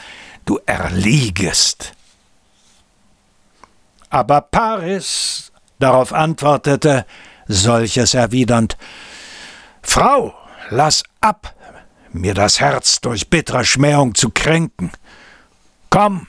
du 0.45 0.61
erliegest. 0.65 1.93
Aber 4.09 4.41
Paris 4.41 5.53
darauf 5.79 6.13
antwortete, 6.13 7.05
solches 7.49 8.15
erwidernd, 8.15 8.77
Frau, 9.83 10.35
lass 10.71 11.03
ab, 11.21 11.55
mir 12.13 12.35
das 12.35 12.61
Herz 12.61 13.01
durch 13.01 13.29
bittere 13.29 13.65
Schmähung 13.65 14.15
zu 14.15 14.31
kränken. 14.31 14.91
Komm, 15.91 16.27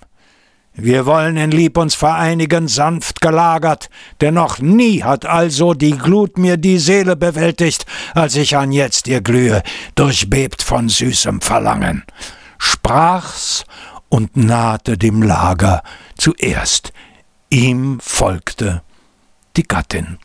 wir 0.80 1.08
wollen 1.08 1.38
in 1.38 1.50
Lieb 1.50 1.76
uns 1.76 1.96
vereinigen, 1.96 2.68
sanft 2.68 3.20
gelagert, 3.20 3.90
denn 4.22 4.36
noch 4.36 4.60
nie 4.60 5.04
hat 5.04 5.26
also 5.26 5.74
die 5.74 5.98
Glut 5.98 6.38
mir 6.38 6.58
die 6.58 6.78
Seele 6.78 7.16
bewältigt, 7.16 7.88
als 8.14 8.36
ich 8.36 8.56
an 8.56 8.72
jetzt 8.72 9.08
ihr 9.08 9.22
glühe, 9.22 9.64
durchbebt 9.96 10.62
von 10.62 10.88
süßem 10.88 11.42
Verlangen. 11.42 12.04
Sprach's 12.60 13.66
und 14.10 14.38
nahte 14.38 15.00
dem 15.00 15.24
Lager 15.24 15.82
zuerst. 16.16 16.94
Ihm 17.50 18.00
folgte 18.00 18.84
die 19.56 19.64
Gattin. 19.64 20.20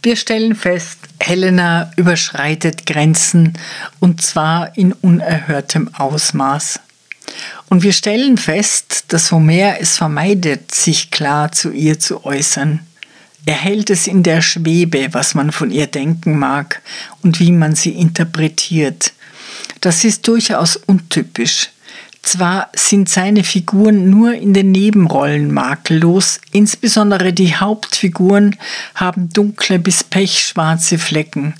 Wir 0.00 0.14
stellen 0.14 0.54
fest, 0.54 1.00
Helena 1.18 1.90
überschreitet 1.96 2.86
Grenzen 2.86 3.58
und 3.98 4.22
zwar 4.22 4.76
in 4.78 4.92
unerhörtem 4.92 5.92
Ausmaß. 5.92 6.78
Und 7.68 7.82
wir 7.82 7.92
stellen 7.92 8.38
fest, 8.38 9.04
dass 9.08 9.30
Homer 9.30 9.80
es 9.80 9.96
vermeidet, 9.96 10.74
sich 10.74 11.10
klar 11.10 11.52
zu 11.52 11.70
ihr 11.70 11.98
zu 11.98 12.24
äußern. 12.24 12.80
Er 13.44 13.54
hält 13.54 13.90
es 13.90 14.06
in 14.06 14.22
der 14.22 14.42
Schwebe, 14.42 15.08
was 15.12 15.34
man 15.34 15.52
von 15.52 15.70
ihr 15.70 15.86
denken 15.86 16.38
mag 16.38 16.82
und 17.22 17.40
wie 17.40 17.52
man 17.52 17.74
sie 17.74 17.92
interpretiert. 17.92 19.12
Das 19.80 20.04
ist 20.04 20.26
durchaus 20.26 20.76
untypisch. 20.76 21.70
Zwar 22.22 22.70
sind 22.74 23.08
seine 23.08 23.44
Figuren 23.44 24.10
nur 24.10 24.34
in 24.34 24.52
den 24.52 24.72
Nebenrollen 24.72 25.52
makellos, 25.52 26.40
insbesondere 26.52 27.32
die 27.32 27.54
Hauptfiguren 27.54 28.56
haben 28.94 29.30
dunkle 29.30 29.78
bis 29.78 30.04
pechschwarze 30.04 30.98
Flecken, 30.98 31.54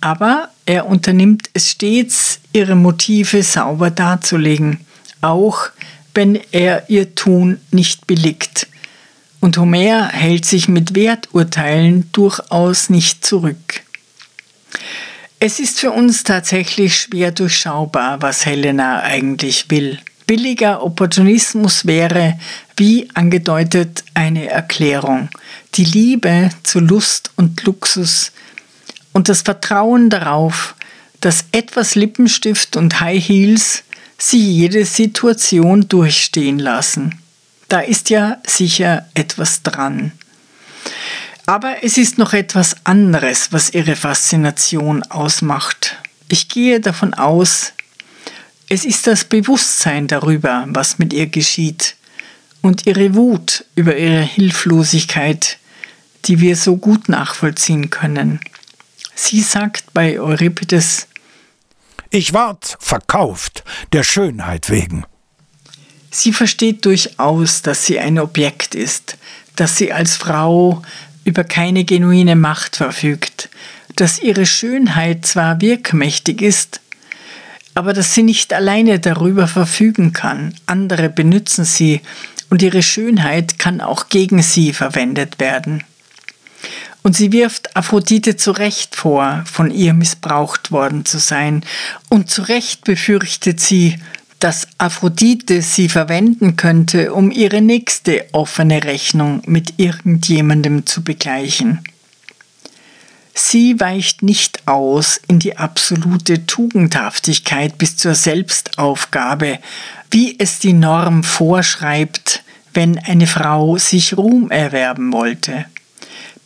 aber 0.00 0.50
er 0.64 0.86
unternimmt 0.86 1.50
es 1.54 1.72
stets, 1.72 2.38
ihre 2.52 2.76
Motive 2.76 3.42
sauber 3.42 3.90
darzulegen 3.90 4.85
auch 5.20 5.70
wenn 6.14 6.40
er 6.50 6.88
ihr 6.88 7.14
Tun 7.14 7.60
nicht 7.70 8.06
billigt. 8.06 8.66
Und 9.40 9.58
Homer 9.58 10.08
hält 10.08 10.46
sich 10.46 10.66
mit 10.66 10.94
Werturteilen 10.94 12.10
durchaus 12.12 12.88
nicht 12.88 13.24
zurück. 13.24 13.82
Es 15.38 15.60
ist 15.60 15.78
für 15.78 15.90
uns 15.90 16.24
tatsächlich 16.24 16.96
schwer 16.96 17.30
durchschaubar, 17.30 18.22
was 18.22 18.46
Helena 18.46 19.02
eigentlich 19.02 19.70
will. 19.70 19.98
Billiger 20.26 20.82
Opportunismus 20.82 21.86
wäre, 21.86 22.38
wie 22.76 23.08
angedeutet, 23.14 24.02
eine 24.14 24.48
Erklärung. 24.48 25.28
Die 25.74 25.84
Liebe 25.84 26.50
zu 26.62 26.80
Lust 26.80 27.30
und 27.36 27.62
Luxus 27.64 28.32
und 29.12 29.28
das 29.28 29.42
Vertrauen 29.42 30.10
darauf, 30.10 30.74
dass 31.20 31.44
etwas 31.52 31.94
Lippenstift 31.94 32.76
und 32.76 33.00
High 33.00 33.22
Heels 33.22 33.84
sie 34.18 34.38
jede 34.38 34.84
Situation 34.84 35.88
durchstehen 35.88 36.58
lassen. 36.58 37.20
Da 37.68 37.80
ist 37.80 38.10
ja 38.10 38.38
sicher 38.46 39.06
etwas 39.14 39.62
dran. 39.62 40.12
Aber 41.46 41.82
es 41.82 41.96
ist 41.96 42.18
noch 42.18 42.32
etwas 42.32 42.76
anderes, 42.84 43.52
was 43.52 43.70
ihre 43.70 43.96
Faszination 43.96 45.02
ausmacht. 45.04 45.96
Ich 46.28 46.48
gehe 46.48 46.80
davon 46.80 47.14
aus, 47.14 47.72
es 48.68 48.84
ist 48.84 49.06
das 49.06 49.24
Bewusstsein 49.24 50.08
darüber, 50.08 50.64
was 50.68 50.98
mit 50.98 51.12
ihr 51.12 51.28
geschieht, 51.28 51.94
und 52.62 52.86
ihre 52.86 53.14
Wut 53.14 53.64
über 53.76 53.96
ihre 53.96 54.22
Hilflosigkeit, 54.22 55.58
die 56.24 56.40
wir 56.40 56.56
so 56.56 56.76
gut 56.76 57.08
nachvollziehen 57.08 57.90
können. 57.90 58.40
Sie 59.14 59.40
sagt 59.40 59.94
bei 59.94 60.20
Euripides, 60.20 61.06
ich 62.10 62.32
ward 62.32 62.76
verkauft, 62.80 63.64
der 63.92 64.02
Schönheit 64.02 64.70
wegen. 64.70 65.04
Sie 66.10 66.32
versteht 66.32 66.84
durchaus, 66.84 67.62
dass 67.62 67.84
sie 67.84 67.98
ein 67.98 68.18
Objekt 68.18 68.74
ist, 68.74 69.18
dass 69.56 69.76
sie 69.76 69.92
als 69.92 70.16
Frau 70.16 70.82
über 71.24 71.44
keine 71.44 71.84
genuine 71.84 72.36
Macht 72.36 72.76
verfügt, 72.76 73.50
dass 73.96 74.18
ihre 74.18 74.46
Schönheit 74.46 75.26
zwar 75.26 75.60
wirkmächtig 75.60 76.40
ist, 76.40 76.80
aber 77.74 77.92
dass 77.92 78.14
sie 78.14 78.22
nicht 78.22 78.54
alleine 78.54 78.98
darüber 79.00 79.48
verfügen 79.48 80.12
kann. 80.12 80.54
Andere 80.64 81.10
benützen 81.10 81.64
sie 81.64 82.00
und 82.48 82.62
ihre 82.62 82.82
Schönheit 82.82 83.58
kann 83.58 83.80
auch 83.80 84.08
gegen 84.08 84.42
sie 84.42 84.72
verwendet 84.72 85.40
werden. 85.40 85.84
Und 87.06 87.14
sie 87.14 87.30
wirft 87.30 87.76
Aphrodite 87.76 88.34
zu 88.34 88.50
Recht 88.50 88.96
vor, 88.96 89.44
von 89.46 89.70
ihr 89.70 89.94
missbraucht 89.94 90.72
worden 90.72 91.04
zu 91.04 91.18
sein. 91.18 91.64
Und 92.08 92.30
zu 92.30 92.42
Recht 92.42 92.82
befürchtet 92.82 93.60
sie, 93.60 94.00
dass 94.40 94.66
Aphrodite 94.78 95.62
sie 95.62 95.88
verwenden 95.88 96.56
könnte, 96.56 97.14
um 97.14 97.30
ihre 97.30 97.60
nächste 97.60 98.26
offene 98.32 98.82
Rechnung 98.82 99.40
mit 99.46 99.74
irgendjemandem 99.76 100.84
zu 100.84 101.04
begleichen. 101.04 101.84
Sie 103.34 103.78
weicht 103.78 104.24
nicht 104.24 104.66
aus 104.66 105.20
in 105.28 105.38
die 105.38 105.58
absolute 105.58 106.44
Tugendhaftigkeit 106.44 107.78
bis 107.78 107.96
zur 107.96 108.16
Selbstaufgabe, 108.16 109.60
wie 110.10 110.34
es 110.40 110.58
die 110.58 110.72
Norm 110.72 111.22
vorschreibt, 111.22 112.42
wenn 112.74 112.98
eine 112.98 113.28
Frau 113.28 113.76
sich 113.76 114.16
Ruhm 114.16 114.50
erwerben 114.50 115.12
wollte. 115.12 115.66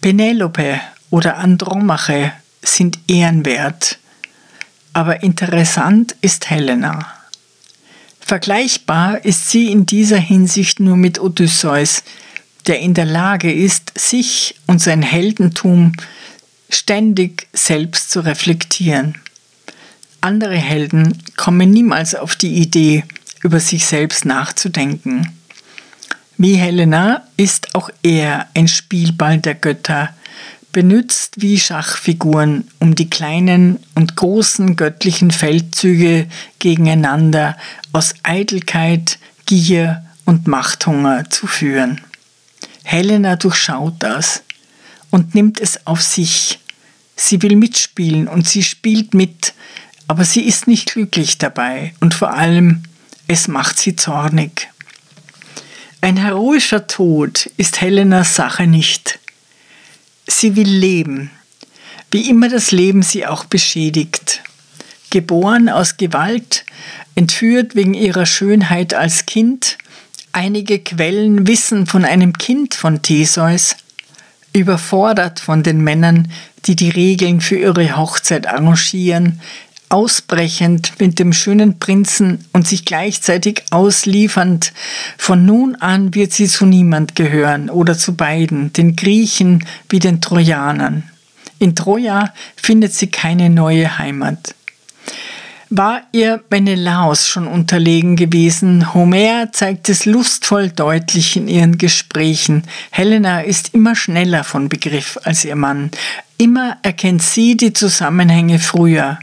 Penelope 0.00 0.80
oder 1.10 1.36
Andromache 1.36 2.32
sind 2.62 2.98
ehrenwert, 3.06 3.98
aber 4.92 5.22
interessant 5.22 6.16
ist 6.22 6.48
Helena. 6.48 7.06
Vergleichbar 8.18 9.24
ist 9.24 9.50
sie 9.50 9.70
in 9.70 9.86
dieser 9.86 10.18
Hinsicht 10.18 10.80
nur 10.80 10.96
mit 10.96 11.20
Odysseus, 11.20 12.02
der 12.66 12.80
in 12.80 12.94
der 12.94 13.04
Lage 13.04 13.52
ist, 13.52 13.92
sich 13.98 14.54
und 14.66 14.80
sein 14.80 15.02
Heldentum 15.02 15.92
ständig 16.68 17.48
selbst 17.52 18.10
zu 18.10 18.20
reflektieren. 18.20 19.16
Andere 20.20 20.56
Helden 20.56 21.22
kommen 21.36 21.70
niemals 21.70 22.14
auf 22.14 22.36
die 22.36 22.54
Idee, 22.54 23.04
über 23.42 23.58
sich 23.58 23.86
selbst 23.86 24.24
nachzudenken. 24.24 25.39
Wie 26.42 26.54
Helena 26.54 27.22
ist 27.36 27.74
auch 27.74 27.90
er 28.02 28.48
ein 28.54 28.66
Spielball 28.66 29.36
der 29.36 29.54
Götter, 29.54 30.08
benützt 30.72 31.42
wie 31.42 31.60
Schachfiguren, 31.60 32.66
um 32.78 32.94
die 32.94 33.10
kleinen 33.10 33.78
und 33.94 34.16
großen 34.16 34.74
göttlichen 34.74 35.32
Feldzüge 35.32 36.28
gegeneinander 36.58 37.58
aus 37.92 38.14
Eitelkeit, 38.22 39.18
Gier 39.44 40.02
und 40.24 40.46
Machthunger 40.46 41.28
zu 41.28 41.46
führen. 41.46 42.00
Helena 42.84 43.36
durchschaut 43.36 43.96
das 43.98 44.42
und 45.10 45.34
nimmt 45.34 45.60
es 45.60 45.86
auf 45.86 46.00
sich. 46.00 46.58
Sie 47.16 47.42
will 47.42 47.54
mitspielen 47.54 48.28
und 48.28 48.48
sie 48.48 48.62
spielt 48.62 49.12
mit, 49.12 49.52
aber 50.08 50.24
sie 50.24 50.44
ist 50.44 50.66
nicht 50.66 50.94
glücklich 50.94 51.36
dabei 51.36 51.92
und 52.00 52.14
vor 52.14 52.32
allem, 52.32 52.84
es 53.28 53.46
macht 53.46 53.78
sie 53.78 53.94
zornig. 53.94 54.70
Ein 56.02 56.16
heroischer 56.16 56.86
Tod 56.86 57.50
ist 57.58 57.82
Helenas 57.82 58.34
Sache 58.34 58.66
nicht. 58.66 59.18
Sie 60.26 60.56
will 60.56 60.68
leben, 60.68 61.30
wie 62.10 62.30
immer 62.30 62.48
das 62.48 62.72
Leben 62.72 63.02
sie 63.02 63.26
auch 63.26 63.44
beschädigt. 63.44 64.42
Geboren 65.10 65.68
aus 65.68 65.98
Gewalt, 65.98 66.64
entführt 67.16 67.74
wegen 67.74 67.92
ihrer 67.92 68.24
Schönheit 68.24 68.94
als 68.94 69.26
Kind, 69.26 69.76
einige 70.32 70.78
Quellen 70.78 71.46
wissen 71.46 71.84
von 71.86 72.06
einem 72.06 72.32
Kind 72.32 72.74
von 72.74 73.02
Theseus, 73.02 73.76
überfordert 74.54 75.38
von 75.38 75.62
den 75.62 75.82
Männern, 75.82 76.32
die 76.64 76.76
die 76.76 76.90
Regeln 76.90 77.42
für 77.42 77.56
ihre 77.56 77.96
Hochzeit 77.96 78.46
arrangieren, 78.46 79.40
ausbrechend 79.90 80.92
mit 80.98 81.18
dem 81.18 81.32
schönen 81.32 81.78
Prinzen 81.78 82.44
und 82.52 82.66
sich 82.66 82.84
gleichzeitig 82.84 83.64
ausliefernd. 83.70 84.72
Von 85.18 85.44
nun 85.44 85.74
an 85.76 86.14
wird 86.14 86.32
sie 86.32 86.46
zu 86.46 86.64
niemand 86.64 87.16
gehören 87.16 87.68
oder 87.68 87.98
zu 87.98 88.14
beiden, 88.14 88.72
den 88.72 88.96
Griechen 88.96 89.66
wie 89.88 89.98
den 89.98 90.20
Trojanern. 90.20 91.02
In 91.58 91.76
Troja 91.76 92.32
findet 92.56 92.94
sie 92.94 93.08
keine 93.08 93.50
neue 93.50 93.98
Heimat. 93.98 94.54
War 95.72 96.02
ihr 96.10 96.42
Menelaos 96.50 97.28
schon 97.28 97.46
unterlegen 97.46 98.16
gewesen? 98.16 98.92
Homer 98.92 99.52
zeigt 99.52 99.88
es 99.88 100.04
lustvoll 100.04 100.70
deutlich 100.70 101.36
in 101.36 101.46
ihren 101.46 101.78
Gesprächen. 101.78 102.64
Helena 102.90 103.42
ist 103.42 103.72
immer 103.72 103.94
schneller 103.94 104.42
von 104.42 104.68
Begriff 104.68 105.16
als 105.22 105.44
ihr 105.44 105.54
Mann. 105.54 105.92
Immer 106.38 106.78
erkennt 106.82 107.22
sie 107.22 107.56
die 107.56 107.72
Zusammenhänge 107.72 108.58
früher. 108.58 109.18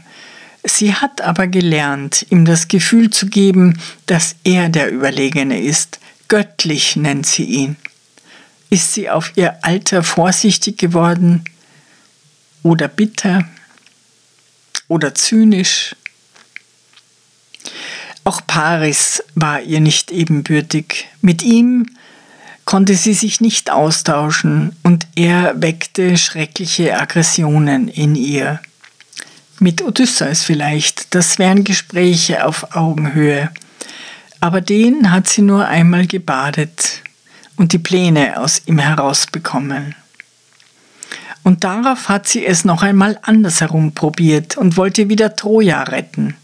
Sie 0.68 0.94
hat 0.94 1.22
aber 1.22 1.46
gelernt, 1.46 2.26
ihm 2.30 2.44
das 2.44 2.68
Gefühl 2.68 3.10
zu 3.10 3.26
geben, 3.26 3.80
dass 4.06 4.36
er 4.44 4.68
der 4.68 4.92
Überlegene 4.92 5.60
ist. 5.60 5.98
Göttlich 6.28 6.94
nennt 6.94 7.26
sie 7.26 7.44
ihn. 7.44 7.76
Ist 8.68 8.92
sie 8.92 9.08
auf 9.08 9.32
ihr 9.36 9.64
Alter 9.64 10.02
vorsichtig 10.02 10.76
geworden 10.76 11.42
oder 12.62 12.86
bitter 12.86 13.48
oder 14.88 15.14
zynisch? 15.14 15.96
Auch 18.24 18.42
Paris 18.46 19.22
war 19.34 19.62
ihr 19.62 19.80
nicht 19.80 20.10
ebenbürtig. 20.10 21.08
Mit 21.22 21.42
ihm 21.42 21.86
konnte 22.66 22.94
sie 22.94 23.14
sich 23.14 23.40
nicht 23.40 23.70
austauschen 23.70 24.76
und 24.82 25.06
er 25.14 25.62
weckte 25.62 26.18
schreckliche 26.18 27.00
Aggressionen 27.00 27.88
in 27.88 28.14
ihr. 28.14 28.60
Mit 29.60 29.82
Odysseus 29.82 30.44
vielleicht, 30.44 31.14
das 31.14 31.38
wären 31.38 31.64
Gespräche 31.64 32.44
auf 32.46 32.76
Augenhöhe. 32.76 33.50
Aber 34.40 34.60
den 34.60 35.10
hat 35.10 35.28
sie 35.28 35.42
nur 35.42 35.66
einmal 35.66 36.06
gebadet 36.06 37.02
und 37.56 37.72
die 37.72 37.78
Pläne 37.78 38.40
aus 38.40 38.62
ihm 38.66 38.78
herausbekommen. 38.78 39.96
Und 41.42 41.64
darauf 41.64 42.08
hat 42.08 42.28
sie 42.28 42.46
es 42.46 42.64
noch 42.64 42.82
einmal 42.82 43.18
andersherum 43.22 43.94
probiert 43.94 44.56
und 44.56 44.76
wollte 44.76 45.08
wieder 45.08 45.34
Troja 45.34 45.82
retten. 45.82 46.36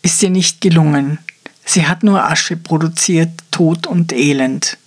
Ist 0.00 0.22
ihr 0.22 0.30
nicht 0.30 0.60
gelungen. 0.60 1.18
Sie 1.64 1.86
hat 1.86 2.02
nur 2.02 2.24
Asche 2.24 2.56
produziert, 2.56 3.30
Tod 3.50 3.86
und 3.86 4.12
Elend. 4.12 4.78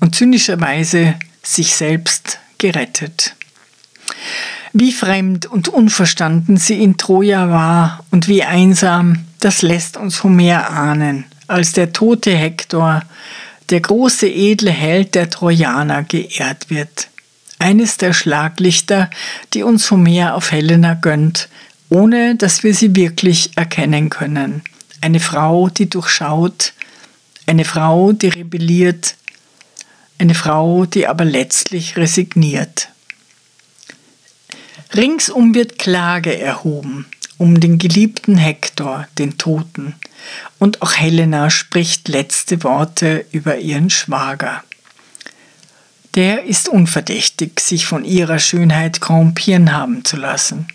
Und 0.00 0.16
zynischerweise 0.16 1.14
sich 1.42 1.76
selbst 1.76 2.40
gerettet. 2.58 3.36
Wie 4.72 4.92
fremd 4.92 5.46
und 5.46 5.68
unverstanden 5.68 6.56
sie 6.56 6.82
in 6.82 6.96
Troja 6.96 7.50
war 7.50 8.04
und 8.10 8.28
wie 8.28 8.44
einsam, 8.44 9.24
das 9.40 9.62
lässt 9.62 9.96
uns 9.96 10.22
Homer 10.22 10.70
ahnen, 10.70 11.24
als 11.48 11.72
der 11.72 11.92
tote 11.92 12.30
Hektor, 12.30 13.02
der 13.70 13.80
große 13.80 14.28
edle 14.28 14.70
Held 14.70 15.16
der 15.16 15.28
Trojaner, 15.28 16.04
geehrt 16.04 16.70
wird. 16.70 17.08
Eines 17.58 17.96
der 17.96 18.12
Schlaglichter, 18.12 19.10
die 19.54 19.64
uns 19.64 19.90
Homer 19.90 20.34
auf 20.34 20.52
Helena 20.52 20.94
gönnt, 20.94 21.48
ohne 21.88 22.36
dass 22.36 22.62
wir 22.62 22.72
sie 22.72 22.94
wirklich 22.94 23.50
erkennen 23.56 24.08
können. 24.08 24.62
Eine 25.00 25.18
Frau, 25.18 25.68
die 25.68 25.90
durchschaut, 25.90 26.74
eine 27.46 27.64
Frau, 27.64 28.12
die 28.12 28.28
rebelliert, 28.28 29.16
eine 30.18 30.34
Frau, 30.34 30.86
die 30.86 31.08
aber 31.08 31.24
letztlich 31.24 31.96
resigniert. 31.96 32.89
Ringsum 34.94 35.54
wird 35.54 35.78
Klage 35.78 36.38
erhoben 36.38 37.06
um 37.40 37.58
den 37.58 37.78
geliebten 37.78 38.36
Hektor, 38.36 39.08
den 39.18 39.38
Toten, 39.38 39.94
und 40.58 40.82
auch 40.82 40.92
Helena 40.92 41.48
spricht 41.48 42.08
letzte 42.08 42.62
Worte 42.62 43.24
über 43.32 43.56
ihren 43.56 43.88
Schwager. 43.88 44.62
Der 46.16 46.44
ist 46.44 46.68
unverdächtig, 46.68 47.58
sich 47.60 47.86
von 47.86 48.04
ihrer 48.04 48.38
Schönheit 48.38 49.00
korrumpieren 49.00 49.72
haben 49.72 50.04
zu 50.04 50.18
lassen. 50.18 50.68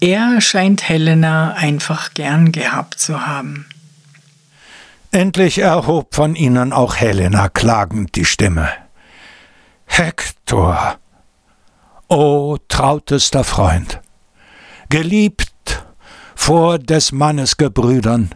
Er 0.00 0.40
scheint 0.40 0.88
Helena 0.88 1.54
einfach 1.54 2.14
gern 2.14 2.52
gehabt 2.52 3.00
zu 3.00 3.26
haben. 3.26 3.66
Endlich 5.10 5.58
erhob 5.58 6.14
von 6.14 6.36
ihnen 6.36 6.72
auch 6.72 6.94
Helena 6.94 7.48
klagend 7.48 8.14
die 8.14 8.24
Stimme. 8.24 8.68
Hektor, 9.86 10.98
O 12.14 12.58
trautester 12.68 13.42
Freund, 13.42 14.02
geliebt 14.90 15.82
vor 16.34 16.78
des 16.78 17.10
Mannes 17.10 17.56
Gebrüdern, 17.56 18.34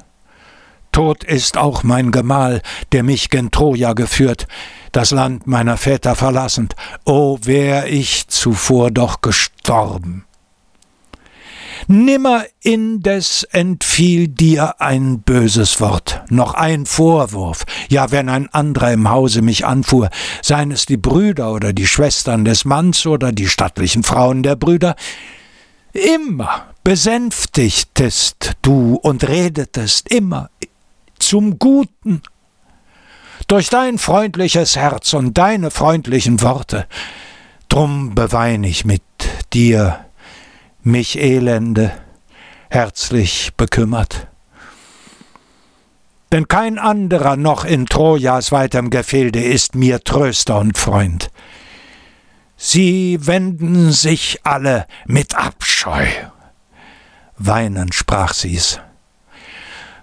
tot 0.93 1.23
ist 1.23 1.59
auch 1.59 1.83
mein 1.83 2.11
Gemahl, 2.11 2.63
der 2.93 3.03
mich 3.03 3.29
gen 3.29 3.51
Troja 3.51 3.93
geführt, 3.93 4.49
das 4.93 5.11
Land 5.11 5.47
meiner 5.47 5.77
Väter 5.77 6.15
verlassend, 6.15 6.75
o 7.05 7.39
wär 7.43 7.93
ich 7.93 8.29
zuvor 8.29 8.91
doch 8.91 9.21
gestorben. 9.21 10.25
Nimmer 11.89 12.45
indes 12.63 13.45
entfiel 13.45 14.27
dir 14.27 14.81
ein 14.81 15.21
böses 15.21 15.81
Wort, 15.81 16.25
noch 16.31 16.55
ein 16.55 16.85
Vorwurf, 16.85 17.65
ja 17.89 18.11
wenn 18.11 18.29
ein 18.29 18.49
anderer 18.53 18.93
im 18.93 19.09
Hause 19.09 19.41
mich 19.41 19.65
anfuhr, 19.65 20.11
seien 20.43 20.73
es 20.73 20.87
die 20.87 20.97
Brüder 20.97 21.53
oder 21.53 21.73
die 21.73 21.87
Schwestern 21.87 22.45
des 22.45 22.65
Manns 22.65 23.07
oder 23.07 23.31
die 23.31 23.47
stattlichen 23.47 24.03
Frauen 24.03 24.43
der 24.43 24.57
Brüder, 24.57 24.97
immer 25.93 26.65
besänftigtest 26.83 28.57
du 28.63 28.97
und 28.97 29.29
redetest 29.29 30.11
immer 30.11 30.51
zum 31.21 31.59
Guten. 31.61 32.21
Durch 33.47 33.69
dein 33.71 33.99
freundliches 33.99 34.75
Herz 34.75 35.15
und 35.15 35.39
deine 35.39 35.71
freundlichen 35.71 36.43
Worte, 36.43 36.89
drum 37.69 38.17
bewein 38.17 38.65
ich 38.65 38.85
mit 38.85 39.03
dir, 39.53 40.06
mich 40.87 41.19
Elende, 41.19 41.93
herzlich 42.71 43.53
bekümmert. 43.57 44.29
Denn 46.31 46.47
kein 46.47 46.79
anderer 46.79 47.37
noch 47.37 47.65
in 47.65 47.87
Trojas 47.87 48.53
weitem 48.53 48.91
Gefilde 48.91 49.43
ist 49.43 49.75
mir 49.75 50.03
Tröster 50.05 50.59
und 50.59 50.79
Freund. 50.79 51.31
Sie 52.57 53.19
wenden 53.21 53.91
sich 53.91 54.41
alle 54.45 54.87
mit 55.07 55.35
Abscheu. 55.35 56.07
Weinend 57.37 57.95
sprach 57.95 58.33
sie's. 58.33 58.81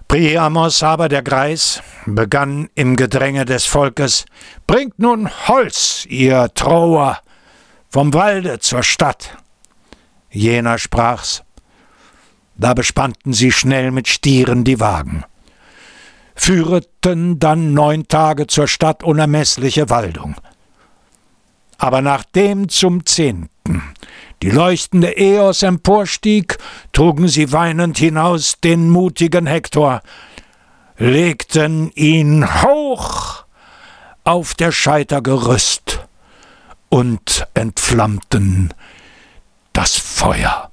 Priamos 0.09 0.83
aber 0.83 1.07
der 1.07 1.23
Greis 1.23 1.81
begann 2.05 2.69
im 2.75 2.97
Gedränge 2.97 3.45
des 3.45 3.65
Volkes, 3.65 4.25
Bringt 4.67 4.99
nun 4.99 5.29
Holz, 5.47 6.05
ihr 6.09 6.49
Troer, 6.53 7.19
vom 7.89 8.13
Walde 8.13 8.59
zur 8.59 8.83
Stadt. 8.83 9.37
Jener 10.33 10.79
sprach's. 10.79 11.43
Da 12.55 12.73
bespannten 12.73 13.33
sie 13.33 13.51
schnell 13.51 13.91
mit 13.91 14.07
Stieren 14.07 14.63
die 14.63 14.79
Wagen, 14.79 15.23
führeten 16.35 17.39
dann 17.39 17.73
neun 17.73 18.07
Tage 18.07 18.47
zur 18.47 18.67
Stadt 18.67 19.03
unermeßliche 19.03 19.89
Waldung. 19.89 20.35
Aber 21.77 22.01
nachdem 22.01 22.69
zum 22.69 23.05
zehnten 23.05 23.81
die 24.41 24.49
leuchtende 24.49 25.17
Eos 25.17 25.63
emporstieg, 25.63 26.57
trugen 26.91 27.27
sie 27.27 27.51
weinend 27.51 27.97
hinaus 27.97 28.59
den 28.61 28.89
mutigen 28.89 29.47
Hektor, 29.47 30.01
legten 30.97 31.91
ihn 31.91 32.45
hoch 32.63 33.45
auf 34.23 34.53
der 34.55 34.71
Scheiter 34.71 35.21
Gerüst 35.21 36.05
und 36.89 37.47
entflammten 37.53 38.73
das 39.73 39.97
Feuer. 39.97 40.72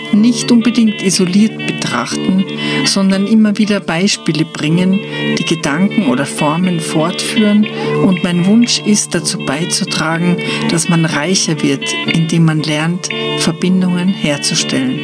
nicht 0.13 0.51
unbedingt 0.51 1.01
isoliert 1.01 1.65
betrachten, 1.67 2.45
sondern 2.85 3.27
immer 3.27 3.57
wieder 3.57 3.79
Beispiele 3.79 4.45
bringen, 4.45 4.99
die 5.37 5.45
Gedanken 5.45 6.07
oder 6.07 6.25
Formen 6.25 6.79
fortführen 6.79 7.67
und 8.03 8.23
mein 8.23 8.45
Wunsch 8.45 8.79
ist 8.79 9.15
dazu 9.15 9.39
beizutragen, 9.39 10.37
dass 10.69 10.89
man 10.89 11.05
reicher 11.05 11.61
wird, 11.61 11.83
indem 12.07 12.45
man 12.45 12.61
lernt, 12.61 13.09
Verbindungen 13.39 14.09
herzustellen. 14.09 14.99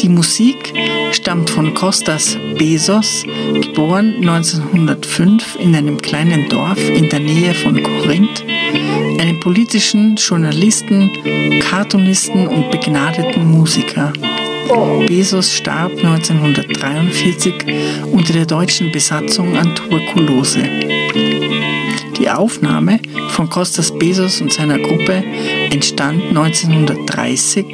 Die 0.00 0.08
Musik 0.08 0.72
stammt 1.12 1.50
von 1.50 1.74
Kostas 1.74 2.38
Bezos, 2.56 3.24
geboren 3.60 4.16
1905 4.16 5.56
in 5.60 5.74
einem 5.74 6.00
kleinen 6.00 6.48
Dorf 6.48 6.78
in 6.88 7.08
der 7.08 7.20
Nähe 7.20 7.54
von 7.54 7.82
Korinth, 7.82 8.44
einem 9.18 9.40
politischen 9.40 10.16
Journalisten, 10.16 11.10
Cartoonisten 11.60 12.46
und 12.46 12.70
begnadeten 12.70 13.50
Musiker. 13.50 14.12
Bezos 15.06 15.52
starb 15.52 15.92
1943 15.92 17.54
unter 18.12 18.32
der 18.32 18.46
deutschen 18.46 18.90
Besatzung 18.90 19.56
an 19.56 19.74
Tuberkulose. 19.74 20.68
Die 22.18 22.30
Aufnahme 22.30 22.98
von 23.28 23.48
Kostas 23.48 23.96
Bezos 23.96 24.40
und 24.40 24.52
seiner 24.52 24.78
Gruppe 24.78 25.22
entstand 25.70 26.22
1930 26.28 27.66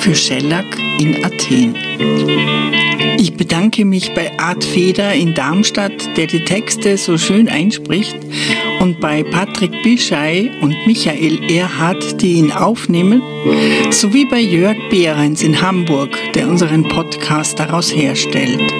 für 0.00 0.14
Shellac 0.14 0.66
in 1.00 1.24
Athen. 1.24 1.74
Ich 3.20 3.34
bedanke 3.34 3.84
mich 3.84 4.14
bei 4.14 4.38
Art 4.38 4.62
Feder 4.62 5.12
in 5.12 5.34
Darmstadt, 5.34 6.16
der 6.16 6.28
die 6.28 6.44
Texte 6.44 6.96
so 6.96 7.18
schön 7.18 7.48
einspricht, 7.48 8.16
und 8.78 9.00
bei 9.00 9.24
Patrick 9.24 9.82
Bischei 9.82 10.52
und 10.60 10.86
Michael 10.86 11.50
Erhardt, 11.50 12.22
die 12.22 12.34
ihn 12.34 12.52
aufnehmen, 12.52 13.20
sowie 13.90 14.24
bei 14.24 14.40
Jörg 14.40 14.76
Behrens 14.88 15.42
in 15.42 15.60
Hamburg, 15.60 16.16
der 16.34 16.48
unseren 16.48 16.84
Podcast 16.84 17.58
daraus 17.58 17.92
herstellt. 17.92 18.72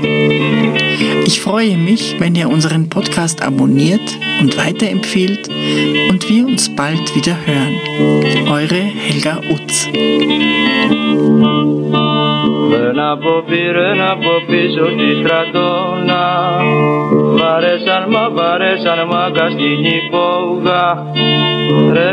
Ich 1.27 1.41
freue 1.41 1.77
mich, 1.77 2.15
wenn 2.21 2.37
ihr 2.37 2.49
unseren 2.49 2.89
Podcast 2.89 3.43
abonniert 3.43 4.19
und 4.41 4.57
weiterempfehlt 4.57 5.49
und 6.11 6.29
wir 6.29 6.47
uns 6.47 6.69
bald 6.77 7.17
wieder 7.17 7.37
hören. 7.45 7.75
Eure 8.49 8.77
Helga 8.77 9.43
Utz. 9.51 9.89
Περνά 12.71 13.11
από 13.11 13.43
πυρένα 13.49 14.11
από 14.11 14.33
πίσω 14.47 14.85
στη 14.95 15.09
στρατόνα. 15.21 16.23
Βαρέσαν 17.39 18.05
μα 18.09 18.29
βαρέσαν 18.31 18.99
μα 19.11 19.31
καστινή 19.35 20.09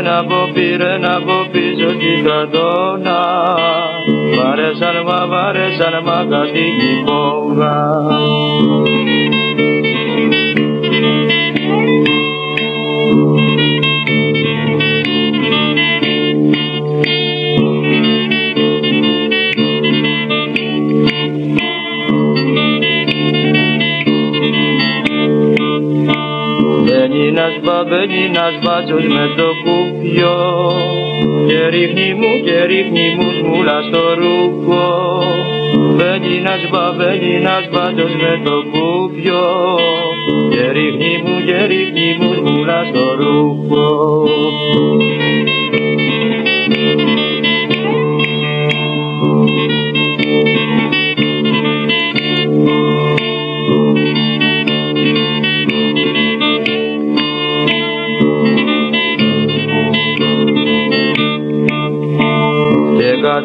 να 0.02 0.16
πω 0.18 0.18
από 0.18 0.52
πυρένα 0.54 1.16
από 1.16 1.36
πίσω 1.52 1.88
στη 1.88 2.10
στρατόνα. 2.20 3.20
Βαρέσαν 4.36 4.96
μα 5.06 5.26
βαρέσαν 5.26 5.94
μα 6.04 6.26
καστινή 6.30 6.92
πόγα 7.06 7.74
Thank 13.08 13.50
you. 13.50 13.55
zbavení 27.66 28.30
náš 28.30 28.62
baťoň 28.62 29.02
sme 29.10 29.24
dokúpio. 29.34 30.34
Nerivni 31.50 32.14
mu, 32.14 32.30
nerivni 32.46 33.18
mu, 33.18 33.26
zmúľaš 33.42 33.90
to 33.90 34.04
ruko. 34.22 34.82
Vení 35.98 36.46
náš 36.46 36.62
bavení 36.70 37.42
náš 37.42 37.66
baťoň 37.74 38.10
sme 38.14 38.32
dokúpio. 38.46 39.42
Nerivni 40.54 41.12
mu, 41.26 41.34
nerivni 41.42 42.08
mu, 42.22 42.28
zmúľaš 42.38 42.86
to 42.94 43.06
ruko. 43.18 43.84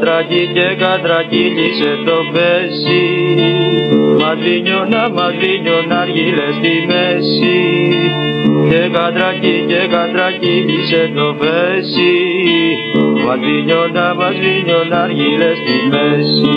Κατρακί 0.02 0.48
και 0.54 0.76
κατρακύλισε 0.80 1.92
το 2.06 2.18
πέσι 2.34 3.04
Μαδρίνιωνα, 4.20 5.10
μαδρίνιωνα 5.10 6.00
αργύλε 6.00 6.48
στη 6.58 6.74
μέση. 6.88 7.60
Και 8.70 8.90
κατρακί 8.94 9.66
και 9.68 9.88
κατρακύλισε 9.92 11.12
το 11.16 11.36
πέσι 11.40 12.14
Μαδρίνιωνα, 13.26 14.16
μαδρίνιωνα 14.16 15.02
αργύλε 15.04 15.52
στη 15.62 15.76
μέση 15.92 16.52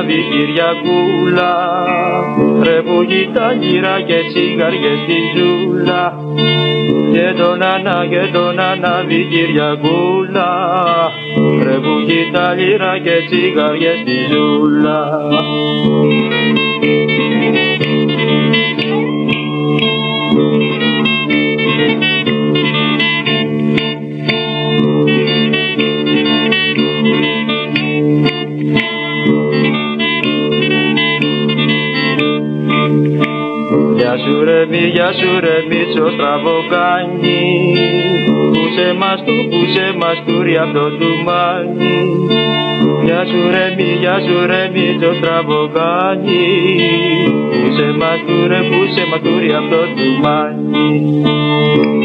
τον 0.00 0.08
ανάβει 0.08 0.24
Κυριακούλα. 0.30 1.52
Ρε 2.62 2.82
που 2.82 3.06
τα 3.34 3.52
γύρα 3.52 4.00
και 4.00 4.14
τσιγάριες 4.28 4.98
στη 5.04 5.18
ζούλα. 5.36 6.14
Και 7.12 7.42
τον 7.42 7.62
ανά 7.62 8.06
και 8.10 8.30
τον 8.32 8.58
ανάβει 8.58 9.28
Κυριακούλα. 9.30 10.50
Ρε 11.62 11.74
που 11.74 11.94
τα 12.32 12.54
λίρα 12.54 12.98
και 12.98 13.16
τσιγάριες 13.28 13.98
στη 14.00 14.16
ζούλα 14.30 15.00
σου 34.30 34.44
ρε 34.44 34.66
μη, 34.70 34.82
γεια 34.94 35.12
σου 35.12 35.40
ρε 35.40 35.56
μίτσο 35.68 36.10
στραβοκάνι 36.14 37.42
Πούσε 38.52 38.94
μας 38.98 39.24
του, 39.24 39.36
πούσε 39.50 39.86
μας 40.00 40.18
του 40.26 40.42
ρε 40.42 40.58
αυτό 40.58 40.84
του 40.98 41.10
μάνι. 41.26 41.96
Γεια 43.04 43.24
σου 43.30 43.40
ρε 43.50 43.74
μη, 43.76 43.88
γεια 44.00 44.16
σου 44.24 44.46
ρε 44.46 44.62
μίτσο 44.74 45.14
στραβοκάνι 45.18 46.46
Πούσε 47.50 47.88
μας 48.00 48.20
του 48.26 48.36
ρε, 48.48 48.60
πούσε 48.70 49.02
μας 49.10 49.20
του 49.20 49.38
ρε 49.40 49.56
αυτό 49.56 49.80
του 49.96 50.08
μάνι 50.22 51.99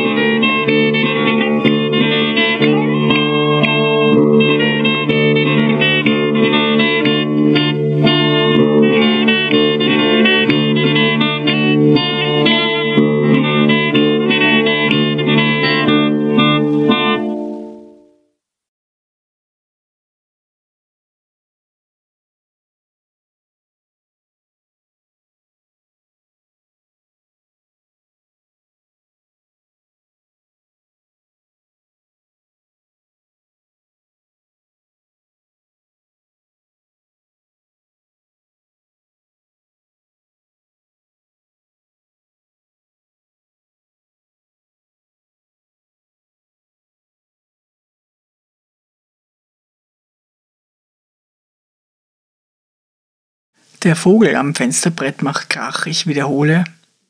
Der 53.85 53.95
Vogel 53.95 54.35
am 54.35 54.55
Fensterbrett 54.55 55.21
macht 55.21 55.51
Krach, 55.51 55.85
ich 55.85 56.07
wiederhole. 56.07 56.63